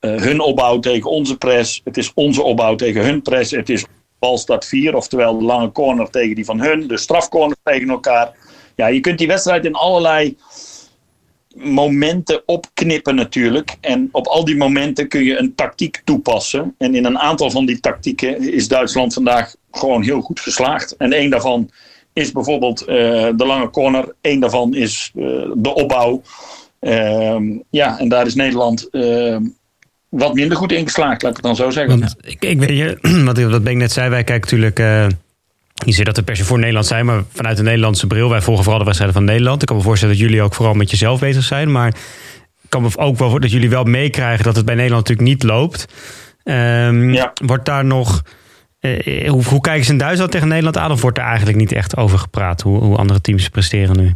uh, 0.00 0.20
hun 0.20 0.40
opbouw 0.40 0.78
tegen 0.78 1.10
onze 1.10 1.36
press. 1.36 1.80
Het 1.84 1.96
is 1.96 2.12
onze 2.14 2.42
opbouw 2.42 2.74
tegen 2.74 3.04
hun 3.04 3.22
press. 3.22 3.50
Het 3.50 3.68
is 3.68 3.84
balstart 4.18 4.64
4, 4.64 4.94
oftewel 4.94 5.38
de 5.38 5.44
lange 5.44 5.72
corner 5.72 6.10
tegen 6.10 6.34
die 6.34 6.44
van 6.44 6.60
hun. 6.60 6.86
De 6.86 6.96
strafcorner 6.96 7.56
tegen 7.62 7.88
elkaar. 7.88 8.34
Ja, 8.74 8.86
je 8.86 9.00
kunt 9.00 9.18
die 9.18 9.26
wedstrijd 9.26 9.64
in 9.64 9.74
allerlei 9.74 10.36
momenten 11.56 12.42
opknippen 12.46 13.14
natuurlijk. 13.14 13.76
En 13.80 14.08
op 14.12 14.26
al 14.26 14.44
die 14.44 14.56
momenten 14.56 15.08
kun 15.08 15.24
je 15.24 15.38
een 15.38 15.54
tactiek 15.54 16.00
toepassen. 16.04 16.74
En 16.78 16.94
in 16.94 17.04
een 17.04 17.18
aantal 17.18 17.50
van 17.50 17.66
die 17.66 17.80
tactieken 17.80 18.52
is 18.52 18.68
Duitsland 18.68 19.14
vandaag 19.14 19.54
gewoon 19.70 20.02
heel 20.02 20.20
goed 20.20 20.40
geslaagd. 20.40 20.96
En 20.96 21.12
één 21.12 21.30
daarvan 21.30 21.70
is 22.12 22.32
bijvoorbeeld 22.32 22.80
uh, 22.80 22.86
de 23.36 23.44
lange 23.46 23.70
corner. 23.70 24.14
Eén 24.20 24.40
daarvan 24.40 24.74
is 24.74 25.12
uh, 25.14 25.24
de 25.54 25.74
opbouw. 25.74 26.22
Uh, 26.80 27.36
ja, 27.70 27.98
en 27.98 28.08
daar 28.08 28.26
is 28.26 28.34
Nederland 28.34 28.88
ehm, 28.90 29.42
wat 30.08 30.34
minder 30.34 30.56
goed 30.56 30.72
ingeslaagd, 30.72 31.22
laat 31.22 31.30
ik 31.30 31.36
het 31.36 31.46
dan 31.46 31.56
zo 31.56 31.70
zeggen. 31.70 31.98
Want, 31.98 32.16
ik, 32.20 32.44
ik 32.44 32.58
weet 32.58 32.78
je, 32.78 32.98
wat, 33.24 33.38
wat 33.38 33.62
Ben 33.62 33.78
net 33.78 33.92
zei, 33.92 34.08
wij 34.08 34.24
kijken 34.24 34.58
natuurlijk... 34.58 34.78
Je 35.84 35.92
ziet 35.92 36.06
dat 36.06 36.16
er 36.16 36.22
per 36.22 36.36
se 36.36 36.44
voor 36.44 36.58
Nederland 36.58 36.86
zijn, 36.86 37.06
maar 37.06 37.22
vanuit 37.32 37.56
de 37.56 37.62
Nederlandse 37.62 38.06
bril. 38.06 38.28
Wij 38.28 38.40
volgen 38.40 38.62
vooral 38.62 38.78
de 38.80 38.84
wedstrijden 38.86 39.16
van 39.16 39.26
Nederland. 39.26 39.60
Ik 39.60 39.68
kan 39.68 39.76
me 39.76 39.82
voorstellen 39.82 40.14
dat 40.14 40.24
jullie 40.24 40.42
ook 40.42 40.54
vooral 40.54 40.74
met 40.74 40.90
jezelf 40.90 41.20
bezig 41.20 41.42
zijn. 41.42 41.72
Maar 41.72 41.88
ik 42.62 42.68
kan 42.68 42.82
me 42.82 42.90
ook 42.96 43.18
wel 43.18 43.40
dat 43.40 43.50
jullie 43.50 43.70
wel 43.70 43.84
meekrijgen 43.84 44.44
dat 44.44 44.56
het 44.56 44.64
bij 44.64 44.74
Nederland 44.74 45.08
natuurlijk 45.08 45.36
niet 45.36 45.50
loopt. 45.50 45.86
Um, 46.44 47.12
ja. 47.12 47.32
Wordt 47.44 47.64
daar 47.64 47.84
nog 47.84 48.22
uh, 48.80 49.28
hoe, 49.28 49.44
hoe 49.44 49.60
kijken 49.60 49.84
ze 49.84 49.92
in 49.92 49.98
Duitsland 49.98 50.30
tegen 50.30 50.48
Nederland 50.48 50.76
aan? 50.76 50.90
Of 50.90 51.00
wordt 51.00 51.18
er 51.18 51.24
eigenlijk 51.24 51.58
niet 51.58 51.72
echt 51.72 51.96
over 51.96 52.18
gepraat 52.18 52.60
hoe, 52.60 52.78
hoe 52.78 52.96
andere 52.96 53.20
teams 53.20 53.48
presteren 53.48 53.96
nu? 53.96 54.12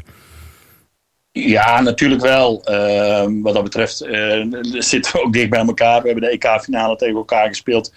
Ja, 1.32 1.80
natuurlijk 1.80 2.22
wel. 2.22 2.62
Uh, 2.70 3.24
wat 3.42 3.54
dat 3.54 3.62
betreft 3.62 4.02
uh, 4.02 4.46
zitten 4.62 5.12
we 5.12 5.22
ook 5.22 5.32
dicht 5.32 5.50
bij 5.50 5.60
elkaar. 5.60 6.02
We 6.02 6.08
hebben 6.08 6.28
de 6.28 6.38
EK-finale 6.38 6.96
tegen 6.96 7.16
elkaar 7.16 7.48
gespeeld. 7.48 7.92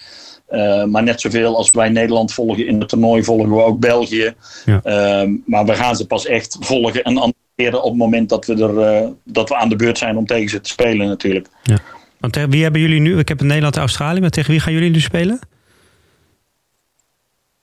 Uh, 0.54 0.84
maar 0.84 1.04
net 1.04 1.22
zoveel 1.22 1.58
als 1.58 1.70
wij 1.72 1.90
Nederland 1.90 2.34
volgen 2.34 2.68
in 2.68 2.80
het 2.80 2.90
toernooi, 2.90 3.24
volgen 3.24 3.50
we 3.50 3.62
ook 3.62 3.80
België. 3.80 4.34
Ja. 4.66 4.82
Ehm, 4.84 5.32
maar 5.46 5.66
we 5.66 5.74
gaan 5.74 5.96
ze 5.96 6.08
pas 6.08 6.26
echt 6.26 6.58
volgen 6.60 7.04
en 7.04 7.18
analyseren 7.18 7.84
op 7.84 7.90
het 7.90 8.00
moment 8.00 8.30
dat 8.30 8.46
we, 8.46 8.64
er, 8.64 9.10
dat 9.24 9.50
we 9.50 9.56
aan 9.56 9.70
de 9.70 9.76
beurt 9.76 9.98
zijn 9.98 10.18
om 10.18 10.26
tegen 10.26 10.50
ze 10.50 10.62
te 10.62 10.70
spelen 10.70 11.08
natuurlijk. 11.08 11.48
Ja. 11.64 11.78
Want 12.20 12.34
tegen 12.34 12.50
wie 12.50 12.64
hebben 12.64 12.82
jullie 12.82 13.00
nu? 13.00 13.20
Ik 13.20 13.28
heb 13.28 13.42
Nederland 13.42 13.76
en 13.76 13.82
Australië, 13.82 14.20
maar 14.20 14.30
tegen 14.30 14.52
wie 14.52 14.60
gaan 14.60 14.74
jullie 14.74 14.90
nu 14.90 15.00
spelen? 15.00 15.40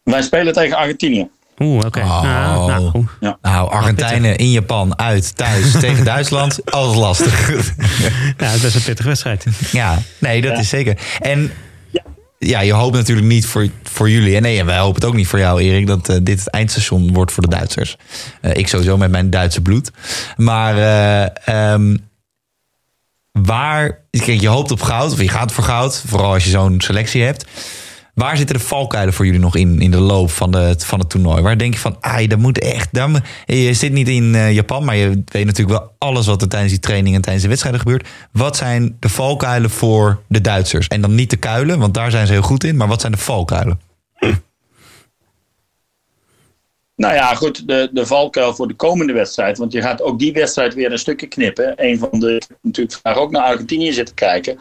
Wij 0.03 0.22
spelen 0.22 0.53
tegen 0.53 0.76
Argentinië. 0.76 1.29
Oeh, 1.59 1.76
oké. 1.76 1.87
Okay. 1.87 2.03
Oh. 2.03 2.22
Nou, 2.22 2.70
nou, 2.70 3.07
ja. 3.20 3.38
nou, 3.42 3.70
Argentijnen 3.70 4.37
in 4.37 4.50
Japan 4.50 4.98
uit, 4.98 5.37
thuis 5.37 5.72
tegen 5.72 6.05
Duitsland, 6.14 6.70
alles 6.70 6.96
lastig. 6.96 7.48
ja, 8.38 8.53
dat 8.53 8.62
is 8.62 8.74
een 8.74 8.83
pittige 8.83 9.09
wedstrijd. 9.09 9.46
Ja, 9.72 9.98
nee, 10.18 10.40
dat 10.40 10.53
ja. 10.53 10.59
is 10.59 10.68
zeker. 10.68 10.98
En 11.20 11.53
ja. 12.48 12.61
je 12.61 12.72
hoopt 12.72 12.94
natuurlijk 12.94 13.26
niet 13.26 13.46
voor, 13.46 13.68
voor 13.83 14.11
jullie. 14.11 14.37
En 14.37 14.42
nee, 14.42 14.59
en 14.59 14.66
wij 14.66 14.79
hopen 14.79 14.94
het 14.94 15.05
ook 15.05 15.14
niet 15.14 15.26
voor 15.26 15.38
jou, 15.38 15.61
Erik, 15.61 15.87
dat 15.87 16.09
uh, 16.09 16.16
dit 16.22 16.38
het 16.38 16.50
eindstation 16.50 17.12
wordt 17.12 17.33
voor 17.33 17.42
de 17.42 17.48
Duitsers. 17.48 17.96
Uh, 18.42 18.55
ik 18.55 18.68
sowieso 18.68 18.96
met 18.96 19.11
mijn 19.11 19.31
Duitse 19.31 19.61
bloed. 19.61 19.90
Maar 20.37 20.76
uh, 21.46 21.72
um, 21.72 22.09
waar, 23.33 23.98
kijk, 24.11 24.40
je 24.40 24.48
hoopt 24.48 24.70
op 24.70 24.83
goud, 24.83 25.12
of 25.12 25.20
je 25.20 25.29
gaat 25.29 25.53
voor 25.53 25.64
goud, 25.64 26.03
vooral 26.07 26.33
als 26.33 26.44
je 26.44 26.50
zo'n 26.50 26.81
selectie 26.81 27.22
hebt. 27.22 27.44
Waar 28.14 28.36
zitten 28.36 28.56
de 28.56 28.62
valkuilen 28.62 29.14
voor 29.14 29.24
jullie 29.24 29.40
nog 29.40 29.56
in, 29.56 29.80
in 29.80 29.90
de 29.90 30.00
loop 30.00 30.30
van, 30.30 30.50
de, 30.50 30.74
van 30.78 30.98
het 30.98 31.10
toernooi? 31.10 31.42
Waar 31.42 31.58
denk 31.58 31.74
je 31.74 31.80
van, 31.80 31.96
ah, 32.00 32.28
dat 32.28 32.38
moet 32.38 32.58
echt. 32.58 32.88
Daar, 32.92 33.44
je 33.46 33.74
zit 33.74 33.92
niet 33.92 34.08
in 34.08 34.34
uh, 34.34 34.52
Japan, 34.52 34.84
maar 34.84 34.96
je 34.96 35.22
weet 35.24 35.46
natuurlijk 35.46 35.78
wel 35.78 35.92
alles 35.98 36.26
wat 36.26 36.42
er 36.42 36.48
tijdens 36.48 36.72
die 36.72 36.80
training 36.80 37.14
en 37.14 37.20
tijdens 37.20 37.42
de 37.42 37.48
wedstrijden 37.48 37.80
gebeurt. 37.80 38.08
Wat 38.32 38.56
zijn 38.56 38.96
de 39.00 39.08
valkuilen 39.08 39.70
voor 39.70 40.20
de 40.28 40.40
Duitsers? 40.40 40.88
En 40.88 41.00
dan 41.00 41.14
niet 41.14 41.30
de 41.30 41.36
kuilen, 41.36 41.78
want 41.78 41.94
daar 41.94 42.10
zijn 42.10 42.26
ze 42.26 42.32
heel 42.32 42.42
goed 42.42 42.64
in. 42.64 42.76
Maar 42.76 42.88
wat 42.88 43.00
zijn 43.00 43.12
de 43.12 43.18
valkuilen? 43.18 43.80
Nou 46.96 47.14
ja, 47.14 47.34
goed, 47.34 47.68
de, 47.68 47.90
de 47.92 48.06
valkuil 48.06 48.54
voor 48.54 48.68
de 48.68 48.74
komende 48.74 49.12
wedstrijd. 49.12 49.58
Want 49.58 49.72
je 49.72 49.82
gaat 49.82 50.02
ook 50.02 50.18
die 50.18 50.32
wedstrijd 50.32 50.74
weer 50.74 50.92
een 50.92 50.98
stukje 50.98 51.26
knippen. 51.26 51.72
Een 51.76 51.98
van 51.98 52.20
de, 52.20 52.42
natuurlijk 52.62 52.98
vandaag 53.02 53.22
ook 53.22 53.30
naar 53.30 53.42
Argentinië 53.42 53.92
zitten 53.92 54.14
kijken 54.14 54.58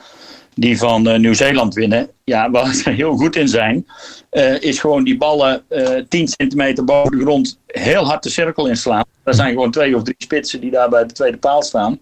die 0.59 0.77
van 0.77 1.07
uh, 1.07 1.15
Nieuw-Zeeland 1.15 1.73
winnen. 1.73 2.09
Ja, 2.23 2.49
waar 2.51 2.73
ze 2.73 2.89
heel 2.89 3.15
goed 3.15 3.35
in 3.35 3.47
zijn, 3.47 3.87
uh, 4.31 4.61
is 4.61 4.79
gewoon 4.79 5.03
die 5.03 5.17
ballen 5.17 5.63
uh, 5.69 5.97
eh, 5.97 6.05
10 6.09 6.27
centimeter 6.27 6.83
boven 6.83 7.17
de 7.17 7.23
grond 7.23 7.59
heel 7.67 8.05
hard 8.05 8.23
de 8.23 8.29
cirkel 8.29 8.67
inslaan. 8.67 9.05
Er 9.23 9.33
zijn 9.33 9.53
gewoon 9.53 9.71
twee 9.71 9.95
of 9.95 10.03
drie 10.03 10.15
spitsen 10.17 10.61
die 10.61 10.71
daar 10.71 10.89
bij 10.89 11.05
de 11.05 11.13
tweede 11.13 11.37
paal 11.37 11.63
staan. 11.63 11.99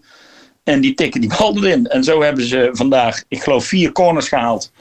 En 0.64 0.80
die 0.80 0.94
tikken 0.94 1.20
die 1.20 1.32
bal 1.38 1.56
erin. 1.56 1.86
En 1.86 2.04
zo 2.04 2.22
hebben 2.22 2.44
ze 2.44 2.68
vandaag, 2.72 3.24
ik 3.28 3.42
geloof, 3.42 3.64
vier 3.64 3.92
corners 3.92 4.28
gehaald. 4.28 4.72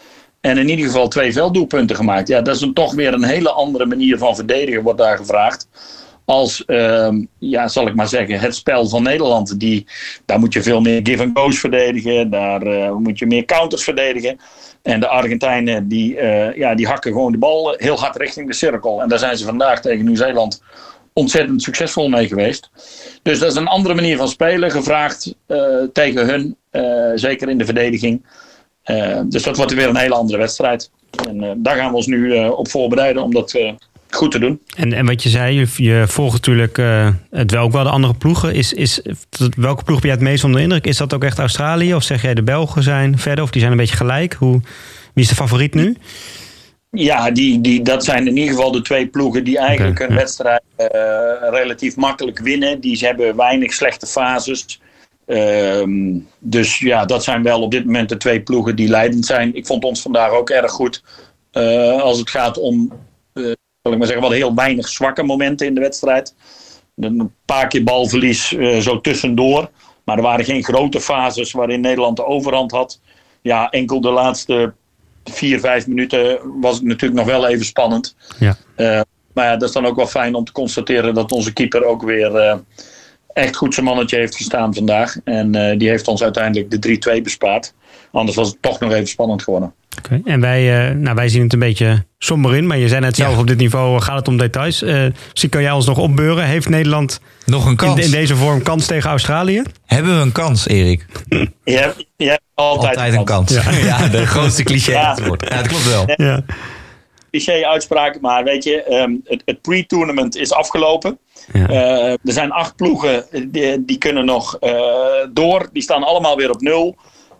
En 0.41 0.57
in 0.57 0.69
ieder 0.69 0.85
geval 0.85 1.07
twee 1.07 1.33
velddoelpunten 1.33 1.95
gemaakt. 1.95 2.27
Ja, 2.27 2.41
dat 2.41 2.55
is 2.55 2.61
een, 2.61 2.73
toch 2.73 2.93
weer 2.93 3.13
een 3.13 3.23
hele 3.23 3.49
andere 3.49 3.85
manier 3.85 4.17
van 4.17 4.35
verdedigen, 4.35 4.83
wordt 4.83 4.99
daar 4.99 5.17
gevraagd 5.17 5.67
als, 6.27 6.63
uh, 6.67 7.09
ja, 7.39 7.67
zal 7.67 7.87
ik 7.87 7.95
maar 7.95 8.07
zeggen, 8.07 8.39
het 8.39 8.55
spel 8.55 8.87
van 8.87 9.03
Nederland. 9.03 9.59
Die, 9.59 9.85
daar 10.25 10.39
moet 10.39 10.53
je 10.53 10.61
veel 10.61 10.81
meer 10.81 10.99
give-and-go's 11.03 11.59
verdedigen. 11.59 12.29
Daar 12.29 12.67
uh, 12.67 12.91
moet 12.91 13.19
je 13.19 13.25
meer 13.25 13.45
counters 13.45 13.83
verdedigen. 13.83 14.39
En 14.81 14.99
de 14.99 15.07
Argentijnen 15.07 15.87
die, 15.87 16.15
uh, 16.15 16.55
ja, 16.55 16.75
die 16.75 16.87
hakken 16.87 17.11
gewoon 17.11 17.31
de 17.31 17.37
bal 17.37 17.75
heel 17.77 17.99
hard 17.99 18.15
richting 18.15 18.47
de 18.47 18.53
cirkel. 18.53 19.01
En 19.01 19.09
daar 19.09 19.19
zijn 19.19 19.37
ze 19.37 19.45
vandaag 19.45 19.81
tegen 19.81 20.05
Nieuw-Zeeland 20.05 20.61
ontzettend 21.13 21.61
succesvol 21.61 22.09
mee 22.09 22.27
geweest. 22.27 22.69
Dus 23.21 23.39
dat 23.39 23.51
is 23.51 23.57
een 23.57 23.67
andere 23.67 23.95
manier 23.95 24.17
van 24.17 24.27
spelen, 24.27 24.71
gevraagd 24.71 25.35
uh, 25.47 25.83
tegen 25.93 26.25
hun. 26.25 26.55
zeker 27.19 27.49
in 27.49 27.57
de 27.57 27.65
verdediging. 27.65 28.25
dus 29.23 29.43
dat 29.43 29.57
wordt 29.57 29.73
weer 29.73 29.87
een 29.87 29.95
hele 29.95 30.15
andere 30.15 30.37
wedstrijd. 30.37 30.91
En 31.27 31.63
daar 31.63 31.75
gaan 31.75 31.89
we 31.89 31.95
ons 31.95 32.07
nu 32.07 32.47
op 32.47 32.69
voorbereiden 32.69 33.23
om 33.23 33.33
dat 33.33 33.49
goed 34.09 34.31
te 34.31 34.39
doen. 34.39 34.61
En, 34.75 34.93
en 34.93 35.05
wat 35.05 35.23
je 35.23 35.29
zei, 35.29 35.55
je, 35.59 35.67
je 35.75 36.03
volgt 36.07 36.33
natuurlijk 36.33 36.77
uh, 36.77 37.09
het 37.29 37.51
wel 37.51 37.63
ook 37.63 37.71
wel 37.71 37.83
de 37.83 37.89
andere 37.89 38.13
ploegen. 38.13 38.53
Is, 38.53 38.73
is, 38.73 39.01
welke 39.57 39.83
ploeg 39.83 39.99
ben 39.99 40.09
jij 40.09 40.17
het 40.17 40.27
meest 40.27 40.43
onder 40.43 40.59
de 40.59 40.65
indruk? 40.65 40.85
Is 40.85 40.97
dat 40.97 41.13
ook 41.13 41.23
echt 41.23 41.39
Australië? 41.39 41.95
Of 41.95 42.03
zeg 42.03 42.21
jij 42.21 42.33
de 42.33 42.43
Belgen 42.43 42.83
zijn 42.83 43.17
verder? 43.17 43.43
Of 43.43 43.49
die 43.49 43.59
zijn 43.59 43.71
een 43.71 43.77
beetje 43.77 43.95
gelijk? 43.95 44.33
Hoe, 44.33 44.61
wie 45.13 45.23
is 45.23 45.29
de 45.29 45.35
favoriet 45.35 45.73
nu? 45.73 45.97
Ja, 46.91 47.31
die, 47.31 47.61
die, 47.61 47.81
dat 47.81 48.03
zijn 48.03 48.27
in 48.27 48.37
ieder 48.37 48.55
geval 48.55 48.71
de 48.71 48.81
twee 48.81 49.07
ploegen 49.07 49.43
die 49.43 49.57
eigenlijk 49.57 49.95
okay, 49.95 50.07
een 50.07 50.13
ja. 50.13 50.19
wedstrijd 50.19 50.61
uh, 50.77 50.87
relatief 51.49 51.95
makkelijk 51.95 52.39
winnen. 52.39 52.79
Die 52.79 52.97
hebben 52.97 53.35
weinig 53.35 53.73
slechte 53.73 54.05
fases. 54.05 54.79
Um, 55.25 56.27
dus 56.39 56.79
ja, 56.79 57.05
dat 57.05 57.23
zijn 57.23 57.43
wel 57.43 57.61
op 57.61 57.71
dit 57.71 57.85
moment 57.85 58.09
de 58.09 58.17
twee 58.17 58.41
ploegen 58.41 58.75
die 58.75 58.87
leidend 58.87 59.25
zijn. 59.25 59.55
Ik 59.55 59.65
vond 59.65 59.83
ons 59.83 60.01
vandaag 60.01 60.31
ook 60.31 60.49
erg 60.49 60.71
goed. 60.71 61.03
Uh, 61.53 62.01
als 62.01 62.19
het 62.19 62.29
gaat 62.29 62.59
om, 62.59 62.91
uh, 63.33 63.51
zal 63.87 63.95
ik 63.95 63.97
maar 63.97 64.07
zeggen, 64.07 64.27
wat 64.29 64.37
heel 64.37 64.55
weinig 64.55 64.87
zwakke 64.87 65.23
momenten 65.23 65.67
in 65.67 65.73
de 65.73 65.81
wedstrijd. 65.81 66.35
Een 66.95 67.31
paar 67.45 67.67
keer 67.67 67.83
balverlies 67.83 68.51
uh, 68.51 68.77
zo 68.77 69.01
tussendoor. 69.01 69.69
Maar 70.03 70.17
er 70.17 70.23
waren 70.23 70.45
geen 70.45 70.63
grote 70.63 71.01
fases 71.01 71.51
waarin 71.51 71.81
Nederland 71.81 72.17
de 72.17 72.25
overhand 72.25 72.71
had. 72.71 72.99
Ja, 73.41 73.69
enkel 73.69 74.01
de 74.01 74.09
laatste 74.09 74.73
vier, 75.23 75.59
vijf 75.59 75.87
minuten 75.87 76.39
was 76.61 76.75
het 76.75 76.83
natuurlijk 76.83 77.19
nog 77.19 77.29
wel 77.29 77.47
even 77.47 77.65
spannend. 77.65 78.15
Ja. 78.39 78.57
maar 79.33 79.45
ja, 79.45 79.57
dat 79.57 79.67
is 79.67 79.75
dan 79.75 79.85
ook 79.85 79.95
wel 79.95 80.07
fijn 80.07 80.35
om 80.35 80.43
te 80.43 80.51
constateren 80.51 81.13
dat 81.13 81.31
onze 81.31 81.53
keeper 81.53 81.83
ook 81.83 82.03
weer 82.03 82.59
echt 83.37 83.55
goed 83.55 83.73
zijn 83.73 83.85
mannetje 83.85 84.17
heeft 84.17 84.35
gestaan 84.35 84.73
vandaag. 84.73 85.15
En 85.23 85.55
uh, 85.55 85.77
die 85.77 85.89
heeft 85.89 86.07
ons 86.07 86.23
uiteindelijk 86.23 86.81
de 86.81 87.17
3-2 87.17 87.21
bespaard. 87.21 87.73
Anders 88.17 88.37
was 88.37 88.47
het 88.47 88.61
toch 88.61 88.79
nog 88.79 88.91
even 88.91 89.07
spannend 89.07 89.43
geworden. 89.43 89.73
Okay. 89.97 90.21
En 90.25 90.41
wij, 90.41 90.89
uh, 90.89 90.95
nou, 90.95 91.15
wij 91.15 91.29
zien 91.29 91.41
het 91.41 91.53
een 91.53 91.59
beetje 91.59 92.05
somber 92.17 92.55
in. 92.55 92.67
Maar 92.67 92.77
je 92.77 92.87
zei 92.87 93.01
net 93.01 93.15
zelf, 93.15 93.33
ja. 93.33 93.39
op 93.39 93.47
dit 93.47 93.57
niveau 93.57 94.01
gaat 94.01 94.15
het 94.15 94.27
om 94.27 94.37
details. 94.37 94.83
Uh, 94.83 95.05
misschien 95.29 95.49
kan 95.49 95.61
jij 95.61 95.71
ons 95.71 95.85
nog 95.85 95.97
opbeuren. 95.97 96.45
Heeft 96.45 96.69
Nederland 96.69 97.21
nog 97.45 97.65
een 97.65 97.75
kans? 97.75 97.99
In, 97.99 98.05
in, 98.05 98.11
deze 98.11 98.35
vorm 98.35 98.61
kans 98.61 98.85
tegen 98.85 99.09
Australië? 99.09 99.63
Hebben 99.85 100.15
we 100.15 100.21
een 100.21 100.31
kans, 100.31 100.67
Erik? 100.67 101.05
Je 101.63 101.77
hebt, 101.77 102.05
je 102.15 102.29
hebt 102.29 102.41
altijd, 102.53 102.95
altijd, 102.95 103.13
een 103.13 103.23
kans. 103.23 103.55
Een 103.55 103.63
kans. 103.63 103.77
Ja. 103.77 103.83
ja. 104.01 104.07
de 104.07 104.25
grootste 104.25 104.63
cliché. 104.63 104.91
Ja. 104.91 105.17
ja, 105.39 105.55
dat 105.55 105.67
klopt 105.67 105.89
wel. 105.89 106.03
Ja. 106.15 106.43
Cliché-uitspraak, 107.31 108.21
maar 108.21 108.43
weet 108.43 108.63
je, 108.63 108.93
um, 109.01 109.21
het, 109.23 109.41
het 109.45 109.61
pre-tournament 109.61 110.35
is 110.35 110.51
afgelopen. 110.51 111.19
Ja. 111.53 111.69
Uh, 111.69 112.11
er 112.11 112.19
zijn 112.23 112.51
acht 112.51 112.75
ploegen 112.75 113.25
die, 113.47 113.85
die 113.85 113.97
kunnen 113.97 114.25
nog 114.25 114.57
uh, 114.61 114.71
door. 115.33 115.69
Die 115.71 115.81
staan 115.81 116.03
allemaal 116.03 116.35
weer 116.35 116.49
op 116.49 116.61
nul. 116.61 116.95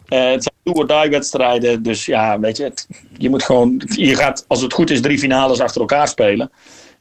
Uh, 0.10 0.32
het 0.32 0.44
zijn 0.44 0.56
do-or-die 0.64 1.10
wedstrijden. 1.10 1.84
Dus 1.84 2.06
ja, 2.06 2.40
weet 2.40 2.58
je, 2.58 2.64
het, 2.64 2.88
je 3.18 3.30
moet 3.30 3.44
gewoon. 3.44 3.82
Je 3.96 4.16
gaat, 4.16 4.46
als 4.48 4.62
het 4.62 4.74
goed 4.74 4.90
is, 4.90 5.02
drie 5.02 5.20
finales 5.20 5.60
achter 5.60 5.82
elkaar 5.82 6.08
spelen. 6.08 6.52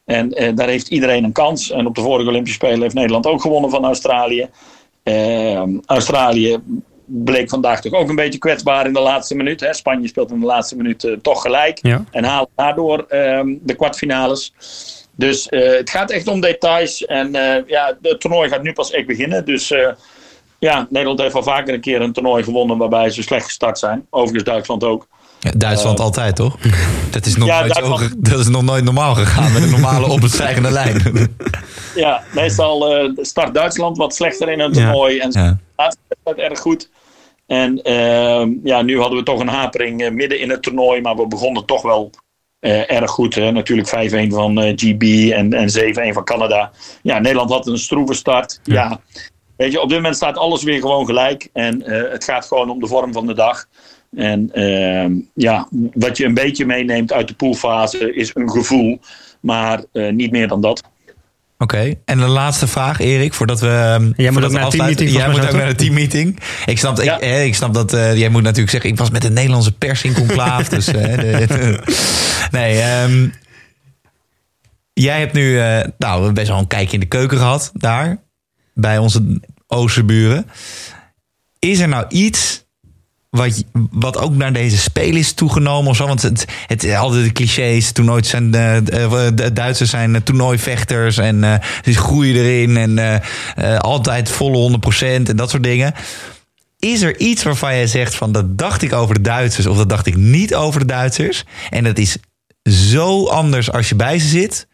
En 0.04 0.54
daar 0.54 0.68
heeft 0.68 0.88
iedereen 0.88 1.24
een 1.24 1.32
kans. 1.32 1.70
En 1.70 1.86
op 1.86 1.94
de 1.94 2.00
vorige 2.00 2.28
Olympische 2.28 2.58
Spelen 2.58 2.80
heeft 2.80 2.94
Nederland 2.94 3.26
ook 3.26 3.40
gewonnen 3.40 3.70
van 3.70 3.84
Australië. 3.84 4.48
Australië 5.86 6.58
bleek 7.04 7.48
vandaag 7.48 7.80
toch 7.80 7.92
ook 7.92 8.08
een 8.08 8.14
beetje 8.14 8.38
kwetsbaar 8.38 8.86
in 8.86 8.92
de 8.92 9.00
laatste 9.00 9.34
minuut. 9.34 9.60
Hè. 9.60 9.74
Spanje 9.74 10.08
speelt 10.08 10.30
in 10.30 10.40
de 10.40 10.46
laatste 10.46 10.76
minuut 10.76 11.16
toch 11.22 11.42
gelijk. 11.42 11.78
Ja. 11.82 12.04
En 12.10 12.24
haalt 12.24 12.48
daardoor 12.56 13.06
de 13.60 13.74
kwartfinales. 13.76 14.52
Dus 15.16 15.46
het 15.50 15.90
gaat 15.90 16.10
echt 16.10 16.28
om 16.28 16.40
details. 16.40 17.04
En 17.04 17.32
ja, 17.66 17.98
het 18.02 18.20
toernooi 18.20 18.48
gaat 18.48 18.62
nu 18.62 18.72
pas 18.72 18.90
echt 18.90 19.06
beginnen. 19.06 19.44
Dus 19.44 19.74
ja, 20.58 20.86
Nederland 20.90 21.20
heeft 21.20 21.34
al 21.34 21.42
vaker 21.42 21.74
een 21.74 21.80
keer 21.80 22.00
een 22.00 22.12
toernooi 22.12 22.44
gewonnen 22.44 22.78
waarbij 22.78 23.10
ze 23.10 23.22
slecht 23.22 23.44
gestart 23.44 23.78
zijn. 23.78 24.06
Overigens 24.10 24.44
Duitsland 24.44 24.84
ook. 24.84 25.06
Ja, 25.40 25.50
Duitsland 25.56 26.00
altijd, 26.00 26.36
toch? 26.36 26.56
Dat 27.10 27.26
is, 27.26 27.36
nog 27.36 27.48
ja, 27.48 27.58
nooit 27.60 27.74
Duitsland... 27.74 28.00
zo, 28.00 28.16
dat 28.18 28.38
is 28.38 28.48
nog 28.48 28.62
nooit 28.62 28.84
normaal 28.84 29.14
gegaan 29.14 29.52
met 29.52 29.62
een 29.62 29.70
normale 29.70 30.08
opstijgende 30.16 30.70
lijn. 30.70 31.02
ja, 31.94 32.22
meestal 32.34 33.10
start 33.16 33.54
Duitsland 33.54 33.96
wat 33.96 34.14
slechter 34.14 34.48
in 34.48 34.60
een 34.60 34.72
toernooi. 34.72 35.18
En 35.18 35.30
ja. 35.30 35.58
wedstrijd 35.76 36.50
erg 36.50 36.60
goed. 36.60 36.90
En 37.46 37.82
ehm, 37.82 38.50
ja, 38.62 38.82
nu 38.82 39.00
hadden 39.00 39.18
we 39.18 39.24
toch 39.24 39.40
een 39.40 39.48
hapering 39.48 40.10
midden 40.10 40.40
in 40.40 40.50
het 40.50 40.62
toernooi. 40.62 41.00
Maar 41.00 41.16
we 41.16 41.26
begonnen 41.26 41.64
toch 41.64 41.82
wel 41.82 42.10
erg 42.86 43.10
goed. 43.10 43.34
Hè? 43.34 43.50
Natuurlijk 43.50 43.88
5-1 43.88 43.90
van 44.28 44.74
GB 44.76 45.32
en, 45.32 45.52
en 45.52 45.68
7-1 46.10 46.14
van 46.14 46.24
Canada. 46.24 46.70
Ja, 47.02 47.18
Nederland 47.18 47.50
had 47.50 47.66
een 47.66 47.78
stroeve 47.78 48.14
start. 48.14 48.60
Ja. 48.62 49.00
Weet 49.56 49.72
je, 49.72 49.80
op 49.80 49.88
dit 49.88 49.96
moment 49.98 50.16
staat 50.16 50.36
alles 50.36 50.62
weer 50.62 50.80
gewoon 50.80 51.06
gelijk. 51.06 51.48
En 51.52 51.82
uh, 51.86 52.10
het 52.12 52.24
gaat 52.24 52.46
gewoon 52.46 52.70
om 52.70 52.80
de 52.80 52.86
vorm 52.86 53.12
van 53.12 53.26
de 53.26 53.34
dag. 53.34 53.66
En 54.16 54.50
ja, 55.34 55.68
wat 55.94 56.16
je 56.16 56.24
een 56.24 56.34
beetje 56.34 56.66
meeneemt 56.66 57.12
uit 57.12 57.28
de 57.28 57.34
poolfase 57.34 58.14
is 58.14 58.30
een 58.34 58.50
gevoel. 58.50 59.00
Maar 59.40 59.84
niet 59.92 60.30
meer 60.30 60.48
dan 60.48 60.60
dat. 60.60 60.82
Oké, 61.58 61.74
okay. 61.74 61.98
en 62.04 62.18
de 62.18 62.26
laatste 62.26 62.66
vraag, 62.66 63.00
Erik, 63.00 63.34
voordat 63.34 63.60
we. 63.60 64.12
Jij 64.16 64.30
moet 64.30 64.44
ook 64.44 64.50
naar 64.50 64.64
een 64.64 64.70
teammeeting. 64.70 65.10
Jij 65.10 65.30
moet 65.30 65.46
ook 65.46 65.52
naar 65.52 65.68
een 65.68 65.76
teammeeting. 65.76 66.38
Ik 66.66 66.78
snap, 66.78 67.02
ja. 67.02 67.20
ik, 67.20 67.46
ik, 67.46 67.54
snap 67.54 67.74
dat. 67.74 67.94
Uh, 67.94 68.16
jij 68.16 68.28
moet 68.28 68.42
natuurlijk 68.42 68.70
zeggen, 68.70 68.90
ik 68.90 68.98
was 68.98 69.10
met 69.10 69.22
de 69.22 69.30
Nederlandse 69.30 69.72
pers 69.72 70.02
in 70.02 70.14
conclave. 70.14 70.70
dus. 70.70 70.88
Uh, 70.88 70.94
de, 70.94 71.46
de, 71.46 71.80
nee, 72.50 73.02
um, 73.02 73.32
jij 74.92 75.18
hebt 75.18 75.32
nu 75.32 75.50
uh, 75.50 75.80
nou, 75.98 76.32
best 76.32 76.48
wel 76.48 76.58
een 76.58 76.66
kijkje 76.66 76.94
in 76.94 77.00
de 77.00 77.06
keuken 77.06 77.38
gehad 77.38 77.70
daar. 77.74 78.18
Bij 78.78 78.98
onze 78.98 79.40
Oosterburen. 79.66 80.46
Is 81.58 81.78
er 81.78 81.88
nou 81.88 82.04
iets 82.08 82.64
wat, 83.30 83.64
wat 83.90 84.18
ook 84.18 84.34
naar 84.34 84.52
deze 84.52 84.78
spelen 84.78 85.20
is 85.20 85.32
toegenomen 85.32 85.90
of 85.90 85.96
zo? 85.96 86.06
Want 86.06 86.22
het, 86.22 86.44
het 86.66 86.94
altijd 86.94 87.24
de 87.24 87.32
clichés. 87.32 87.92
Zijn 88.20 88.50
de, 88.50 88.82
de 89.34 89.52
Duitsers 89.52 89.90
zijn 89.90 90.22
toernooivechters 90.22 91.18
en 91.18 91.42
uh, 91.42 91.54
ze 91.84 91.92
groeien 91.92 92.34
erin 92.34 92.76
en 92.76 93.22
altijd 93.78 94.30
volle 94.30 94.78
100% 94.94 95.04
en 95.06 95.36
dat 95.36 95.50
soort 95.50 95.62
dingen. 95.62 95.94
Is 96.78 97.02
er 97.02 97.18
iets 97.18 97.42
waarvan 97.42 97.74
jij 97.74 97.86
zegt 97.86 98.14
van 98.14 98.32
dat 98.32 98.58
dacht 98.58 98.82
ik 98.82 98.92
over 98.92 99.14
de 99.14 99.20
Duitsers 99.20 99.66
of 99.66 99.76
dat 99.76 99.88
dacht 99.88 100.06
ik 100.06 100.16
niet 100.16 100.54
over 100.54 100.80
de 100.80 100.86
Duitsers? 100.86 101.44
En 101.70 101.84
dat 101.84 101.98
is 101.98 102.16
zo 102.70 103.26
anders 103.26 103.72
als 103.72 103.88
je 103.88 103.94
bij 103.94 104.18
ze 104.18 104.28
zit. 104.28 104.68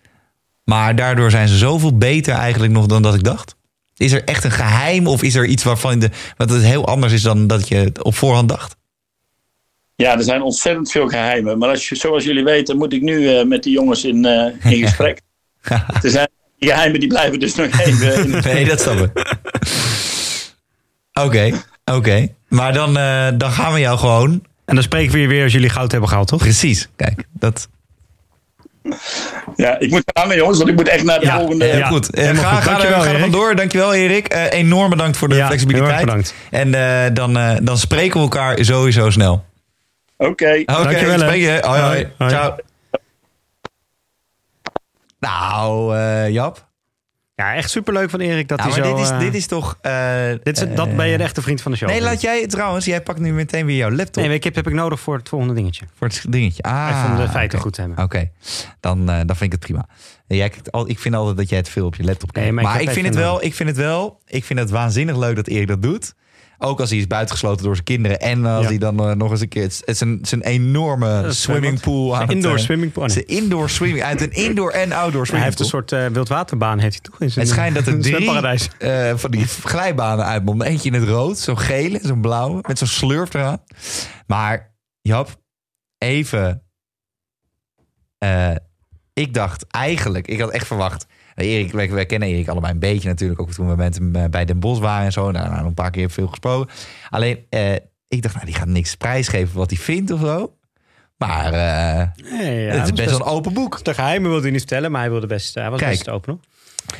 Maar 0.64 0.96
daardoor 0.96 1.30
zijn 1.30 1.48
ze 1.48 1.56
zoveel 1.56 1.96
beter 1.96 2.34
eigenlijk 2.34 2.72
nog 2.72 2.86
dan 2.86 3.02
dat 3.02 3.14
ik 3.14 3.24
dacht. 3.24 3.56
Is 4.02 4.12
er 4.12 4.24
echt 4.24 4.44
een 4.44 4.50
geheim 4.50 5.06
of 5.06 5.22
is 5.22 5.34
er 5.34 5.46
iets 5.46 5.62
waarvan 5.62 5.98
de, 5.98 6.10
wat 6.36 6.50
het 6.50 6.62
heel 6.62 6.86
anders 6.86 7.12
is 7.12 7.22
dan 7.22 7.46
dat 7.46 7.68
je 7.68 7.92
op 8.02 8.14
voorhand 8.14 8.48
dacht? 8.48 8.76
Ja, 9.96 10.16
er 10.16 10.22
zijn 10.22 10.42
ontzettend 10.42 10.90
veel 10.90 11.08
geheimen. 11.08 11.58
Maar 11.58 11.68
als 11.68 11.88
je, 11.88 11.94
zoals 11.94 12.24
jullie 12.24 12.44
weten, 12.44 12.76
moet 12.76 12.92
ik 12.92 13.02
nu 13.02 13.18
uh, 13.18 13.44
met 13.44 13.62
die 13.62 13.72
jongens 13.72 14.04
in, 14.04 14.24
uh, 14.26 14.72
in 14.72 14.82
gesprek. 14.86 15.20
er 16.02 16.10
zijn 16.10 16.28
die 16.58 16.70
geheimen 16.70 17.00
die 17.00 17.08
blijven 17.08 17.40
dus 17.40 17.54
nog 17.54 17.80
even. 17.80 18.14
In 18.14 18.40
nee, 18.52 18.64
dat 18.64 18.80
snap 18.80 18.98
ik. 18.98 19.36
Oké, 21.12 21.62
oké. 21.84 21.96
Okay. 21.96 22.34
Maar 22.48 22.72
dan, 22.72 22.96
uh, 22.96 23.28
dan 23.34 23.50
gaan 23.50 23.72
we 23.72 23.80
jou 23.80 23.98
gewoon. 23.98 24.30
En 24.64 24.74
dan 24.74 24.82
spreken 24.84 25.12
we 25.12 25.18
je 25.18 25.26
weer 25.26 25.42
als 25.42 25.52
jullie 25.52 25.68
goud 25.68 25.90
hebben 25.90 26.08
gehaald, 26.08 26.28
toch? 26.28 26.40
Precies. 26.40 26.88
Kijk, 26.96 27.24
dat, 27.32 27.68
ja, 29.56 29.78
ik 29.78 29.90
moet 29.90 30.02
gaan, 30.14 30.36
jongens, 30.36 30.58
want 30.58 30.70
ik 30.70 30.76
moet 30.76 30.88
echt 30.88 31.04
naar 31.04 31.20
de 31.20 31.26
ja, 31.26 31.38
volgende. 31.38 31.66
Ja, 31.66 31.86
goed. 31.86 32.18
Uh, 32.18 32.28
ga, 32.28 32.60
ga 32.60 32.84
er 32.84 33.18
vandoor. 33.18 33.56
Dankjewel, 33.56 33.94
Erik. 33.94 34.34
Uh, 34.34 34.50
enorm 34.50 34.90
bedankt 34.90 35.16
voor 35.16 35.28
de 35.28 35.34
ja, 35.34 35.46
flexibiliteit. 35.46 36.00
bedankt. 36.00 36.34
En 36.50 36.68
uh, 36.68 37.04
dan, 37.12 37.38
dan 37.62 37.78
spreken 37.78 38.14
we 38.14 38.20
elkaar 38.20 38.64
sowieso 38.64 39.10
snel. 39.10 39.44
Oké. 40.16 40.30
Okay. 40.30 40.60
Oké, 40.60 40.72
okay, 40.72 40.84
Dankjewel. 40.84 41.18
Spreek 41.18 41.40
je. 41.40 41.58
Hoi, 41.66 41.80
hoi. 41.80 42.08
hoi. 42.18 42.30
Ciao. 42.30 42.56
Nou, 45.18 45.98
Jap. 46.30 46.70
Ja, 47.42 47.54
echt 47.54 47.70
superleuk 47.70 48.10
van 48.10 48.20
Erik 48.20 48.48
dat 48.48 48.60
hij 48.60 48.70
zo... 48.70 48.82
Dit 48.82 49.04
is, 49.04 49.10
uh, 49.10 49.18
dit 49.18 49.34
is 49.34 49.46
toch... 49.46 49.78
Uh, 49.82 49.92
dit 50.42 50.60
is, 50.60 50.74
dat 50.74 50.96
ben 50.96 51.08
je 51.08 51.16
de 51.16 51.22
echte 51.22 51.42
vriend 51.42 51.62
van 51.62 51.72
de 51.72 51.78
show. 51.78 51.88
Nee, 51.88 52.00
laat 52.00 52.20
jij 52.20 52.46
trouwens... 52.46 52.84
Jij 52.84 53.02
pakt 53.02 53.18
nu 53.18 53.32
meteen 53.32 53.66
weer 53.66 53.76
jouw 53.76 53.90
laptop. 53.90 54.24
Nee, 54.24 54.34
ik 54.34 54.44
heb, 54.44 54.54
heb 54.54 54.66
ik 54.66 54.72
nodig 54.72 55.00
voor 55.00 55.16
het 55.16 55.28
volgende 55.28 55.54
dingetje. 55.54 55.84
Voor 55.94 56.06
het 56.06 56.24
dingetje. 56.28 56.62
Ah, 56.62 56.88
Even 56.90 57.10
om 57.10 57.16
de 57.16 57.28
feiten 57.28 57.48
okay. 57.48 57.60
goed 57.60 57.72
te 57.72 57.80
hebben. 57.80 58.04
Oké, 58.04 58.16
okay. 58.16 58.32
dan, 58.80 59.00
uh, 59.00 59.06
dan 59.06 59.36
vind 59.36 59.40
ik 59.40 59.52
het 59.52 59.60
prima. 59.60 59.86
Jij, 60.26 60.52
ik 60.86 60.98
vind 60.98 61.14
altijd 61.14 61.36
dat 61.36 61.48
jij 61.48 61.58
het 61.58 61.68
veel 61.68 61.86
op 61.86 61.94
je 61.94 62.04
laptop 62.04 62.32
kijkt. 62.32 62.48
Nee, 62.48 62.56
maar, 62.56 62.72
maar 62.72 62.82
ik, 62.82 62.88
ik, 62.88 62.94
vind 62.94 63.06
het 63.06 63.14
wel, 63.14 63.44
ik 63.44 63.54
vind 63.54 63.68
het 63.68 63.78
wel... 63.78 64.20
Ik 64.26 64.44
vind 64.44 64.58
het 64.58 64.70
waanzinnig 64.70 65.16
leuk 65.16 65.36
dat 65.36 65.46
Erik 65.46 65.68
dat 65.68 65.82
doet. 65.82 66.14
Ook 66.64 66.80
als 66.80 66.90
hij 66.90 66.98
is 66.98 67.06
buitengesloten 67.06 67.64
door 67.64 67.74
zijn 67.74 67.86
kinderen. 67.86 68.20
En 68.20 68.44
als 68.44 68.62
ja. 68.62 68.68
hij 68.68 68.78
dan 68.78 69.08
uh, 69.08 69.14
nog 69.14 69.30
eens 69.30 69.40
een 69.40 69.48
keer... 69.48 69.62
Het 69.62 69.82
is 69.84 70.00
een, 70.00 70.18
zijn 70.22 70.42
enorme 70.42 71.32
swimmingpool. 71.32 72.14
Zijn 72.14 72.28
indoor 72.28 72.58
swimmingpool. 72.58 73.10
Zijn 73.10 73.26
indoor 73.26 73.70
swimming. 73.70 74.04
Uit 74.04 74.20
een 74.20 74.32
indoor 74.32 74.70
en 74.70 74.92
outdoor 74.92 75.26
Hij 75.26 75.40
heeft 75.40 75.60
een 75.60 75.66
soort 75.66 75.92
uh, 75.92 76.06
wildwaterbaan 76.06 76.78
heeft 76.78 76.92
hij 76.92 77.10
toch? 77.10 77.20
In 77.20 77.30
zijn, 77.30 77.46
het 77.46 77.54
schijnt 77.54 77.74
dat 77.74 77.86
er 77.86 78.00
drie 78.10 78.30
uh, 78.78 79.16
van 79.16 79.30
die 79.30 79.46
glijbanen 79.46 80.24
uitmonden. 80.24 80.66
Eentje 80.66 80.88
in 80.88 80.94
het 80.94 81.08
rood, 81.08 81.38
zo'n 81.38 81.58
gele, 81.58 81.98
zo'n 82.02 82.20
blauwe. 82.20 82.58
Met 82.66 82.78
zo'n 82.78 82.86
slurf 82.86 83.34
eraan. 83.34 83.62
Maar 84.26 84.74
Jap, 85.00 85.40
even... 85.98 86.62
ik 89.12 89.34
dacht 89.34 89.66
eigenlijk... 89.66 90.28
Ik 90.28 90.40
had 90.40 90.50
echt 90.50 90.66
verwacht... 90.66 91.06
Erik, 91.34 91.72
wij, 91.72 91.90
wij, 91.90 92.06
kennen 92.06 92.28
Erik 92.28 92.48
allebei 92.48 92.72
een 92.72 92.78
beetje 92.78 93.08
natuurlijk. 93.08 93.40
Ook 93.40 93.50
toen 93.50 93.68
we 93.68 93.76
met 93.76 93.94
hem 93.94 94.30
bij 94.30 94.44
Den 94.44 94.60
Bos 94.60 94.78
waren 94.78 95.04
en 95.04 95.12
zo. 95.12 95.30
Nou, 95.30 95.50
nou 95.50 95.66
een 95.66 95.74
paar 95.74 95.90
keer 95.90 96.10
veel 96.10 96.26
gesproken. 96.28 96.74
Alleen, 97.10 97.46
eh, 97.50 97.72
ik 98.08 98.22
dacht, 98.22 98.34
nou, 98.34 98.46
die 98.46 98.54
gaat 98.54 98.66
niks 98.68 98.94
prijsgeven 98.94 99.56
wat 99.56 99.70
hij 99.70 99.78
vindt 99.78 100.10
of 100.10 100.20
zo. 100.20 100.56
Maar 101.16 101.52
eh, 101.52 102.06
Nee, 102.38 102.60
ja, 102.64 102.72
het 102.74 102.84
is 102.84 102.92
best 102.92 103.10
wel 103.10 103.20
een 103.20 103.26
open 103.34 103.52
boek. 103.52 103.84
De 103.84 103.94
geheimen 103.94 104.26
wilde 104.28 104.42
hij 104.42 104.50
niet 104.52 104.60
vertellen, 104.60 104.90
maar 104.90 105.00
hij 105.00 105.10
wilde 105.10 105.26
best, 105.26 105.54
hij 105.54 105.70
was 105.70 105.78
Kijk. 105.80 105.90
best 105.92 106.08
open. 106.08 106.32
Hoor. 106.32 106.40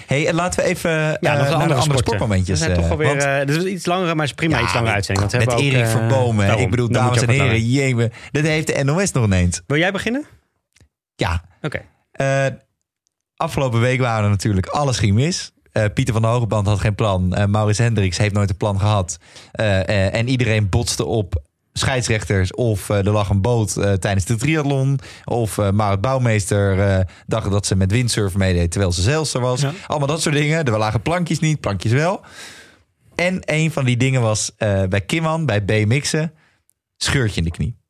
hey, 0.06 0.28
en 0.28 0.34
laten 0.34 0.62
we 0.62 0.68
even 0.70 0.90
eh, 0.90 0.96
Ja, 0.96 1.36
nog 1.36 1.46
de 1.48 1.54
andere, 1.54 1.80
andere 1.80 1.98
sportmomentjes. 1.98 2.58
We 2.58 2.64
zijn 2.64 2.76
toch 2.76 2.84
eh, 2.84 2.90
alweer, 2.90 3.06
want- 3.08 3.22
eh, 3.22 3.38
dit 3.38 3.56
is 3.56 3.64
iets 3.64 3.86
langer, 3.86 4.04
maar 4.06 4.16
het 4.16 4.24
is 4.24 4.32
prima 4.34 4.56
Ja, 4.56 4.62
iets 4.62 4.72
langer 4.72 4.86
met- 4.86 4.94
uitzending. 4.96 5.30
Want 5.30 5.44
met 5.46 5.58
Erik 5.60 5.80
eh, 5.82 5.90
Verbomen. 5.90 6.46
daarom. 6.46 6.64
Ik 6.64 6.70
bedoel, 6.70 6.88
dames 6.88 7.22
en 7.22 7.28
heren, 7.28 7.68
jemen. 7.70 8.12
Dat 8.30 8.42
heeft 8.44 8.66
de 8.76 8.84
NOS 8.84 9.12
nog 9.12 9.24
ineens. 9.24 9.62
Wil 9.66 9.78
jij 9.78 9.92
beginnen? 9.92 10.24
Ja, 11.14 11.44
Oké. 11.62 11.80
Eh, 12.12 12.46
afgelopen 13.42 13.80
week 13.80 14.00
waren 14.00 14.24
er 14.24 14.30
natuurlijk 14.30 14.66
alles 14.66 14.98
ging 14.98 15.14
mis. 15.14 15.52
Eh, 15.72 15.84
Pieter 15.94 16.12
van 16.12 16.22
der 16.22 16.30
Hogeband 16.30 16.66
had 16.66 16.80
geen 16.80 16.94
plan. 16.94 17.34
Eh, 17.34 17.46
Maurits 17.46 17.78
Hendricks 17.78 18.18
heeft 18.18 18.34
nooit 18.34 18.50
een 18.50 18.56
plan 18.56 18.80
gehad. 18.80 19.18
Eh, 19.52 20.14
en 20.14 20.28
iedereen 20.28 20.68
botste 20.68 21.04
op 21.04 21.42
scheidsrechters. 21.72 22.54
Of 22.54 22.88
er 22.88 23.10
lag 23.10 23.28
een 23.28 23.40
boot 23.40 23.72
tijdens 23.72 24.24
de 24.24 24.36
triathlon. 24.36 24.98
Of 25.24 25.58
eh 25.58 25.70
Marit 25.70 26.00
Bouwmeester 26.00 27.06
dacht 27.26 27.50
dat 27.50 27.66
ze 27.66 27.76
met 27.76 27.90
windsurfen 27.90 28.38
meedeed 28.38 28.70
terwijl 28.70 28.92
ze 28.92 29.02
zeilster 29.02 29.40
was. 29.40 29.60
Ja. 29.60 29.72
Allemaal 29.86 30.08
dat 30.08 30.22
soort 30.22 30.34
dingen. 30.34 30.64
Er 30.64 30.78
lagen 30.78 31.02
plankjes 31.02 31.38
niet, 31.38 31.60
plankjes 31.60 31.92
wel. 31.92 32.20
En 33.14 33.42
een 33.44 33.70
van 33.70 33.84
die 33.84 33.96
dingen 33.96 34.20
was 34.20 34.52
bij 34.88 35.00
Kimman, 35.06 35.46
bij 35.46 35.64
BMX'en, 35.64 36.32
scheurtje 36.96 37.40
in 37.40 37.44
de 37.44 37.50
knie. 37.50 37.81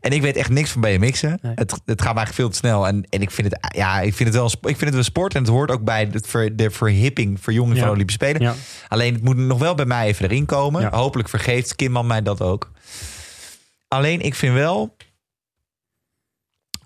En 0.00 0.10
ik 0.12 0.22
weet 0.22 0.36
echt 0.36 0.50
niks 0.50 0.70
van 0.70 0.80
BMX'en. 0.80 1.38
Nee. 1.42 1.52
Het, 1.54 1.70
het 1.70 2.02
gaat 2.02 2.14
me 2.14 2.18
eigenlijk 2.18 2.32
veel 2.34 2.48
te 2.48 2.56
snel. 2.56 2.86
En, 2.86 3.06
en 3.08 3.22
ik, 3.22 3.30
vind 3.30 3.50
het, 3.52 3.74
ja, 3.76 4.00
ik, 4.00 4.14
vind 4.14 4.28
het 4.28 4.38
wel, 4.38 4.46
ik 4.46 4.76
vind 4.76 4.80
het 4.80 4.94
wel 4.94 5.02
sport. 5.02 5.34
En 5.34 5.40
het 5.40 5.50
hoort 5.50 5.70
ook 5.70 5.84
bij 5.84 6.10
de, 6.10 6.20
ver, 6.26 6.56
de 6.56 6.70
verhipping, 6.70 7.40
verjonging 7.40 7.72
van 7.72 7.80
Ja. 7.80 7.88
de 7.88 7.94
Olympische 7.94 8.24
Spelen. 8.24 8.42
Ja. 8.42 8.54
Alleen 8.88 9.14
het 9.14 9.22
moet 9.22 9.36
nog 9.36 9.58
wel 9.58 9.74
bij 9.74 9.84
mij 9.84 10.06
even 10.06 10.24
erin 10.24 10.46
komen. 10.46 10.82
Ja. 10.82 10.90
Hopelijk 10.90 11.28
vergeeft 11.28 11.76
Kimman 11.76 12.06
mij 12.06 12.22
dat 12.22 12.40
ook. 12.40 12.70
Alleen 13.88 14.20
ik 14.20 14.34
vind 14.34 14.54
wel... 14.54 14.96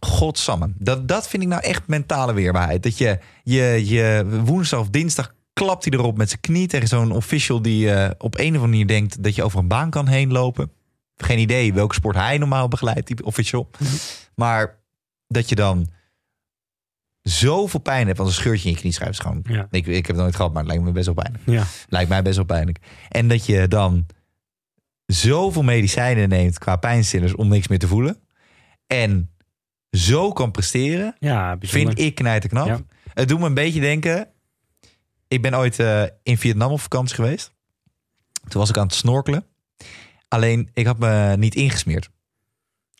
Godsamme. 0.00 0.72
Dat, 0.78 1.08
dat 1.08 1.28
vind 1.28 1.42
ik 1.42 1.48
nou 1.48 1.62
echt 1.62 1.86
mentale 1.86 2.32
weerbaarheid. 2.32 2.82
Dat 2.82 2.98
je, 2.98 3.18
je, 3.42 3.82
je 3.86 4.26
woensdag 4.44 4.80
of 4.80 4.88
dinsdag 4.88 5.34
klapt 5.52 5.84
hij 5.84 5.98
erop 5.98 6.16
met 6.16 6.28
zijn 6.28 6.40
knie 6.40 6.66
tegen 6.66 6.88
zo'n 6.88 7.12
official 7.12 7.62
die 7.62 7.90
eh, 7.90 8.10
op 8.18 8.34
een 8.34 8.40
of 8.40 8.46
andere 8.46 8.66
manier 8.66 8.86
denkt 8.86 9.22
dat 9.22 9.34
je 9.34 9.42
over 9.42 9.58
een 9.58 9.68
baan 9.68 9.90
kan 9.90 10.06
heen 10.08 10.32
lopen. 10.32 10.70
Geen 11.16 11.38
idee 11.38 11.74
welke 11.74 11.94
sport 11.94 12.16
hij 12.16 12.38
normaal 12.38 12.68
begeleidt, 12.68 13.06
die 13.06 13.24
official. 13.24 13.70
Maar 14.34 14.78
dat 15.26 15.48
je 15.48 15.54
dan 15.54 15.88
zoveel 17.22 17.80
pijn 17.80 18.06
hebt, 18.06 18.18
want 18.18 18.28
een 18.28 18.34
scheurtje 18.34 18.68
in 18.68 18.74
je 18.74 18.80
knie 18.80 18.92
schrijven 18.92 19.16
is 19.16 19.22
gewoon. 19.22 19.56
Ja. 19.56 19.66
Ik, 19.70 19.86
ik 19.86 20.06
heb 20.06 20.16
het 20.16 20.24
nooit 20.24 20.36
gehad, 20.36 20.52
maar 20.52 20.62
het 20.62 20.70
lijkt 20.70 20.84
me 20.84 20.92
best 20.92 21.06
wel 21.06 21.14
pijnlijk. 21.14 21.42
Ja. 21.46 21.64
Lijkt 21.88 22.08
mij 22.08 22.22
best 22.22 22.36
wel 22.36 22.44
pijnlijk. 22.44 22.78
En 23.08 23.28
dat 23.28 23.46
je 23.46 23.68
dan 23.68 24.06
zoveel 25.06 25.62
medicijnen 25.62 26.28
neemt 26.28 26.58
qua 26.58 26.76
pijnstillers 26.76 27.34
om 27.34 27.48
niks 27.48 27.68
meer 27.68 27.78
te 27.78 27.88
voelen. 27.88 28.18
En 28.86 29.30
zo 29.90 30.32
kan 30.32 30.50
presteren, 30.50 31.16
Ja, 31.18 31.56
vind 31.60 31.98
ik 31.98 32.14
knijterknap. 32.14 32.66
Ja. 32.66 32.80
Het 33.14 33.28
doet 33.28 33.38
me 33.38 33.46
een 33.46 33.54
beetje 33.54 33.80
denken. 33.80 34.28
Ik 35.28 35.42
ben 35.42 35.54
ooit 35.54 35.78
eh, 35.78 36.02
in 36.22 36.38
Vietnam 36.38 36.72
op 36.72 36.80
vakantie 36.80 37.14
geweest. 37.14 37.52
Toen 38.48 38.60
was 38.60 38.68
ik 38.68 38.76
aan 38.76 38.86
het 38.86 38.94
snorkelen. 38.94 39.46
Alleen 40.34 40.70
ik 40.72 40.86
had 40.86 40.98
me 40.98 41.34
niet 41.38 41.54
ingesmeerd 41.54 42.10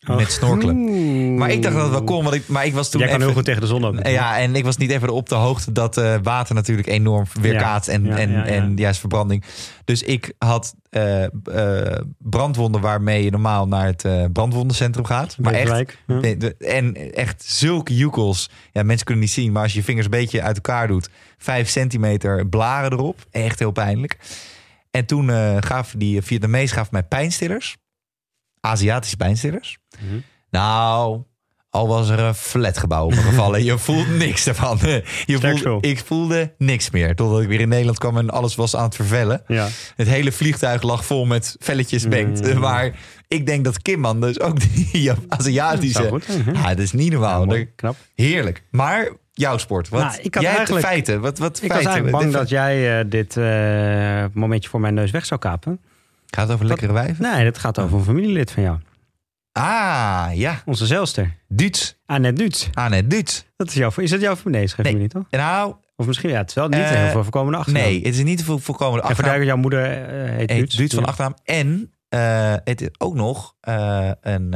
Oh. 0.09 0.15
met 0.15 0.31
snorkelen. 0.31 0.75
Oeh. 0.75 1.37
Maar 1.37 1.51
ik 1.51 1.61
dacht 1.61 1.73
dat 1.75 1.83
het 1.83 1.91
wel 1.91 2.03
kon, 2.03 2.23
want 2.23 2.35
ik, 2.35 2.47
maar 2.47 2.65
ik 2.65 2.73
was 2.73 2.89
toen 2.89 2.99
Jij 2.99 3.09
kan 3.09 3.17
even, 3.17 3.27
heel 3.29 3.37
goed 3.37 3.45
tegen 3.45 3.61
de 3.61 3.67
zon 3.67 3.85
ook. 3.85 4.07
ja, 4.07 4.39
en 4.39 4.55
ik 4.55 4.63
was 4.63 4.77
niet 4.77 4.91
even 4.91 5.09
op 5.09 5.29
de 5.29 5.35
hoogte 5.35 5.71
dat 5.71 5.97
eh, 5.97 6.15
water 6.23 6.55
natuurlijk 6.55 6.87
enorm 6.87 7.25
weerkaatst 7.41 7.89
en, 7.89 8.05
Ja, 8.05 8.17
en, 8.17 8.31
ja, 8.31 8.37
ja. 8.37 8.45
en 8.45 8.75
juist 8.75 8.99
verbranding. 8.99 9.43
Dus 9.85 10.03
ik 10.03 10.33
had 10.37 10.75
eh, 10.89 11.23
eh, 11.23 12.01
brandwonden 12.17 12.81
waarmee 12.81 13.23
je 13.23 13.31
normaal 13.31 13.67
naar 13.67 13.85
het 13.85 14.33
brandwondencentrum 14.33 15.05
gaat. 15.05 15.37
Maar 15.39 15.53
echt, 15.53 15.95
en 16.59 17.13
echt 17.13 17.43
zulke 17.45 17.95
joekels. 17.95 18.49
Ja, 18.71 18.83
mensen 18.83 19.05
kunnen 19.05 19.23
niet 19.23 19.33
zien, 19.33 19.51
maar 19.51 19.63
als 19.63 19.71
je 19.71 19.79
je 19.79 19.85
vingers 19.85 20.05
een 20.05 20.11
beetje 20.11 20.41
uit 20.41 20.55
elkaar 20.55 20.87
doet, 20.87 21.09
vijf 21.37 21.69
centimeter 21.69 22.47
blaren 22.47 22.91
erop. 22.91 23.25
Echt 23.31 23.59
heel 23.59 23.71
pijnlijk. 23.71 24.17
En 24.95 25.05
toen 25.05 25.29
eh 25.29 25.57
gaf 25.59 25.93
die 25.97 26.21
Vietnamees 26.21 26.71
gaf 26.71 26.91
mij 26.91 27.03
pijnstillers. 27.03 27.77
Aziatische 28.59 29.17
pijnstillers. 29.17 29.77
Mhm. 29.99 30.19
Nou, 30.49 31.23
al 31.69 31.87
was 31.87 32.09
er 32.09 32.19
een 32.19 32.35
flatgebouw 32.35 33.09
gevallen. 33.09 33.63
je 33.63 33.77
voelt 33.87 34.17
niks 34.17 34.47
ervan. 34.47 34.79
Je 35.25 35.39
voelt, 35.39 35.85
ik 35.85 35.99
voelde 36.05 36.53
niks 36.57 36.89
meer. 36.89 37.15
Totdat 37.15 37.41
ik 37.41 37.47
weer 37.47 37.59
in 37.59 37.69
Nederland 37.69 37.97
kwam 37.97 38.17
en 38.17 38.29
alles 38.29 38.55
was 38.55 38.75
aan 38.75 38.83
het 38.83 38.95
vervellen. 38.95 39.43
Ja. 39.47 39.67
Het 39.95 40.07
hele 40.07 40.31
vliegtuig 40.31 40.81
lag 40.81 41.05
vol 41.05 41.25
met 41.25 41.55
velletjes 41.59 42.07
benkt. 42.07 42.53
Mm. 42.53 42.59
Maar 42.59 42.99
ik 43.27 43.45
denk 43.45 43.63
dat 43.63 43.81
Kimman 43.81 44.21
dus 44.21 44.39
ook 44.39 44.59
die 44.59 45.11
Aziatische... 45.27 46.21
Ja, 46.53 46.69
dat 46.69 46.79
is 46.79 46.91
niet 46.91 47.11
normaal. 47.11 47.39
Ja, 47.39 47.45
mooi. 47.45 47.71
Knap. 47.75 47.95
Heerlijk. 48.15 48.63
Maar 48.71 49.09
jouw 49.37 49.57
sport. 49.57 49.89
Wat, 49.89 50.01
Nou, 50.01 50.15
ik 50.21 50.33
had 50.33 50.43
jij 50.43 50.51
de 50.51 50.57
eigenlijk- 50.57 50.85
feiten. 50.85 51.21
Wat, 51.21 51.37
wat 51.37 51.55
Ik 51.55 51.61
was 51.61 51.81
feiten? 51.81 51.91
eigenlijk 51.91 52.17
bang 52.23 52.33
dat 52.33 52.49
jij 52.49 52.99
eh, 52.99 53.05
dit 53.09 53.37
eh, 53.37 54.25
momentje 54.33 54.69
voor 54.69 54.79
mijn 54.79 54.93
neus 54.93 55.11
weg 55.11 55.25
zou 55.25 55.39
kapen. 55.39 55.79
Gaat 56.25 56.43
het 56.45 56.53
over 56.53 56.65
lekkere 56.65 56.93
wijven? 56.93 57.23
Nee, 57.33 57.43
dat 57.43 57.57
gaat 57.57 57.79
over 57.79 57.97
een 57.97 58.03
familielid 58.03 58.51
van 58.51 58.63
jou. 58.63 58.77
Ah, 59.51 60.27
ja. 60.33 60.61
Onze 60.65 60.85
zeilster. 60.85 61.37
Duits. 61.47 61.97
Annette 62.05 62.39
Duits. 62.41 62.69
Nee, 62.89 63.07
Duits. 63.07 63.45
Dat 63.55 63.67
is, 63.67 63.73
jouw, 63.73 63.91
is 63.95 64.09
dat 64.09 64.21
jouw 64.21 64.35
familie? 64.35 64.59
Nee, 64.59 64.67
geen 64.67 64.83
Nee. 64.83 64.93
familie, 64.93 65.09
toch? 65.11 65.23
Nou, 65.29 65.75
Of 65.97 66.05
misschien, 66.05 66.29
ja, 66.29 66.37
het 66.37 66.49
is 66.49 66.55
wel 66.55 66.67
niet 66.67 66.79
Eh, 66.79 66.89
heel 66.89 67.09
veel 67.09 67.23
voorkomende 67.23 67.57
achternaam. 67.57 67.83
nee. 67.83 67.95
Het 68.01 68.15
is 68.15 68.23
niet 68.23 68.43
veel 68.43 68.59
voorkomende 68.59 69.01
En 69.07 69.15
voor 69.15 69.23
achternaam. 69.25 69.45
jouw 69.47 69.57
moeder 69.57 69.81
heet 69.85 70.37
heet 70.37 70.47
Duits. 70.47 70.75
Duits 70.75 70.93
van 70.93 71.05
achternaam. 71.05 71.35
En 71.43 71.93
het 72.63 72.81
is 72.81 72.87
ook 72.97 73.13
nog 73.15 73.55
een, 74.21 74.53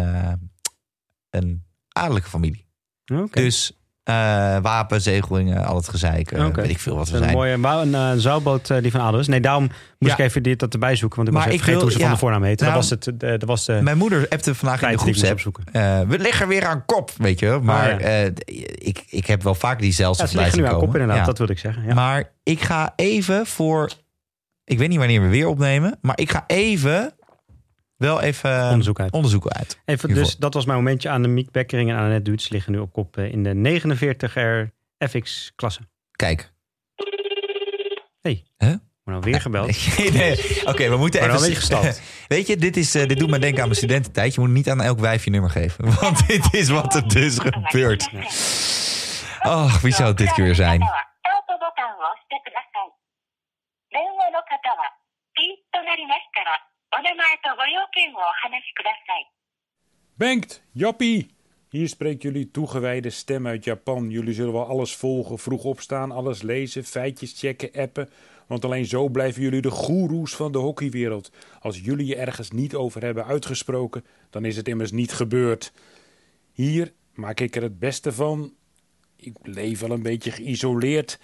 een 1.30 1.63
adellijke 1.89 2.30
familie. 2.30 2.65
Oké. 3.13 3.41
Dus 3.41 3.78
eh 4.10 4.57
wapenzegelingen, 4.62 5.66
al 5.66 5.76
het 5.76 5.89
gezeik. 5.89 6.32
eh, 6.32 6.45
Oké. 6.45 6.62
Weet 6.62 6.70
ik 6.70 6.80
veel 6.80 6.95
wat 6.95 7.10
we 7.10 7.18
een 7.18 7.24
zijn. 7.24 7.36
mooie 7.36 7.53
een 7.53 7.95
eh, 7.95 8.12
zoutboot 8.16 8.70
eh, 8.70 8.82
die 8.82 8.91
van 8.91 9.01
adel 9.01 9.20
is. 9.20 9.28
Nee, 9.28 9.41
daarom 9.41 9.64
moest 9.64 9.78
Ja. 10.18 10.24
ik 10.24 10.30
even 10.30 10.43
dit 10.43 10.60
dat 10.60 10.74
erbij 10.74 10.95
zoeken. 10.95 11.18
Want 11.18 11.28
ik 11.30 11.34
Maar 11.34 11.43
was 11.45 11.53
ik 11.53 11.60
vergeten 11.60 11.86
wil- 11.88 11.89
hoe 11.89 11.99
ze 11.99 12.05
van 12.05 12.14
de 12.16 12.22
voornaam 12.22 12.43
heette. 12.43 12.64
Nou, 12.64 12.76
dat 12.76 12.89
was 12.89 12.99
het. 13.05 13.24
eh, 13.24 13.30
dat 13.30 13.43
was 13.43 13.66
de 13.66 13.80
Mijn 13.82 13.97
moeder 13.97 14.26
appte 14.30 14.55
vandaag 14.55 14.82
in 14.82 14.91
de 14.91 14.97
groepsapp. 14.97 15.39
eh, 15.72 15.99
we 16.07 16.20
liggen 16.20 16.47
weer 16.47 16.66
aan 16.66 16.86
kop, 16.86 17.12
weet 17.18 17.39
je. 17.39 17.60
Maar 17.64 17.89
ja. 18.01 18.26
eh, 18.26 18.26
ik, 18.76 19.03
ik 19.10 19.26
heb 19.26 19.43
wel 19.43 19.55
vaak 19.55 19.80
die 19.80 19.91
zelfs 19.93 20.20
Ja, 20.20 20.26
ze 20.26 20.38
liggen 20.38 20.60
nu 20.60 20.66
aan 20.68 20.78
kop 20.80 20.95
inderdaad. 20.95 21.26
Dat 21.26 21.38
wilde 21.38 21.53
ik 21.53 21.60
zeggen. 21.60 21.84
Ja. 21.86 21.93
Maar 21.93 22.32
ik 22.43 22.62
ga 22.62 22.93
even 22.95 23.45
voor... 23.45 23.91
Ik 24.64 24.78
weet 24.78 24.89
niet 24.89 24.97
wanneer 24.97 25.22
we 25.22 25.28
weer 25.28 25.47
opnemen. 25.47 25.97
Maar 26.01 26.18
ik 26.20 26.32
ga 26.32 26.43
even... 26.47 27.14
Wel 28.00 28.22
even 28.22 28.70
Onderzoek 28.70 29.00
uit. 29.00 29.12
onderzoeken 29.12 29.52
uit. 29.54 29.82
Even, 29.86 30.08
hiervoor. 30.10 30.26
dus 30.26 30.38
dat 30.38 30.54
was 30.54 30.66
mijn 30.66 30.78
momentje. 30.78 31.10
aan 31.10 31.22
de 31.22 31.28
Miek 31.28 31.52
Bekkering 31.52 31.89
en 31.89 31.97
Annette 31.97 32.22
Duits 32.22 32.50
liggen 32.50 32.72
nu 32.72 32.80
op 32.80 32.93
kop 32.93 33.18
eh, 33.18 33.32
in 33.32 33.43
de 33.43 33.82
49er 33.82 34.72
FX-klasse. 35.10 35.82
Kijk. 36.12 36.52
Hey. 38.22 38.43
Huh? 38.58 38.74
Nou 39.04 39.22
weer 39.22 39.41
gebeld. 39.41 39.68
nee. 40.14 40.66
Oké, 40.66 40.89
we 40.89 40.97
moeten 40.97 41.20
Maar 41.20 41.30
even... 41.30 41.41
een 41.43 41.50
beetje 41.50 41.56
gestapt. 41.56 42.02
Weet 42.28 42.47
je, 42.47 42.58
dit, 42.58 42.78
is, 42.78 42.95
eh, 42.95 43.08
dit 43.08 43.20
doet 43.20 43.30
me 43.30 43.39
denken 43.39 43.60
aan 43.62 43.68
mijn 43.68 43.80
studententijd. 43.80 44.34
Je 44.34 44.39
moet 44.39 44.50
niet 44.50 44.70
aan 44.70 44.82
elk 44.82 45.00
wijfje 45.00 45.30
nummer 45.30 45.50
geven. 45.50 45.86
Want 46.02 46.28
dit 46.28 46.54
is 46.54 46.70
wat 46.70 46.95
er 46.95 47.08
dus 47.08 47.38
gebeurt. 47.39 48.10
Ach, 49.39 49.82
wie 49.82 49.93
zou 49.93 50.08
het 50.08 50.18
dit 50.18 50.34
keer 50.34 50.43
weer 50.43 50.56
zijn? 50.56 50.82
Bengt, 60.17 60.63
Jappie! 60.71 61.37
Hier 61.69 61.87
spreekt 61.87 62.21
jullie 62.21 62.51
toegewijde 62.51 63.09
stem 63.09 63.47
uit 63.47 63.63
Japan. 63.63 64.09
Jullie 64.09 64.33
zullen 64.33 64.53
wel 64.53 64.67
alles 64.67 64.95
volgen, 64.95 65.39
vroeg 65.39 65.63
opstaan, 65.63 66.11
alles 66.11 66.41
lezen, 66.41 66.83
feitjes 66.83 67.39
checken, 67.39 67.71
appen. 67.73 68.09
Want 68.47 68.65
alleen 68.65 68.85
zo 68.85 69.09
blijven 69.09 69.41
jullie 69.41 69.61
de 69.61 69.71
goeroes 69.71 70.35
van 70.35 70.51
de 70.51 70.57
hockeywereld. 70.57 71.31
Als 71.59 71.79
jullie 71.79 72.05
je 72.05 72.15
ergens 72.15 72.51
niet 72.51 72.75
over 72.75 73.01
hebben 73.01 73.25
uitgesproken, 73.25 74.05
dan 74.29 74.45
is 74.45 74.57
het 74.57 74.67
immers 74.67 74.91
niet 74.91 75.11
gebeurd. 75.11 75.73
Hier 76.51 76.93
maak 77.13 77.39
ik 77.39 77.55
er 77.55 77.61
het 77.61 77.79
beste 77.79 78.13
van. 78.13 78.53
Ik 79.15 79.35
leef 79.41 79.79
wel 79.79 79.91
een 79.91 80.03
beetje 80.03 80.31
geïsoleerd. 80.31 81.19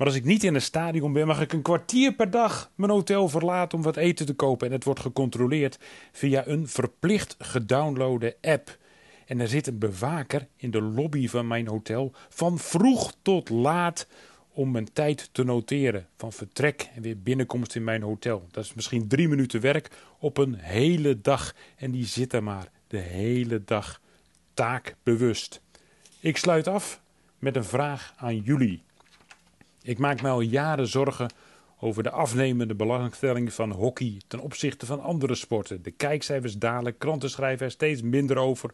Maar 0.00 0.08
als 0.08 0.18
ik 0.18 0.24
niet 0.24 0.44
in 0.44 0.54
een 0.54 0.62
stadion 0.62 1.12
ben, 1.12 1.26
mag 1.26 1.40
ik 1.40 1.52
een 1.52 1.62
kwartier 1.62 2.14
per 2.14 2.30
dag 2.30 2.70
mijn 2.74 2.90
hotel 2.90 3.28
verlaten 3.28 3.78
om 3.78 3.84
wat 3.84 3.96
eten 3.96 4.26
te 4.26 4.34
kopen. 4.34 4.66
En 4.66 4.72
het 4.72 4.84
wordt 4.84 5.00
gecontroleerd 5.00 5.78
via 6.12 6.46
een 6.46 6.68
verplicht 6.68 7.36
gedownloade 7.38 8.36
app. 8.40 8.78
En 9.26 9.40
er 9.40 9.48
zit 9.48 9.66
een 9.66 9.78
bewaker 9.78 10.46
in 10.56 10.70
de 10.70 10.82
lobby 10.82 11.28
van 11.28 11.46
mijn 11.46 11.66
hotel 11.66 12.12
van 12.28 12.58
vroeg 12.58 13.12
tot 13.22 13.48
laat 13.48 14.06
om 14.52 14.70
mijn 14.70 14.92
tijd 14.92 15.28
te 15.32 15.44
noteren. 15.44 16.06
Van 16.16 16.32
vertrek 16.32 16.90
en 16.94 17.02
weer 17.02 17.18
binnenkomst 17.18 17.74
in 17.74 17.84
mijn 17.84 18.02
hotel. 18.02 18.46
Dat 18.50 18.64
is 18.64 18.74
misschien 18.74 19.08
drie 19.08 19.28
minuten 19.28 19.60
werk 19.60 19.90
op 20.18 20.38
een 20.38 20.54
hele 20.54 21.20
dag. 21.20 21.54
En 21.76 21.90
die 21.90 22.06
zit 22.06 22.32
er 22.32 22.42
maar 22.42 22.70
de 22.86 22.98
hele 22.98 23.64
dag 23.64 24.00
taakbewust. 24.54 25.60
Ik 26.20 26.36
sluit 26.36 26.68
af 26.68 27.00
met 27.38 27.56
een 27.56 27.64
vraag 27.64 28.12
aan 28.16 28.36
jullie. 28.36 28.82
Ik 29.82 29.98
maak 29.98 30.22
mij 30.22 30.30
al 30.30 30.40
jaren 30.40 30.86
zorgen 30.86 31.30
over 31.80 32.02
de 32.02 32.10
afnemende 32.10 32.74
belangstelling 32.74 33.52
van 33.52 33.70
hockey 33.70 34.20
ten 34.28 34.40
opzichte 34.40 34.86
van 34.86 35.00
andere 35.00 35.34
sporten. 35.34 35.82
De 35.82 35.90
kijkcijfers 35.90 36.58
dalen, 36.58 36.98
kranten 36.98 37.30
schrijven 37.30 37.66
er 37.66 37.72
steeds 37.72 38.02
minder 38.02 38.36
over. 38.36 38.70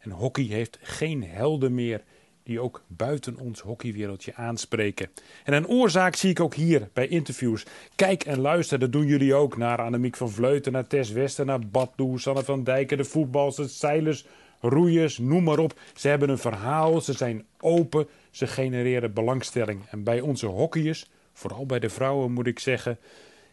En 0.00 0.10
hockey 0.10 0.44
heeft 0.44 0.78
geen 0.82 1.24
helden 1.24 1.74
meer 1.74 2.02
die 2.42 2.60
ook 2.60 2.82
buiten 2.86 3.38
ons 3.38 3.60
hockeywereldje 3.60 4.34
aanspreken. 4.34 5.10
En 5.44 5.52
een 5.52 5.68
oorzaak 5.68 6.14
zie 6.14 6.30
ik 6.30 6.40
ook 6.40 6.54
hier 6.54 6.88
bij 6.92 7.08
interviews. 7.08 7.66
Kijk 7.94 8.24
en 8.24 8.40
luister, 8.40 8.78
dat 8.78 8.92
doen 8.92 9.06
jullie 9.06 9.34
ook. 9.34 9.56
Naar 9.56 9.80
Annemiek 9.80 10.16
van 10.16 10.30
Vleuten, 10.30 10.72
naar 10.72 10.86
Tess 10.86 11.10
Wester, 11.10 11.44
naar 11.44 11.66
Baddoe, 11.66 12.20
Sanne 12.20 12.44
van 12.44 12.64
Dijken, 12.64 12.96
de 12.96 13.04
voetbals, 13.04 13.56
de 13.56 13.66
zeilers, 13.66 14.26
roeiers, 14.60 15.18
noem 15.18 15.44
maar 15.44 15.58
op. 15.58 15.80
Ze 15.94 16.08
hebben 16.08 16.28
een 16.28 16.38
verhaal, 16.38 17.00
ze 17.00 17.12
zijn 17.12 17.44
open, 17.60 18.08
ze 18.36 18.46
genereren 18.46 19.12
belangstelling. 19.12 19.82
En 19.90 20.02
bij 20.02 20.20
onze 20.20 20.46
hockeyers, 20.46 21.10
vooral 21.32 21.66
bij 21.66 21.78
de 21.78 21.90
vrouwen 21.90 22.32
moet 22.32 22.46
ik 22.46 22.58
zeggen... 22.58 22.98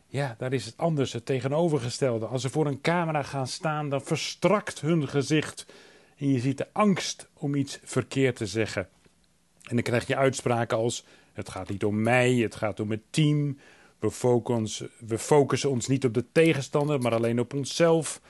Ja, 0.07 0.35
daar 0.37 0.53
is 0.53 0.65
het 0.65 0.77
anders, 0.77 1.13
het 1.13 1.25
tegenovergestelde. 1.25 2.25
Als 2.25 2.41
ze 2.41 2.49
voor 2.49 2.65
een 2.65 2.81
camera 2.81 3.23
gaan 3.23 3.47
staan, 3.47 3.89
dan 3.89 4.01
verstrakt 4.01 4.81
hun 4.81 5.07
gezicht... 5.07 5.65
En 6.21 6.31
je 6.31 6.39
ziet 6.39 6.57
de 6.57 6.67
angst 6.71 7.29
om 7.33 7.55
iets 7.55 7.79
verkeerd 7.83 8.35
te 8.35 8.45
zeggen. 8.45 8.87
En 9.63 9.75
dan 9.75 9.83
krijg 9.83 10.07
je 10.07 10.15
uitspraken 10.15 10.77
als: 10.77 11.05
Het 11.33 11.49
gaat 11.49 11.69
niet 11.69 11.83
om 11.83 12.01
mij, 12.01 12.33
het 12.33 12.55
gaat 12.55 12.79
om 12.79 12.91
het 12.91 13.01
team. 13.09 13.57
We 13.99 14.11
focussen, 14.11 14.89
we 14.99 15.17
focussen 15.17 15.69
ons 15.69 15.87
niet 15.87 16.05
op 16.05 16.13
de 16.13 16.25
tegenstander, 16.31 16.99
maar 16.99 17.13
alleen 17.13 17.39
op 17.39 17.53
onszelf. 17.53 18.21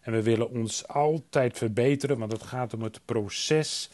En 0.00 0.12
we 0.12 0.22
willen 0.22 0.50
ons 0.50 0.88
altijd 0.88 1.58
verbeteren, 1.58 2.18
want 2.18 2.32
het 2.32 2.42
gaat 2.42 2.74
om 2.74 2.82
het 2.82 3.00
proces. 3.04 3.90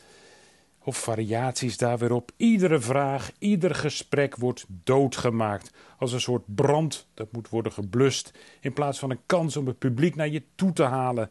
Of 0.86 0.96
variaties 0.96 1.76
daar 1.76 1.98
weer 1.98 2.12
op. 2.12 2.30
Iedere 2.36 2.80
vraag, 2.80 3.32
ieder 3.38 3.74
gesprek 3.74 4.36
wordt 4.36 4.64
doodgemaakt. 4.68 5.70
Als 5.98 6.12
een 6.12 6.20
soort 6.20 6.54
brand 6.54 7.06
dat 7.14 7.32
moet 7.32 7.48
worden 7.48 7.72
geblust. 7.72 8.32
In 8.60 8.72
plaats 8.72 8.98
van 8.98 9.10
een 9.10 9.20
kans 9.26 9.56
om 9.56 9.66
het 9.66 9.78
publiek 9.78 10.14
naar 10.14 10.28
je 10.28 10.42
toe 10.54 10.72
te 10.72 10.82
halen. 10.82 11.30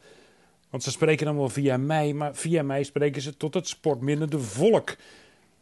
Want 0.69 0.83
ze 0.83 0.91
spreken 0.91 1.25
dan 1.25 1.37
wel 1.37 1.49
via 1.49 1.77
mij, 1.77 2.13
maar 2.13 2.35
via 2.35 2.63
mij 2.63 2.83
spreken 2.83 3.21
ze 3.21 3.37
tot 3.37 3.53
het 3.53 3.67
sportminnende 3.67 4.39
volk. 4.39 4.95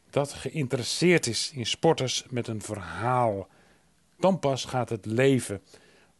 Dat 0.10 0.34
geïnteresseerd 0.34 1.28
is 1.28 1.52
in 1.56 1.66
sporters 1.66 2.26
met 2.30 2.48
een 2.48 2.62
verhaal. 2.62 3.48
Dan 4.20 4.40
pas 4.40 4.66
gaat 4.66 4.90
het 4.90 5.06
leven. 5.06 5.62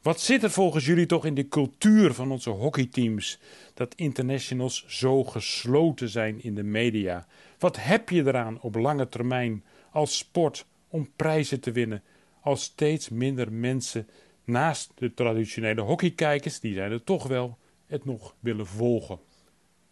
Wat 0.02 0.22
zit 0.22 0.44
er 0.44 0.52
volgens 0.52 0.86
jullie 0.86 1.06
toch 1.06 1.26
in 1.26 1.34
de 1.34 1.48
cultuur 1.48 2.14
van 2.14 2.32
onze 2.32 2.50
hockeyteams? 2.50 3.40
Dat 3.74 3.96
internationals 3.96 4.86
zo 4.88 5.24
gesloten 5.24 6.10
zijn 6.10 6.44
in 6.44 6.56
de 6.56 6.64
media. 6.64 7.28
Wat 7.64 7.78
heb 7.80 8.10
je 8.10 8.28
eraan 8.28 8.62
op 8.62 8.76
lange 8.76 9.10
termijn 9.10 9.64
als 9.92 10.18
sport 10.18 10.66
om 10.88 11.10
prijzen 11.16 11.60
te 11.60 11.72
winnen? 11.72 12.04
Als 12.42 12.64
steeds 12.64 13.10
minder 13.10 13.52
mensen 13.52 14.08
naast 14.44 14.92
de 14.96 15.14
traditionele 15.14 15.82
hockeykijkers, 15.82 16.60
die 16.60 16.74
zijn 16.74 16.92
er 16.92 17.04
toch 17.04 17.28
wel, 17.28 17.58
het 17.88 18.06
nog 18.06 18.36
willen 18.40 18.68
volgen. 18.68 19.20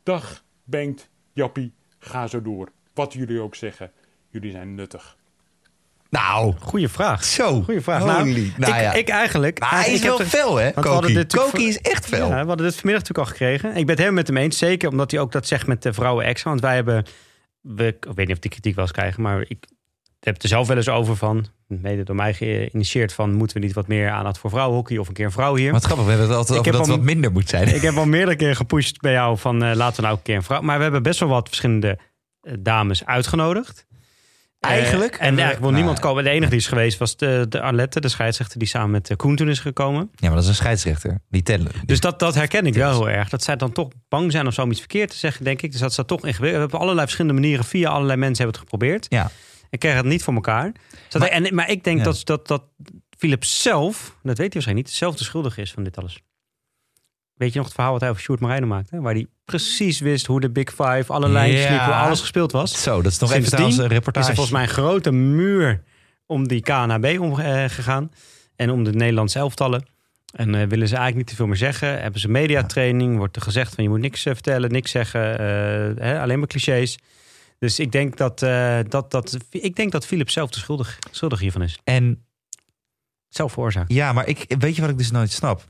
Dag, 0.03 0.43
Bengt, 0.63 1.09
Jappie, 1.33 1.73
ga 1.99 2.27
zo 2.27 2.41
door. 2.41 2.71
Wat 2.93 3.13
jullie 3.13 3.39
ook 3.39 3.55
zeggen, 3.55 3.91
jullie 4.29 4.51
zijn 4.51 4.75
nuttig. 4.75 5.17
Nou, 6.09 6.53
Goeie 6.59 6.87
vraag. 6.87 7.23
zo. 7.23 7.61
Goeie 7.61 7.81
vraag. 7.81 8.05
Nou, 8.05 8.29
ik, 8.29 8.53
ja. 8.57 8.93
ik 8.93 9.09
eigenlijk... 9.09 9.59
Maar 9.59 9.83
hij 9.83 9.93
is 9.93 10.01
wel 10.01 10.19
fel, 10.19 10.55
hè, 10.55 10.71
Koki? 10.71 11.67
is 11.67 11.79
echt 11.79 12.05
fel. 12.05 12.27
Ja, 12.27 12.41
we 12.41 12.47
hadden 12.47 12.65
dit 12.65 12.75
vanmiddag 12.75 13.07
natuurlijk 13.07 13.17
al 13.17 13.25
gekregen. 13.25 13.69
Ik 13.69 13.75
ben 13.75 13.87
het 13.87 13.97
helemaal 13.97 14.19
met 14.19 14.27
hem 14.27 14.37
eens. 14.37 14.57
Zeker 14.57 14.89
omdat 14.89 15.11
hij 15.11 15.19
ook 15.19 15.31
dat 15.31 15.47
zegt 15.47 15.67
met 15.67 15.83
de 15.83 15.93
vrouwen 15.93 16.25
extra. 16.25 16.49
Want 16.49 16.61
wij 16.61 16.75
hebben... 16.75 17.05
We, 17.61 17.87
ik 17.87 18.05
weet 18.15 18.27
niet 18.27 18.35
of 18.35 18.39
die 18.39 18.51
kritiek 18.51 18.75
wel 18.75 18.83
eens 18.83 18.93
krijgen, 18.93 19.21
maar 19.21 19.45
ik 19.47 19.65
heb 20.19 20.33
het 20.33 20.43
er 20.43 20.49
zelf 20.49 20.67
wel 20.67 20.77
eens 20.77 20.89
over 20.89 21.15
van... 21.15 21.45
Mede 21.67 22.03
door 22.03 22.15
mij 22.15 22.33
geïnitieerd 22.33 23.13
van... 23.13 23.33
moeten 23.33 23.57
we 23.57 23.65
niet 23.65 23.73
wat 23.73 23.87
meer 23.87 24.09
aandacht 24.09 24.37
voor 24.37 24.49
vrouwenhockey 24.49 24.97
of 24.97 25.07
een 25.07 25.13
keer 25.13 25.25
een 25.25 25.31
vrouw 25.31 25.55
hier? 25.55 25.71
Wat 25.71 25.83
grappig, 25.83 26.05
we 26.05 26.11
hebben 26.11 26.29
het 26.29 26.37
altijd 26.37 26.59
Ik 26.59 26.65
over 26.65 26.79
dat 26.79 26.87
het 26.87 26.97
wat 26.97 27.05
minder 27.05 27.31
moet 27.31 27.49
zijn. 27.49 27.75
Ik 27.75 27.81
heb 27.81 27.95
al 27.95 28.05
meerdere 28.05 28.37
keren 28.37 28.55
gepusht 28.55 29.01
bij 29.01 29.11
jou 29.11 29.37
van 29.37 29.63
eh, 29.63 29.75
laten 29.75 29.95
we 29.95 30.01
nou 30.01 30.15
een 30.15 30.21
keer 30.21 30.35
een 30.35 30.43
vrouw. 30.43 30.61
Maar 30.61 30.77
we 30.77 30.83
hebben 30.83 31.03
best 31.03 31.19
wel 31.19 31.29
wat 31.29 31.47
verschillende 31.47 31.99
eh, 32.41 32.53
dames 32.59 33.05
uitgenodigd. 33.05 33.87
Eh, 34.61 34.69
Eigenlijk? 34.69 35.13
en 35.15 35.19
eigenlijk 35.27 35.59
wil 35.59 35.67
nou, 35.69 35.75
niemand 35.75 35.99
komen. 35.99 36.23
De 36.23 36.29
enige 36.29 36.49
die 36.49 36.59
is 36.59 36.67
geweest 36.67 36.97
was 36.97 37.17
de, 37.17 37.45
de 37.49 37.61
Arlette, 37.61 37.99
de 37.99 38.07
scheidsrechter 38.07 38.59
die 38.59 38.67
samen 38.67 38.91
met 38.91 39.09
eh, 39.09 39.17
Koen 39.17 39.35
toen 39.35 39.49
is 39.49 39.59
gekomen. 39.59 40.09
Ja, 40.15 40.27
maar 40.27 40.33
dat 40.35 40.43
is 40.43 40.49
een 40.49 40.55
scheidsrechter. 40.55 41.19
Die 41.29 41.43
tellen. 41.43 41.71
Dus 41.85 41.99
dat, 41.99 42.19
dat 42.19 42.35
herken 42.35 42.65
ik 42.65 42.73
wel 42.73 42.91
heel 42.91 43.09
erg. 43.09 43.29
Dat 43.29 43.43
zij 43.43 43.55
dan 43.55 43.71
toch 43.71 43.87
bang 44.09 44.31
zijn 44.31 44.45
om 44.45 44.51
zo 44.51 44.69
iets 44.69 44.79
verkeerd 44.79 45.09
te 45.09 45.17
zeggen, 45.17 45.43
denk 45.43 45.61
ik. 45.61 45.71
Dus 45.71 45.79
dat 45.79 45.93
staat 45.93 46.07
toch 46.07 46.25
ingewikkeld. 46.25 46.51
We 46.53 46.57
hebben 46.59 46.73
op 46.75 46.81
allerlei 46.81 47.05
verschillende 47.07 47.39
manieren 47.41 47.65
via 47.65 47.89
allerlei 47.89 48.19
mensen 48.19 48.43
hebben 48.43 48.61
het 48.61 48.69
geprobeerd. 48.69 49.05
Ja. 49.09 49.31
En 49.69 49.79
kregen 49.79 49.97
het 49.97 50.05
niet 50.07 50.23
voor 50.23 50.33
elkaar. 50.33 50.71
Dus 50.71 50.99
dat- 51.09 51.21
Maar- 51.21 51.29
en, 51.29 51.55
maar 51.55 51.69
ik 51.69 51.83
denk 51.83 51.97
Ja. 51.97 52.03
dat, 52.03 52.21
dat, 52.25 52.47
dat 52.47 52.63
Philip 53.17 53.43
zelf, 53.43 53.97
dat 54.23 54.37
weet 54.37 54.37
hij 54.37 54.47
waarschijnlijk 54.49 54.87
niet, 54.87 54.95
zelf 54.97 55.15
de 55.15 55.23
schuldige 55.23 55.61
is 55.61 55.71
van 55.71 55.83
dit 55.83 55.97
alles. 55.97 56.21
Weet 57.33 57.51
je 57.51 57.55
nog 57.57 57.65
het 57.65 57.73
verhaal 57.75 57.91
wat 57.91 58.01
hij 58.01 58.09
over 58.09 58.21
Sjoerd 58.21 58.39
Marijnen 58.39 58.67
maakte? 58.67 59.01
Waar 59.01 59.13
hij 59.13 59.27
precies 59.45 59.99
wist 59.99 60.25
hoe 60.25 60.39
de 60.39 60.49
Big 60.49 60.69
Five, 60.69 61.03
alle 61.07 61.29
lijntjes 61.29 61.63
Ja. 61.63 61.85
hoe 61.85 61.93
alles 61.93 62.19
gespeeld 62.19 62.51
was. 62.51 62.83
Zo, 62.83 63.01
dat 63.01 63.11
is 63.11 63.17
nog 63.19 63.31
even 63.31 63.49
trouwens 63.49 63.77
een 63.77 63.83
Is 63.83 63.89
reportage. 63.91 64.27
er 64.29 64.35
volgens 64.35 64.55
mij 64.55 64.63
een 64.63 64.69
grote 64.73 65.11
muur 65.11 65.83
om 66.25 66.47
die 66.47 66.61
KNHB 66.61 67.17
omgegaan. 67.19 68.11
En 68.55 68.69
om 68.69 68.83
de 68.83 68.91
Nederlandse 68.93 69.39
elftallen. 69.39 69.85
En 70.31 70.55
eh, 70.55 70.67
willen 70.67 70.87
ze 70.87 70.95
eigenlijk 70.95 71.15
niet 71.15 71.27
te 71.27 71.35
veel 71.35 71.45
meer 71.47 71.55
zeggen. 71.57 72.01
Hebben 72.01 72.21
ze 72.21 72.27
mediatraining. 72.29 73.17
Wordt 73.17 73.35
er 73.35 73.41
gezegd 73.41 73.75
van 73.75 73.83
je 73.83 73.89
moet 73.89 73.99
niks 73.99 74.25
eh, 74.25 74.33
vertellen, 74.33 74.71
niks 74.71 74.91
zeggen. 74.91 75.39
eh, 75.39 76.03
hè, 76.03 76.21
alleen 76.21 76.39
maar 76.39 76.47
clichés. 76.47 76.97
Dus 77.59 77.79
ik 77.79 77.91
denk 77.91 78.17
dat, 78.17 78.41
eh, 78.41 78.79
dat, 78.87 79.11
dat, 79.11 79.37
ik 79.49 79.75
denk 79.75 79.91
dat 79.91 80.05
Philip 80.05 80.29
zelf 80.29 80.49
de 80.49 80.59
schuldig, 80.59 80.97
schuldig 81.11 81.39
hiervan 81.39 81.61
is. 81.61 81.79
En 81.83 82.25
Zelf 83.29 83.51
veroorzaakt. 83.51 83.93
ja, 83.93 84.13
maar 84.13 84.27
ik, 84.27 84.55
weet 84.59 84.75
je 84.75 84.81
wat 84.81 84.89
ik 84.89 84.97
dus 84.97 85.11
nooit 85.11 85.31
snap? 85.31 85.65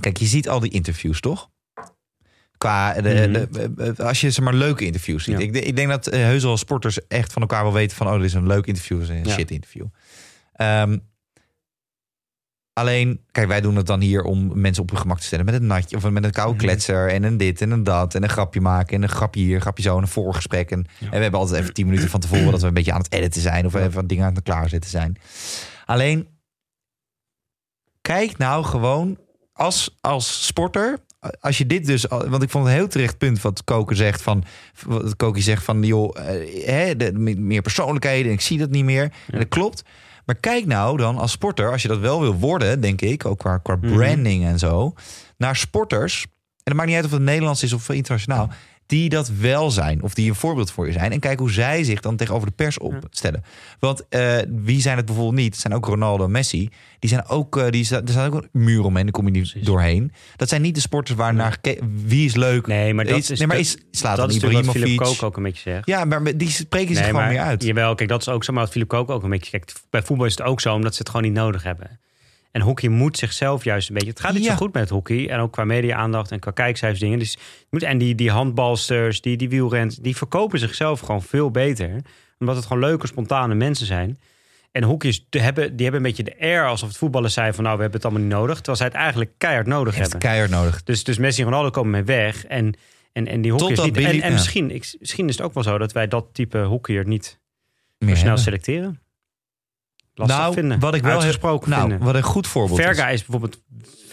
Kijk, 0.00 0.16
je 0.16 0.26
ziet 0.26 0.48
al 0.48 0.60
die 0.60 0.70
interviews, 0.70 1.20
toch? 1.20 1.50
Qua 2.58 2.92
de, 3.00 3.44
Mhm. 3.50 3.74
de- 3.94 4.04
als 4.04 4.20
je 4.20 4.30
zeg 4.30 4.44
maar 4.44 4.54
leuke 4.54 4.84
interviews 4.84 5.24
ziet. 5.24 5.38
Ja. 5.38 5.44
Ik, 5.44 5.54
ik 5.56 5.76
denk 5.76 5.88
dat 5.88 6.06
eh, 6.06 6.20
heus 6.20 6.42
wel 6.42 6.56
sporters 6.56 7.06
echt 7.08 7.32
van 7.32 7.42
elkaar 7.42 7.62
wel 7.62 7.72
weten 7.72 7.96
van... 7.96 8.06
oh, 8.08 8.14
dit 8.16 8.22
is 8.24 8.34
een 8.34 8.46
leuk 8.46 8.66
interview, 8.66 8.98
dit 8.98 9.08
is 9.08 9.14
een 9.16 9.24
Ja. 9.24 9.30
shit 9.34 9.50
interview. 9.50 9.86
Ehm, 10.52 10.98
alleen, 12.72 13.24
kijk, 13.30 13.48
wij 13.48 13.60
doen 13.60 13.76
het 13.76 13.86
dan 13.86 14.00
hier 14.00 14.22
om 14.22 14.60
mensen 14.60 14.82
op 14.82 14.90
hun 14.90 14.98
gemak 14.98 15.18
te 15.18 15.24
stellen... 15.24 15.44
met 15.44 15.54
een 15.54 15.66
natje 15.66 15.96
of 15.96 16.10
met 16.10 16.24
een 16.24 16.30
koude 16.30 16.54
Mhm. 16.54 16.64
kletser 16.64 17.08
en 17.10 17.22
een 17.22 17.36
dit 17.36 17.60
en 17.60 17.70
een 17.70 17.82
dat... 17.84 18.14
en 18.14 18.22
een 18.22 18.28
grapje 18.28 18.60
maken 18.60 18.96
en 18.96 19.02
een 19.02 19.08
grapje 19.08 19.40
hier, 19.40 19.54
een 19.54 19.60
grapje 19.60 19.82
zo 19.82 19.96
en 19.96 20.02
een 20.02 20.08
voorgesprek. 20.08 20.70
En, 20.70 20.86
en 21.00 21.10
we 21.10 21.16
hebben 21.16 21.40
altijd 21.40 21.60
even 21.62 21.74
tien 21.74 21.86
minuten 21.86 22.08
van 22.08 22.20
tevoren... 22.20 22.50
dat 22.50 22.60
we 22.60 22.66
een 22.66 22.74
beetje 22.74 22.92
aan 22.92 23.02
het 23.02 23.12
editen 23.12 23.40
zijn 23.42 23.66
of 23.66 23.74
even 23.74 24.06
dingen 24.06 24.26
aan 24.26 24.34
het 24.34 24.44
klaarzetten 24.44 24.90
zijn. 24.90 25.16
Alleen, 25.84 26.28
kijk 28.00 28.38
nou 28.38 28.64
gewoon 28.64 29.18
als, 29.52 29.96
als 30.00 30.46
sporter. 30.46 30.98
Als 31.40 31.58
je 31.58 31.66
dit 31.66 31.86
dus, 31.86 32.04
want 32.04 32.42
ik 32.42 32.50
vond 32.50 32.64
het 32.64 32.72
een 32.72 32.78
heel 32.80 32.88
terecht 32.88 33.18
punt 33.18 33.42
wat 33.42 33.64
Koken 33.64 33.96
zegt 33.96 34.22
van, 34.22 34.44
wat 34.86 35.16
Kokie 35.16 35.42
zegt 35.42 35.64
van, 35.64 35.82
joh, 35.82 36.16
eh, 36.18 36.66
hè, 36.66 36.96
de, 36.96 37.12
meer 37.38 37.62
persoonlijkheden, 37.62 38.26
en 38.26 38.32
ik 38.32 38.40
zie 38.40 38.58
dat 38.58 38.70
niet 38.70 38.84
meer. 38.84 39.12
En 39.30 39.38
dat 39.38 39.48
klopt. 39.48 39.82
Maar 40.24 40.36
kijk 40.36 40.66
nou 40.66 40.96
dan 40.96 41.18
als 41.18 41.30
sporter, 41.30 41.70
als 41.70 41.82
je 41.82 41.88
dat 41.88 41.98
wel 41.98 42.20
wil 42.20 42.34
worden, 42.34 42.80
denk 42.80 43.00
ik, 43.00 43.24
ook 43.24 43.38
qua, 43.38 43.58
qua 43.58 43.76
branding 43.76 44.44
en 44.44 44.58
zo, 44.58 44.94
naar 45.36 45.56
sporters. 45.56 46.26
En 46.64 46.72
het 46.72 46.74
maakt 46.74 46.88
niet 46.88 46.96
uit 46.96 47.04
of 47.04 47.10
het 47.10 47.22
Nederlands 47.22 47.62
is 47.62 47.72
of 47.72 47.88
internationaal. 47.88 48.48
Die 48.86 49.08
dat 49.08 49.28
wel 49.28 49.70
zijn. 49.70 50.02
Of 50.02 50.14
die 50.14 50.28
een 50.28 50.34
voorbeeld 50.34 50.70
voor 50.70 50.86
je 50.86 50.92
zijn. 50.92 51.12
En 51.12 51.20
kijk 51.20 51.38
hoe 51.38 51.50
zij 51.50 51.84
zich 51.84 52.00
dan 52.00 52.16
tegenover 52.16 52.46
de 52.46 52.54
pers 52.54 52.78
opstellen. 52.78 53.44
Want 53.78 54.08
eh, 54.08 54.36
wie 54.48 54.80
zijn 54.80 54.96
het 54.96 55.06
bijvoorbeeld 55.06 55.36
niet? 55.36 55.52
Het 55.52 55.60
zijn 55.60 55.74
ook 55.74 55.86
Ronaldo 55.86 56.24
en 56.24 56.30
Messi. 56.30 56.68
Die 56.98 57.10
zijn 57.10 57.26
ook, 57.26 57.56
eh, 57.56 57.70
die, 57.70 57.94
er 57.94 58.02
staat 58.04 58.32
ook 58.32 58.42
een 58.52 58.62
muur 58.64 58.84
omheen. 58.84 59.02
Daar 59.02 59.12
kom 59.12 59.24
je 59.24 59.30
niet 59.30 59.50
Precies. 59.50 59.66
doorheen. 59.66 60.12
Dat 60.36 60.48
zijn 60.48 60.62
niet 60.62 60.74
de 60.74 60.80
sporters 60.80 61.18
waar 61.18 61.34
naar. 61.34 61.58
Wie 62.04 62.26
is 62.26 62.34
leuk? 62.34 62.66
Nee, 62.66 62.94
maar 62.94 63.04
dat 63.04 63.30
is, 63.30 63.38
nee, 63.38 63.46
maar 63.46 63.58
is, 63.58 63.76
slaat 63.90 64.16
dat 64.16 64.26
dan 64.26 64.36
is 64.36 64.42
natuurlijk 64.42 64.66
wat 64.66 64.76
Philip. 64.76 64.98
Kook 64.98 65.22
ook 65.22 65.36
een 65.36 65.42
beetje 65.42 65.70
zegt. 65.70 65.86
Ja, 65.86 66.04
maar 66.04 66.36
die 66.36 66.50
spreken 66.50 66.96
zich 66.96 67.06
gewoon 67.06 67.28
meer 67.28 67.40
uit. 67.40 67.62
Jawel, 67.62 67.94
kijk, 67.94 68.08
dat 68.08 68.20
is 68.20 68.28
ook 68.28 68.44
zo. 68.44 68.52
Maar 68.52 68.62
wat 68.62 68.72
Philip 68.72 68.88
Kook 68.88 69.10
ook 69.10 69.22
een 69.22 69.30
beetje... 69.30 69.50
Kijk, 69.50 69.72
bij 69.90 70.02
voetbal 70.02 70.26
is 70.26 70.36
het 70.36 70.42
ook 70.42 70.60
zo, 70.60 70.74
omdat 70.74 70.92
ze 70.92 70.98
het 70.98 71.08
gewoon 71.08 71.24
niet 71.24 71.34
nodig 71.34 71.62
hebben. 71.62 72.00
En 72.52 72.60
hockey 72.60 72.88
moet 72.88 73.18
zichzelf 73.18 73.64
juist 73.64 73.88
een 73.88 73.94
beetje... 73.94 74.10
Het 74.10 74.20
gaat 74.20 74.32
niet 74.32 74.44
Ja. 74.44 74.50
zo 74.50 74.56
goed 74.56 74.72
met 74.72 74.88
hockey. 74.88 75.28
En 75.28 75.38
ook 75.38 75.52
qua 75.52 75.64
media-aandacht 75.64 76.30
en 76.30 76.38
qua 76.38 76.50
kijkcijfers 76.50 77.00
dingen. 77.00 77.18
Dus 77.18 77.38
en 77.70 77.98
die, 77.98 78.14
die 78.14 78.30
handbalsters, 78.30 79.20
die, 79.20 79.36
die 79.36 79.48
wielrens... 79.48 79.96
die 79.96 80.16
verkopen 80.16 80.58
zichzelf 80.58 81.00
gewoon 81.00 81.22
veel 81.22 81.50
beter. 81.50 82.00
Omdat 82.38 82.56
het 82.56 82.66
gewoon 82.66 82.82
leuke, 82.82 83.06
spontane 83.06 83.54
mensen 83.54 83.86
zijn. 83.86 84.18
En 84.72 84.82
hockey's 84.82 85.26
die 85.28 85.40
hebben, 85.40 85.76
die 85.76 85.86
hebben 85.86 86.04
een 86.04 86.14
beetje 86.14 86.22
de 86.32 86.40
air 86.40 86.66
alsof 86.66 86.88
het 86.88 86.98
voetballers 86.98 87.34
zijn 87.34 87.54
van... 87.54 87.64
nou, 87.64 87.76
we 87.76 87.82
hebben 87.82 88.00
het 88.00 88.10
allemaal 88.10 88.28
niet 88.28 88.36
nodig. 88.38 88.56
Terwijl 88.56 88.76
zij 88.76 88.86
het 88.86 88.96
eigenlijk 88.96 89.30
keihard 89.38 89.66
nodig 89.66 89.96
hebben. 89.96 90.18
keihard 90.18 90.50
nodig. 90.50 90.82
Dus, 90.82 91.04
dus 91.04 91.18
Messi 91.18 91.40
en 91.42 91.48
Ronaldo 91.48 91.70
komen 91.70 91.90
mee 91.90 92.04
weg. 92.04 92.46
En, 92.46 92.74
en, 93.12 93.26
en 93.26 93.40
die 93.40 93.50
hockeyers 93.52 93.82
niet. 93.82 93.92
Billy- 93.92 94.06
en 94.06 94.20
en 94.22 94.28
ja. 94.28 94.34
misschien, 94.34 94.70
ik, 94.70 94.94
misschien 94.98 95.28
is 95.28 95.36
het 95.36 95.46
ook 95.46 95.54
wel 95.54 95.62
zo 95.62 95.78
dat 95.78 95.92
wij 95.92 96.08
dat 96.08 96.26
type 96.32 96.58
hockeyer 96.58 97.06
niet 97.06 97.40
Meer 97.98 98.16
snel 98.16 98.36
selecteren. 98.36 99.00
Lastig 100.14 100.38
nou, 100.38 100.54
vinden. 100.54 100.80
wat 100.80 100.94
ik 100.94 101.02
wel 101.02 101.10
heb, 101.10 101.20
Uitgesproken 101.20 101.70
nou, 101.70 101.80
vinden. 101.88 102.06
wat 102.06 102.14
een 102.14 102.22
goed 102.22 102.46
voorbeeld 102.46 102.80
Verga 102.80 103.08
is. 103.08 103.14
is 103.14 103.26
bijvoorbeeld, 103.26 103.62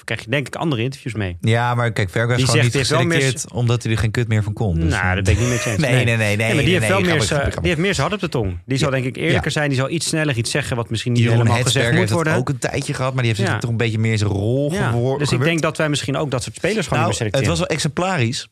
krijg 0.04 0.24
je 0.24 0.30
denk 0.30 0.48
ik 0.48 0.56
andere 0.56 0.82
interviews 0.82 1.16
mee. 1.16 1.38
Ja, 1.42 1.76
maar 1.76 1.92
kijk, 1.92 2.10
Verga 2.10 2.34
is 2.36 2.44
gewoon 2.44 2.62
niet 2.64 2.74
heeft 2.74 2.88
geselecteerd 2.88 3.52
omdat 3.52 3.84
hij 3.84 3.92
er 3.92 3.98
geen 3.98 4.12
kut 4.12 4.28
meer 4.28 4.44
van 4.44 4.54
kon. 4.54 4.80
Dus, 4.80 4.92
nou, 4.94 5.16
dat 5.16 5.24
ben 5.24 5.34
ik 5.34 5.40
niet 5.40 5.50
met 5.50 5.64
je 5.64 5.70
eens. 5.70 5.80
Nee, 5.90 6.06
nee, 6.06 6.18
nee, 6.18 6.36
nee, 6.38 6.54
maar 6.56 6.64
die 6.64 6.74
heeft 6.74 6.88
wel 6.88 7.00
meer, 7.02 7.28
die 7.62 7.68
heeft 7.70 7.78
meer 7.78 8.00
hart 8.02 8.14
op 8.14 8.20
de 8.20 8.30
tong. 8.30 8.62
Die 8.66 8.78
zal 8.78 8.90
denk 8.90 9.06
ik 9.06 9.16
eerlijker 9.16 9.44
Ja. 9.46 9.50
zijn. 9.52 9.70
Die 9.70 9.78
zal 9.78 9.90
iets 9.90 10.08
sneller 10.08 10.38
iets 10.38 10.52
zeggen 10.52 10.76
wat 10.76 10.90
misschien 10.90 11.12
niet 11.14 11.22
Jeroen 11.22 11.38
helemaal 11.38 11.64
gezegd 11.64 11.90
moet 11.90 12.00
heeft 12.00 12.12
worden. 12.12 12.34
ook 12.36 12.50
een 12.50 12.58
tijdje 12.60 12.94
gehad, 12.94 13.14
maar 13.14 13.24
die 13.24 13.34
heeft 13.36 13.50
zich 13.50 13.60
toch 13.60 13.70
een 13.70 13.78
beetje 13.78 14.00
meer 14.00 14.18
zijn 14.18 14.30
rol 14.32 14.72
Ja, 14.74 14.90
geworden. 14.90 15.20
Dus 15.20 15.32
ik 15.38 15.44
denk 15.44 15.62
dat 15.62 15.78
wij 15.78 15.90
misschien 15.90 16.18
ook 16.18 16.32
dat 16.32 16.44
soort 16.44 16.56
spelers 16.56 16.88
gewoon 16.88 17.04
nou, 17.04 17.14
meer 17.14 17.22
het 17.24 17.34
selecteren. 17.34 17.50
was 17.50 17.60
wel 17.60 17.68
exemplarisch. 17.68 18.48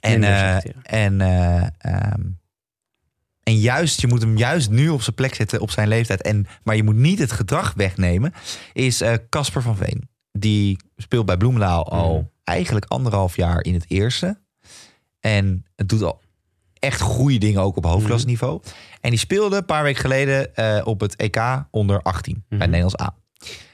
En, 0.00 0.24
eh, 0.24 0.38
selecteren. 0.38 0.82
en, 0.82 1.20
eh, 1.20 1.66
ehm, 1.78 2.20
en 3.42 3.56
juist, 3.56 4.00
je 4.00 4.06
moet 4.06 4.20
hem 4.20 4.36
juist 4.36 4.70
nu 4.70 4.88
op 4.88 5.02
zijn 5.02 5.14
plek 5.14 5.34
zetten 5.34 5.60
op 5.60 5.70
zijn 5.70 5.88
leeftijd. 5.88 6.22
En, 6.22 6.46
maar 6.62 6.76
je 6.76 6.82
moet 6.82 6.94
niet 6.96 7.18
het 7.18 7.32
gedrag 7.32 7.72
wegnemen. 7.76 8.32
Is 8.72 9.00
eh, 9.00 9.14
Casper 9.28 9.62
van 9.62 9.76
Veen. 9.76 10.08
Die 10.32 10.76
speelt 10.96 11.26
bij 11.26 11.36
Bloemendaal 11.36 11.88
al 11.90 12.14
Mhm. 12.16 12.24
eigenlijk 12.44 12.84
anderhalf 12.84 13.36
jaar 13.36 13.62
in 13.64 13.74
het 13.74 13.84
eerste. 13.88 14.40
En 15.20 15.64
het 15.76 15.88
doet 15.88 16.02
al 16.02 16.20
echt 16.78 17.00
goede 17.00 17.38
dingen 17.38 17.62
ook 17.62 17.76
op 17.76 17.84
hoofdklasniveau. 17.84 18.60
En 19.00 19.10
die 19.10 19.18
speelde 19.18 19.56
een 19.56 19.64
paar 19.64 19.82
weken 19.82 20.00
geleden 20.00 20.54
eh, 20.54 20.80
op 20.86 21.00
het 21.00 21.16
EK 21.16 21.64
onder 21.70 22.02
18 22.02 22.44
bij 22.48 22.58
Mhm. 22.58 22.70
Nederlands 22.70 23.00
A. 23.00 23.14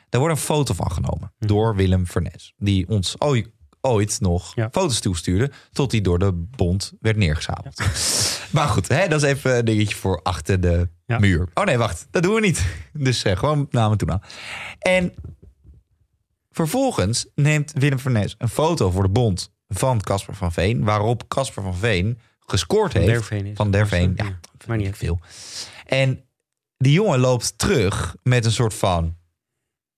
Daar 0.08 0.20
wordt 0.20 0.36
een 0.36 0.42
foto 0.44 0.74
van 0.74 0.90
genomen 0.92 1.32
door 1.38 1.76
Willem 1.76 2.06
Vernes. 2.06 2.54
Die 2.56 2.88
ons 2.88 3.20
ooit, 3.20 3.48
ooit 3.80 4.20
nog 4.20 4.54
Ja. 4.54 4.68
foto's 4.72 5.00
toestuurde. 5.00 5.50
Tot 5.72 5.90
die 5.90 6.00
door 6.00 6.18
de 6.18 6.32
bond 6.32 6.92
werd 7.00 7.16
neergezabeld. 7.16 7.80
Maar 8.50 8.68
goed, 8.68 8.88
hè, 8.88 9.08
dat 9.08 9.22
is 9.22 9.28
even 9.28 9.56
een 9.58 9.64
dingetje 9.64 9.96
voor 9.96 10.22
achter 10.22 10.60
de 10.60 10.88
Ja. 11.06 11.18
muur. 11.18 11.48
Oh 11.54 11.64
nee, 11.64 11.78
wacht. 11.78 12.06
Dat 12.10 12.22
doen 12.22 12.34
we 12.34 12.40
niet. 12.40 12.66
Dus 12.92 13.22
eh, 13.22 13.36
gewoon 13.36 13.66
namen 13.70 13.98
toen 13.98 14.10
aan. 14.12 14.22
En 14.78 15.14
vervolgens 16.50 17.26
neemt 17.34 17.72
Willem 17.72 17.98
Vernes 17.98 18.34
een 18.38 18.48
foto 18.48 18.90
voor 18.90 19.02
de 19.02 19.08
bond 19.08 19.52
van 19.68 20.00
Casper 20.00 20.34
van 20.34 20.52
Veen. 20.52 20.84
Waarop 20.84 21.28
Casper 21.28 21.62
van 21.62 21.74
Veen 21.76 22.18
gescoord 22.40 22.92
Van 22.92 23.00
heeft. 23.00 23.30
Is 23.30 23.50
Van 23.54 23.66
het 23.66 23.72
Der 23.74 23.88
vast, 23.88 24.00
Veen. 24.02 24.12
hè? 24.16 24.22
Ja, 24.24 24.28
Ja, 24.28 24.38
maar 24.66 24.76
niet 24.76 24.96
veel. 24.96 25.20
En 25.86 26.24
die 26.76 26.92
jongen 26.92 27.18
loopt 27.18 27.58
terug 27.58 28.16
met 28.22 28.44
een 28.44 28.52
soort 28.52 28.74
van... 28.74 29.16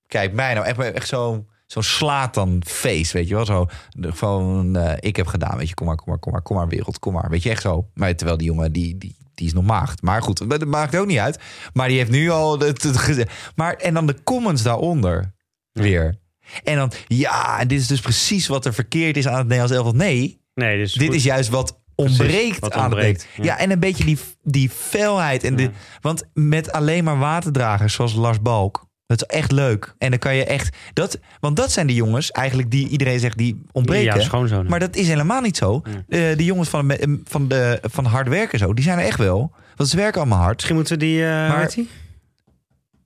Kijk, 0.06 0.32
mij 0.32 0.54
nou 0.54 0.66
echt, 0.66 0.78
echt 0.78 1.08
zo'n 1.08 1.48
zo'n 1.72 1.82
slaat 1.82 2.34
dan 2.34 2.62
face, 2.66 3.12
weet 3.16 3.28
je 3.28 3.34
wel? 3.34 3.44
Zo 3.44 3.66
van, 4.00 4.76
eh, 4.76 4.92
ik 5.00 5.16
heb 5.16 5.26
gedaan, 5.26 5.56
weet 5.56 5.68
je, 5.68 5.74
kom 5.74 5.86
maar, 5.86 5.96
kom 5.96 6.08
maar, 6.08 6.18
kom 6.18 6.32
maar, 6.32 6.42
kom 6.42 6.56
maar 6.56 6.68
wereld, 6.68 6.98
kom 6.98 7.12
maar. 7.12 7.30
Weet 7.30 7.42
je, 7.42 7.50
echt 7.50 7.62
zo. 7.62 7.88
Maar 7.94 8.14
terwijl 8.16 8.38
die 8.38 8.46
jongen, 8.46 8.72
die, 8.72 8.98
die, 8.98 9.16
die 9.34 9.46
is 9.46 9.52
nog 9.52 9.64
maagd. 9.64 10.02
Maar 10.02 10.22
goed, 10.22 10.50
dat 10.50 10.64
maakt 10.64 10.96
ook 10.96 11.06
niet 11.06 11.18
uit. 11.18 11.38
Maar 11.72 11.88
die 11.88 11.96
heeft 11.96 12.10
nu 12.10 12.30
al 12.30 12.58
het, 12.58 12.82
het. 12.82 13.30
Maar, 13.54 13.74
en 13.74 13.94
dan 13.94 14.06
de 14.06 14.22
comments 14.24 14.62
daaronder 14.62 15.32
weer. 15.72 16.18
En 16.64 16.76
dan, 16.76 16.92
ja, 17.06 17.60
en 17.60 17.68
dit 17.68 17.80
is 17.80 17.86
dus 17.86 18.00
precies 18.00 18.46
wat 18.46 18.64
er 18.64 18.74
verkeerd 18.74 19.16
is 19.16 19.26
aan 19.26 19.34
het 19.38 19.42
Nederlands 19.46 19.72
elftal. 19.72 19.94
Nee, 19.94 20.38
Nee, 20.54 20.76
dus 20.78 20.92
dit 20.92 21.06
goed. 21.06 21.14
is 21.16 21.24
juist 21.24 21.48
wat 21.48 21.78
ontbreekt 21.94 22.58
wat 22.58 22.72
aan 22.72 22.84
ontbreekt, 22.84 23.22
het 23.22 23.44
ja. 23.46 23.52
ja. 23.52 23.58
en 23.58 23.70
een 23.70 23.80
beetje 23.80 24.04
die, 24.04 24.18
die 24.42 24.70
felheid. 24.70 25.44
En 25.44 25.50
Ja. 25.50 25.56
de, 25.56 25.70
want 26.00 26.24
met 26.34 26.72
alleen 26.72 27.04
maar 27.04 27.18
waterdragers 27.18 27.94
zoals 27.94 28.14
Lars 28.14 28.40
Balk. 28.40 28.88
Dat 29.10 29.22
is 29.30 29.36
echt 29.38 29.52
leuk. 29.52 29.94
En 29.98 30.10
dan 30.10 30.18
kan 30.18 30.34
je 30.36 30.44
echt. 30.44 30.76
Dat, 30.92 31.18
want 31.40 31.56
dat 31.56 31.72
zijn 31.72 31.86
de 31.86 31.94
jongens 31.94 32.30
eigenlijk 32.30 32.70
die 32.70 32.88
iedereen 32.88 33.18
zegt 33.20 33.38
die 33.38 33.62
ontbreken. 33.72 34.20
Ja, 34.48 34.62
maar 34.62 34.78
dat 34.80 34.96
is 34.96 35.08
helemaal 35.08 35.40
niet 35.40 35.56
zo. 35.56 35.82
Ja. 36.08 36.30
Eh, 36.30 36.36
die 36.36 36.46
jongens 36.46 36.68
van, 36.68 36.88
de, 36.88 37.20
van, 37.24 37.48
de, 37.48 37.78
van 37.82 38.04
hard 38.04 38.28
werken 38.28 38.58
zo, 38.58 38.74
die 38.74 38.84
zijn 38.84 38.98
er 38.98 39.04
echt 39.04 39.18
wel. 39.18 39.52
Want 39.76 39.88
ze 39.88 39.96
werken 39.96 40.20
allemaal 40.20 40.38
hard. 40.42 40.54
Misschien 40.54 40.74
moeten 40.74 40.98
we 40.98 41.04
die, 41.04 41.22
eh 41.22 41.28
Maar- 41.28 41.70
die? 41.74 41.88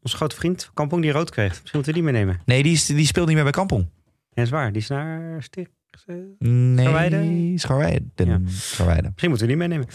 Onze 0.03 0.17
grote 0.17 0.37
vriend, 0.37 0.71
Kampong, 0.75 1.03
die 1.03 1.13
rood 1.13 1.31
kreeg. 1.31 1.49
Misschien 1.51 1.71
moeten 1.73 1.95
we 1.95 2.01
die 2.03 2.13
meenemen. 2.13 2.41
Nee, 2.45 2.63
die, 2.63 2.73
is, 2.73 2.87
die 2.87 3.07
speelt 3.07 3.27
niet 3.27 3.35
meer 3.35 3.45
bij 3.45 3.53
Kampong. 3.53 3.87
Ja, 4.33 4.43
is 4.43 4.51
waar. 4.51 4.73
Die 4.73 4.83
is 4.83 4.89
naar 4.89 5.43
Sticht. 5.43 5.71
eh, 6.07 6.15
Nee, 6.39 6.85
Scharweide? 6.85 7.53
Scharweide. 7.59 8.03
Ja. 8.15 8.39
Misschien 8.39 9.29
moeten 9.29 9.39
we 9.39 9.47
die 9.47 9.57
meenemen. 9.57 9.87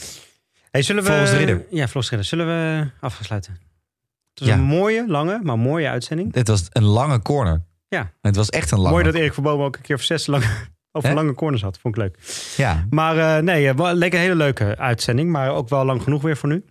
Hey, 0.72 0.82
zullen 0.82 1.04
we... 1.04 1.10
Volgens 1.10 1.32
de 1.32 1.38
Ridder. 1.38 1.66
Ja, 1.70 1.88
volgens 1.88 2.10
de 2.10 2.16
Ridder. 2.16 2.26
Zullen 2.26 2.46
we 2.48 2.88
afgesluiten? 3.00 3.58
Het 4.40 4.48
was 4.48 4.58
Ja. 4.58 4.64
een 4.64 4.68
mooie, 4.78 5.06
lange, 5.08 5.40
maar 5.44 5.60
mooie 5.60 5.88
uitzending. 5.90 6.34
Het 6.34 6.48
was 6.48 6.68
een 6.70 6.84
lange 6.84 7.22
corner. 7.22 7.62
Ja. 7.88 8.12
Het 8.22 8.36
was 8.36 8.50
echt 8.50 8.72
een 8.72 8.78
lange. 8.78 8.92
Mooi 8.92 9.04
dat 9.04 9.14
Erik 9.14 9.34
van 9.34 9.44
Bomen 9.44 9.66
ook 9.66 9.76
een 9.76 9.82
keer 9.82 9.96
of 9.96 10.02
zes 10.02 10.28
lange, 10.28 10.46
over 10.92 11.14
lange 11.14 11.34
corners 11.34 11.62
had. 11.62 11.78
Vond 11.82 11.96
ik 11.98 12.02
leuk. 12.02 12.18
Ja. 12.58 12.86
Maar 12.90 13.18
eh, 13.38 13.44
nee, 13.44 13.68
eh, 13.70 13.76
lekker 13.94 14.20
een 14.20 14.26
hele 14.26 14.36
leuke 14.38 14.76
uitzending. 14.78 15.30
Maar 15.30 15.50
ook 15.52 15.70
wel 15.70 15.86
lang 15.86 16.04
genoeg 16.04 16.22
weer 16.22 16.38
voor 16.38 16.50
nu. 16.50 16.64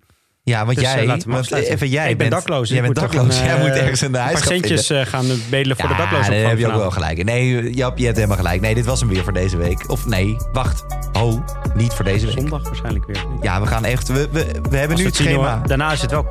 Ja, 0.42 0.64
want 0.64 0.76
Dus, 0.78 0.86
eh, 0.86 1.04
jij, 1.04 1.22
want 1.26 1.50
even 1.52 1.88
jij 1.88 2.10
ik 2.10 2.18
ben 2.18 2.28
bent, 2.28 2.40
dakloos. 2.42 2.68
Jij 2.68 2.76
Ik 2.78 2.82
bent 2.82 2.94
dakloos. 2.96 3.38
een, 3.38 3.44
jij 3.50 3.58
moet 3.58 3.68
ergens 3.68 4.00
een 4.00 4.14
Een 4.14 4.20
huis 4.20 4.38
gaan 4.38 4.46
centjes 4.46 4.90
gaan 5.08 5.26
bedelen 5.50 5.76
voor 5.76 5.88
de 5.88 5.94
daklozen. 5.94 6.30
nee, 6.30 6.40
daar 6.40 6.50
heb 6.50 6.58
je 6.58 6.66
ook 6.66 6.74
wel 6.74 6.90
gelijk. 6.90 7.24
Nee, 7.24 7.70
Jap, 7.74 7.98
je 7.98 8.04
hebt 8.04 8.16
helemaal 8.16 8.36
gelijk. 8.36 8.60
Nee, 8.60 8.74
dit 8.74 8.84
was 8.84 9.00
hem 9.00 9.08
weer 9.08 9.22
voor 9.24 9.32
deze 9.32 9.56
week. 9.56 9.90
Of 9.90 10.06
nee, 10.06 10.36
wacht. 10.52 10.84
Oh, 11.12 11.46
niet 11.74 11.92
voor 11.92 12.04
deze 12.04 12.26
week. 12.26 12.38
Zondag 12.38 12.62
waarschijnlijk 12.62 13.06
weer. 13.06 13.24
Ja, 13.40 13.60
we 13.60 13.66
gaan 13.66 13.84
echt... 13.84 14.08
We, 14.08 14.28
we, 14.32 14.46
we 14.70 14.76
hebben 14.76 14.90
Als 14.90 15.00
nu 15.00 15.06
het 15.06 15.14
schema. 15.16 15.58
hoor. 15.58 15.66
Daarna 15.68 15.92
is 15.92 16.00
het 16.02 16.10
wel... 16.10 16.26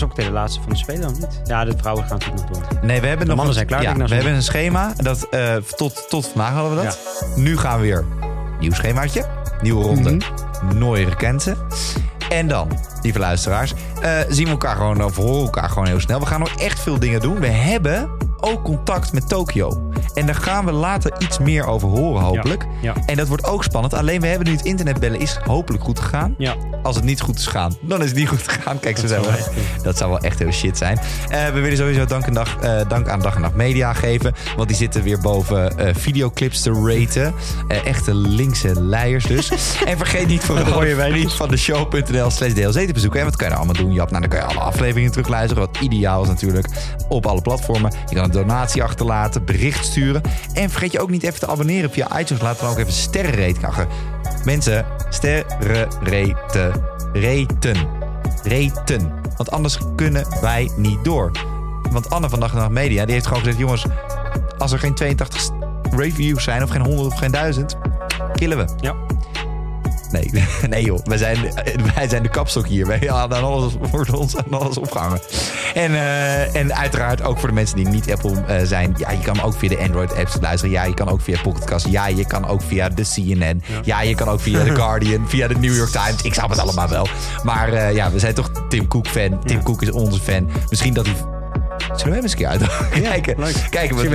Dat 0.00 0.08
is 0.10 0.18
ook 0.18 0.24
de 0.24 0.30
laatste 0.32 0.60
van 0.60 0.68
de 0.72 0.76
Spelen, 0.78 1.08
of 1.10 1.18
niet? 1.18 1.40
Ja, 1.44 1.64
de 1.64 1.72
vrouwen 1.76 2.04
gaan 2.06 2.18
natuurlijk 2.18 2.48
nog 2.50 2.60
door. 2.68 2.78
Nee, 2.82 3.00
we 3.00 3.06
hebben 3.06 3.26
nog 3.26 3.36
mannen 3.36 3.46
een- 3.46 3.52
zijn 3.54 3.66
klaar, 3.66 3.82
Ja, 3.82 3.86
denk 3.88 4.00
ik, 4.00 4.02
we 4.02 4.08
na 4.08 4.14
hebben 4.16 4.34
een 4.36 4.42
schema. 4.42 4.92
Dat, 4.96 5.26
eh, 5.30 5.54
tot, 5.56 6.06
tot 6.08 6.26
vandaag 6.26 6.52
hadden 6.52 6.76
we 6.78 6.84
dat. 6.84 6.98
Nu 7.36 7.56
gaan 7.58 7.76
we 7.80 7.82
weer 7.86 8.04
nieuw 8.60 8.72
schemaatje. 8.72 9.24
Nieuwe 9.62 9.82
ronde. 9.84 10.10
Mhm. 10.10 10.78
Nooie 10.78 11.04
rekensen. 11.04 11.56
En 12.28 12.48
dan, 12.48 12.68
lieve 13.02 13.18
luisteraars, 13.18 13.74
eh, 14.02 14.10
zien 14.28 14.44
we 14.44 14.50
elkaar 14.50 14.76
gewoon 14.76 15.04
of 15.04 15.16
horen 15.16 15.42
elkaar 15.44 15.68
gewoon 15.68 15.86
heel 15.86 16.00
snel. 16.00 16.20
We 16.20 16.26
gaan 16.26 16.40
nog 16.40 16.54
echt 16.54 16.80
veel 16.80 16.98
dingen 16.98 17.20
doen. 17.20 17.40
We 17.40 17.46
hebben 17.46 18.10
ook 18.44 18.62
contact 18.62 19.12
met 19.12 19.28
Tokio. 19.28 19.90
En 20.14 20.26
daar 20.26 20.34
gaan 20.34 20.64
we 20.64 20.72
later 20.72 21.12
iets 21.18 21.38
meer 21.38 21.66
over 21.66 21.88
horen, 21.88 22.22
hopelijk. 22.22 22.66
Ja. 22.82 22.94
En 23.06 23.16
dat 23.16 23.28
wordt 23.28 23.44
ook 23.44 23.64
spannend. 23.64 23.94
Alleen 23.94 24.20
we 24.20 24.26
hebben 24.26 24.46
nu 24.46 24.52
het 24.52 24.64
internetbellen 24.64 25.20
is 25.20 25.38
hopelijk 25.44 25.84
goed 25.84 26.00
gegaan. 26.00 26.34
Ja. 26.38 26.54
Als 26.82 26.96
het 26.96 27.04
niet 27.04 27.20
goed 27.20 27.38
is 27.38 27.46
gegaan, 27.46 27.76
dan 27.80 28.02
is 28.02 28.08
het 28.08 28.18
niet 28.18 28.28
goed 28.28 28.48
gegaan. 28.48 28.80
Kijk, 28.80 28.96
zo 28.96 29.02
Dat 29.02 29.10
zou 29.10 29.26
eh, 29.26 29.82
Dat 29.82 29.96
zou 29.96 30.10
wel 30.10 30.20
echt 30.20 30.38
heel 30.38 30.52
shit 30.52 30.78
zijn. 30.78 30.98
Eh, 31.28 31.46
we 31.46 31.60
willen 31.60 31.76
sowieso 31.76 32.04
dank, 32.04 32.26
en 32.26 32.34
dag, 32.34 32.56
eh, 32.60 32.80
dank 32.88 33.08
aan 33.08 33.20
Dag 33.20 33.34
en 33.34 33.40
Nacht 33.40 33.54
Media 33.54 33.92
geven. 33.92 34.34
Want 34.56 34.68
die 34.68 34.76
zitten 34.76 35.02
weer 35.02 35.20
boven 35.20 35.78
eh, 35.78 35.94
videoclips 35.94 36.60
te 36.60 36.72
raten. 36.72 37.34
Echte 37.84 38.14
linkse 38.14 38.82
leiers 38.82 39.24
dus. 39.24 39.50
en 39.86 39.96
vergeet 39.96 40.26
niet 40.26 40.44
voor 40.44 40.58
een 40.58 40.96
wijntjes. 40.96 41.08
vriend 41.08 41.34
van 41.34 41.48
de 41.48 41.56
show.nl 41.56 42.30
slash 42.30 42.52
DLC 42.52 42.86
te 42.86 42.92
bezoeken. 42.92 43.20
En 43.20 43.26
wat 43.26 43.36
kan 43.36 43.48
je 43.48 43.54
nou 43.54 43.66
allemaal 43.66 43.84
doen, 43.84 43.94
Jap? 43.94 44.10
Nou, 44.10 44.20
dan 44.20 44.30
kan 44.30 44.48
je 44.48 44.54
alle 44.54 44.64
afleveringen 44.64 45.10
terugluisteren. 45.10 45.66
Wat 45.66 45.78
ideaal 45.80 46.22
is 46.22 46.28
natuurlijk. 46.28 46.66
Op 47.08 47.26
alle 47.26 47.42
platformen. 47.42 47.92
Je 48.08 48.14
kan 48.14 48.24
een 48.24 48.30
donatie 48.34 48.82
achterlaten, 48.82 49.44
bericht 49.44 49.84
sturen. 49.84 50.22
En 50.52 50.70
vergeet 50.70 50.92
je 50.92 51.00
ook 51.00 51.10
niet 51.10 51.22
even 51.22 51.38
te 51.38 51.46
abonneren 51.46 51.90
via 51.90 52.20
iTunes. 52.20 52.42
Laat 52.42 52.60
dan 52.60 52.70
ook 52.70 52.78
even 52.78 52.92
sterrenrate 52.92 53.66
achter. 53.66 53.86
Mensen, 54.44 54.86
sterrenrate. 55.08 56.70
Reten. 57.12 57.88
Reten. 58.42 59.12
Want 59.36 59.50
anders 59.50 59.78
kunnen 59.96 60.26
wij 60.40 60.70
niet 60.76 61.04
door. 61.04 61.30
Want 61.90 62.10
Anne 62.10 62.28
van 62.28 62.40
Dag 62.40 62.52
en 62.52 62.56
Nacht 62.56 62.70
Media 62.70 63.04
die 63.04 63.14
heeft 63.14 63.26
gewoon 63.26 63.42
gezegd... 63.42 63.58
jongens, 63.58 63.86
als 64.58 64.72
er 64.72 64.78
geen 64.78 64.94
82 64.94 65.50
reviews 65.90 66.44
zijn... 66.44 66.62
of 66.62 66.70
geen 66.70 66.84
100 66.84 67.12
of 67.12 67.18
geen 67.18 67.30
1000, 67.30 67.76
killen 68.34 68.56
we. 68.56 68.64
Ja. 68.80 68.94
Nee, 70.14 70.44
nee 70.68 70.84
joh. 70.84 70.98
Wij 71.04 71.18
zijn, 71.18 71.38
wij 71.94 72.08
zijn 72.08 72.22
de 72.22 72.28
kapstok 72.28 72.66
hier. 72.66 72.86
Wij 72.86 72.98
hadden 73.06 73.38
aan 73.38 73.44
alles, 73.44 73.72
wordt 73.90 74.12
ons 74.12 74.36
aan 74.36 74.60
alles 74.60 74.78
opgehangen. 74.78 75.20
En, 75.74 75.94
eh, 75.94 76.56
en 76.56 76.74
uiteraard 76.74 77.22
ook 77.22 77.38
voor 77.38 77.48
de 77.48 77.54
mensen 77.54 77.76
die 77.76 77.88
niet 77.88 78.12
Apple 78.12 78.44
eh, 78.46 78.66
zijn. 78.66 78.94
Ja, 78.96 79.10
je 79.10 79.22
kan 79.22 79.42
ook 79.42 79.54
via 79.54 79.68
de 79.68 79.78
Android-apps 79.78 80.36
luisteren. 80.40 80.74
Ja, 80.74 80.84
je 80.84 80.94
kan 80.94 81.08
ook 81.08 81.20
via 81.20 81.40
Pocketcast. 81.42 81.86
Ja, 81.86 82.06
je 82.06 82.26
kan 82.26 82.46
ook 82.46 82.62
via 82.62 82.88
de 82.88 83.04
CNN. 83.14 83.62
Ja, 83.84 84.02
je 84.02 84.14
kan 84.14 84.28
ook 84.28 84.40
via 84.40 84.64
The 84.64 84.74
Guardian. 84.80 85.28
via 85.28 85.48
de 85.48 85.54
New 85.54 85.76
York 85.76 85.90
Times. 85.90 86.22
Ik 86.22 86.34
snap 86.34 86.50
het 86.50 86.58
allemaal 86.58 86.88
wel. 86.88 87.08
Maar 87.42 87.72
eh, 87.72 87.94
ja, 87.94 88.10
we 88.10 88.18
zijn 88.18 88.34
toch 88.34 88.50
Tim 88.68 88.88
Cook-fan. 88.88 89.44
Tim. 89.44 89.62
Cook 89.62 89.82
is 89.82 89.90
onze 89.90 90.20
fan. 90.20 90.50
Misschien 90.68 90.94
dat 90.94 91.06
hij... 91.06 91.33
Zullen 91.96 92.12
we 92.12 92.14
hem 92.14 92.22
eens 92.22 92.32
een 92.32 92.38
keer 92.38 92.46
uit? 92.46 93.02
kijken, 93.10 93.34
leuk. 93.38 93.66
kijken 93.70 93.96
wat, 93.96 94.04
voor 94.06 94.14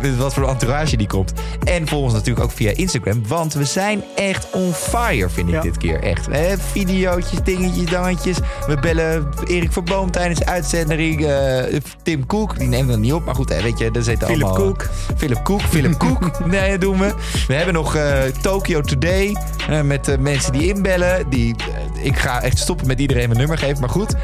de- 0.00 0.16
wat 0.16 0.34
voor 0.34 0.48
entourage 0.48 0.96
die 0.96 1.06
komt. 1.06 1.32
En 1.64 1.88
volg 1.88 2.02
ons 2.04 2.12
natuurlijk 2.12 2.44
ook 2.44 2.52
via 2.52 2.70
Instagram. 2.74 3.22
Want 3.28 3.54
we 3.54 3.64
zijn 3.64 4.02
echt 4.16 4.46
on 4.52 4.72
fire, 4.72 5.28
vind 5.30 5.48
ik 5.48 5.54
Ja. 5.54 5.60
dit 5.60 5.76
keer. 5.76 6.02
Echt. 6.02 6.26
We 6.26 6.36
hebben 6.36 6.58
videootjes, 6.72 7.38
dingetjes, 7.44 7.90
dangetjes. 7.90 8.36
We 8.66 8.76
bellen 8.80 9.28
Erik 9.46 9.72
Verboom 9.72 10.10
tijdens 10.10 10.38
de 10.38 10.46
uitzending. 10.46 11.24
eh, 11.26 11.80
Tim 12.02 12.26
Cook, 12.26 12.58
die 12.58 12.68
neemt 12.68 12.88
dan 12.88 13.00
niet 13.00 13.12
op. 13.12 13.24
Maar 13.24 13.34
goed, 13.34 13.48
hè, 13.48 13.62
weet 13.62 13.78
je, 13.78 13.90
daar 13.90 14.02
zitten 14.02 14.28
Philip 14.28 14.44
allemaal... 14.44 14.62
Cook. 14.66 14.88
Philip 15.16 15.42
Cook. 15.42 15.60
Philip 15.60 15.96
Cook. 16.04 16.46
nee, 16.46 16.70
dat 16.70 16.80
doen 16.80 16.98
we. 16.98 17.14
We 17.48 17.54
hebben 17.54 17.74
nog 17.74 17.94
eh, 17.96 18.18
Tokyo 18.40 18.80
Today. 18.80 19.36
eh, 19.68 19.80
met 19.80 20.16
mensen 20.20 20.52
die 20.52 20.74
inbellen. 20.74 21.30
Die, 21.30 21.54
ik 22.02 22.18
ga 22.18 22.42
echt 22.42 22.58
stoppen 22.58 22.86
met 22.86 23.00
iedereen 23.00 23.26
mijn 23.26 23.38
nummer 23.38 23.58
geven. 23.58 23.80
Maar 23.80 23.88
goed. 23.90 24.14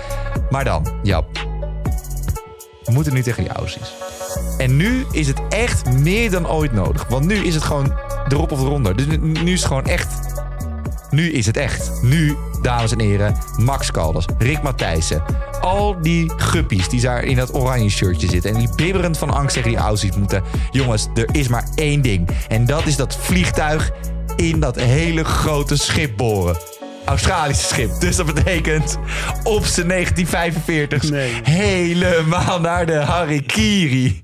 Maar 0.50 0.64
dan, 0.64 0.86
Jap. 1.03 1.51
We 2.85 2.93
moeten 2.93 3.14
nu 3.14 3.22
tegen 3.22 3.43
die 3.43 3.53
Aussies. 3.53 3.95
En 4.59 4.76
nu 4.76 5.05
is 5.11 5.26
het 5.26 5.41
echt 5.49 5.93
meer 5.93 6.30
dan 6.30 6.49
ooit 6.49 6.72
nodig. 6.72 7.07
Want 7.09 7.26
nu 7.26 7.35
is 7.35 7.55
het 7.55 7.64
gewoon 7.64 7.93
erop 8.28 8.53
of 8.53 8.61
eronder. 8.61 8.97
Dus 8.97 9.07
nu, 9.07 9.53
is 9.53 9.59
het 9.59 9.68
gewoon 9.68 9.87
echt. 9.87 10.09
Nu 11.11 11.33
is 11.33 11.47
het 11.47 11.57
echt. 11.57 12.03
Nu, 12.03 12.37
dames 12.62 12.93
en 12.93 13.01
heren, 13.01 13.37
Max 13.57 13.91
Caldas, 13.91 14.24
Rick 14.39 14.62
Matthijssen. 14.62 15.22
Al 15.61 15.97
die 16.01 16.33
guppies 16.37 16.89
die 16.89 17.01
daar 17.01 17.24
in 17.24 17.37
dat 17.37 17.55
oranje 17.55 17.91
shirtje 17.91 18.28
zitten. 18.28 18.51
En 18.51 18.59
die 18.59 18.74
bibberend 18.74 19.18
van 19.18 19.30
angst 19.30 19.55
tegen 19.55 19.70
die 19.70 19.78
Aussies 19.78 20.16
moeten. 20.16 20.43
Jongens, 20.70 21.09
er 21.14 21.28
is 21.33 21.49
maar 21.49 21.68
één 21.74 22.03
ding. 22.03 22.28
En 22.49 22.66
dat 22.66 22.87
is 22.87 22.97
dat 22.97 23.16
vliegtuig 23.16 23.93
in 24.37 24.61
dat 24.61 24.76
hele 24.76 25.24
grote 25.24 25.76
schip 25.76 26.16
boren. 26.16 26.57
Australische 27.05 27.64
schip. 27.66 28.00
Dus 28.00 28.16
dat 28.16 28.26
betekent 28.34 28.98
op 29.42 29.64
zijn 29.64 29.88
1945 29.88 31.11
Nee. 31.11 31.40
helemaal 31.42 32.61
naar 32.61 32.86
de 32.86 32.94
Harikiri. 32.94 34.22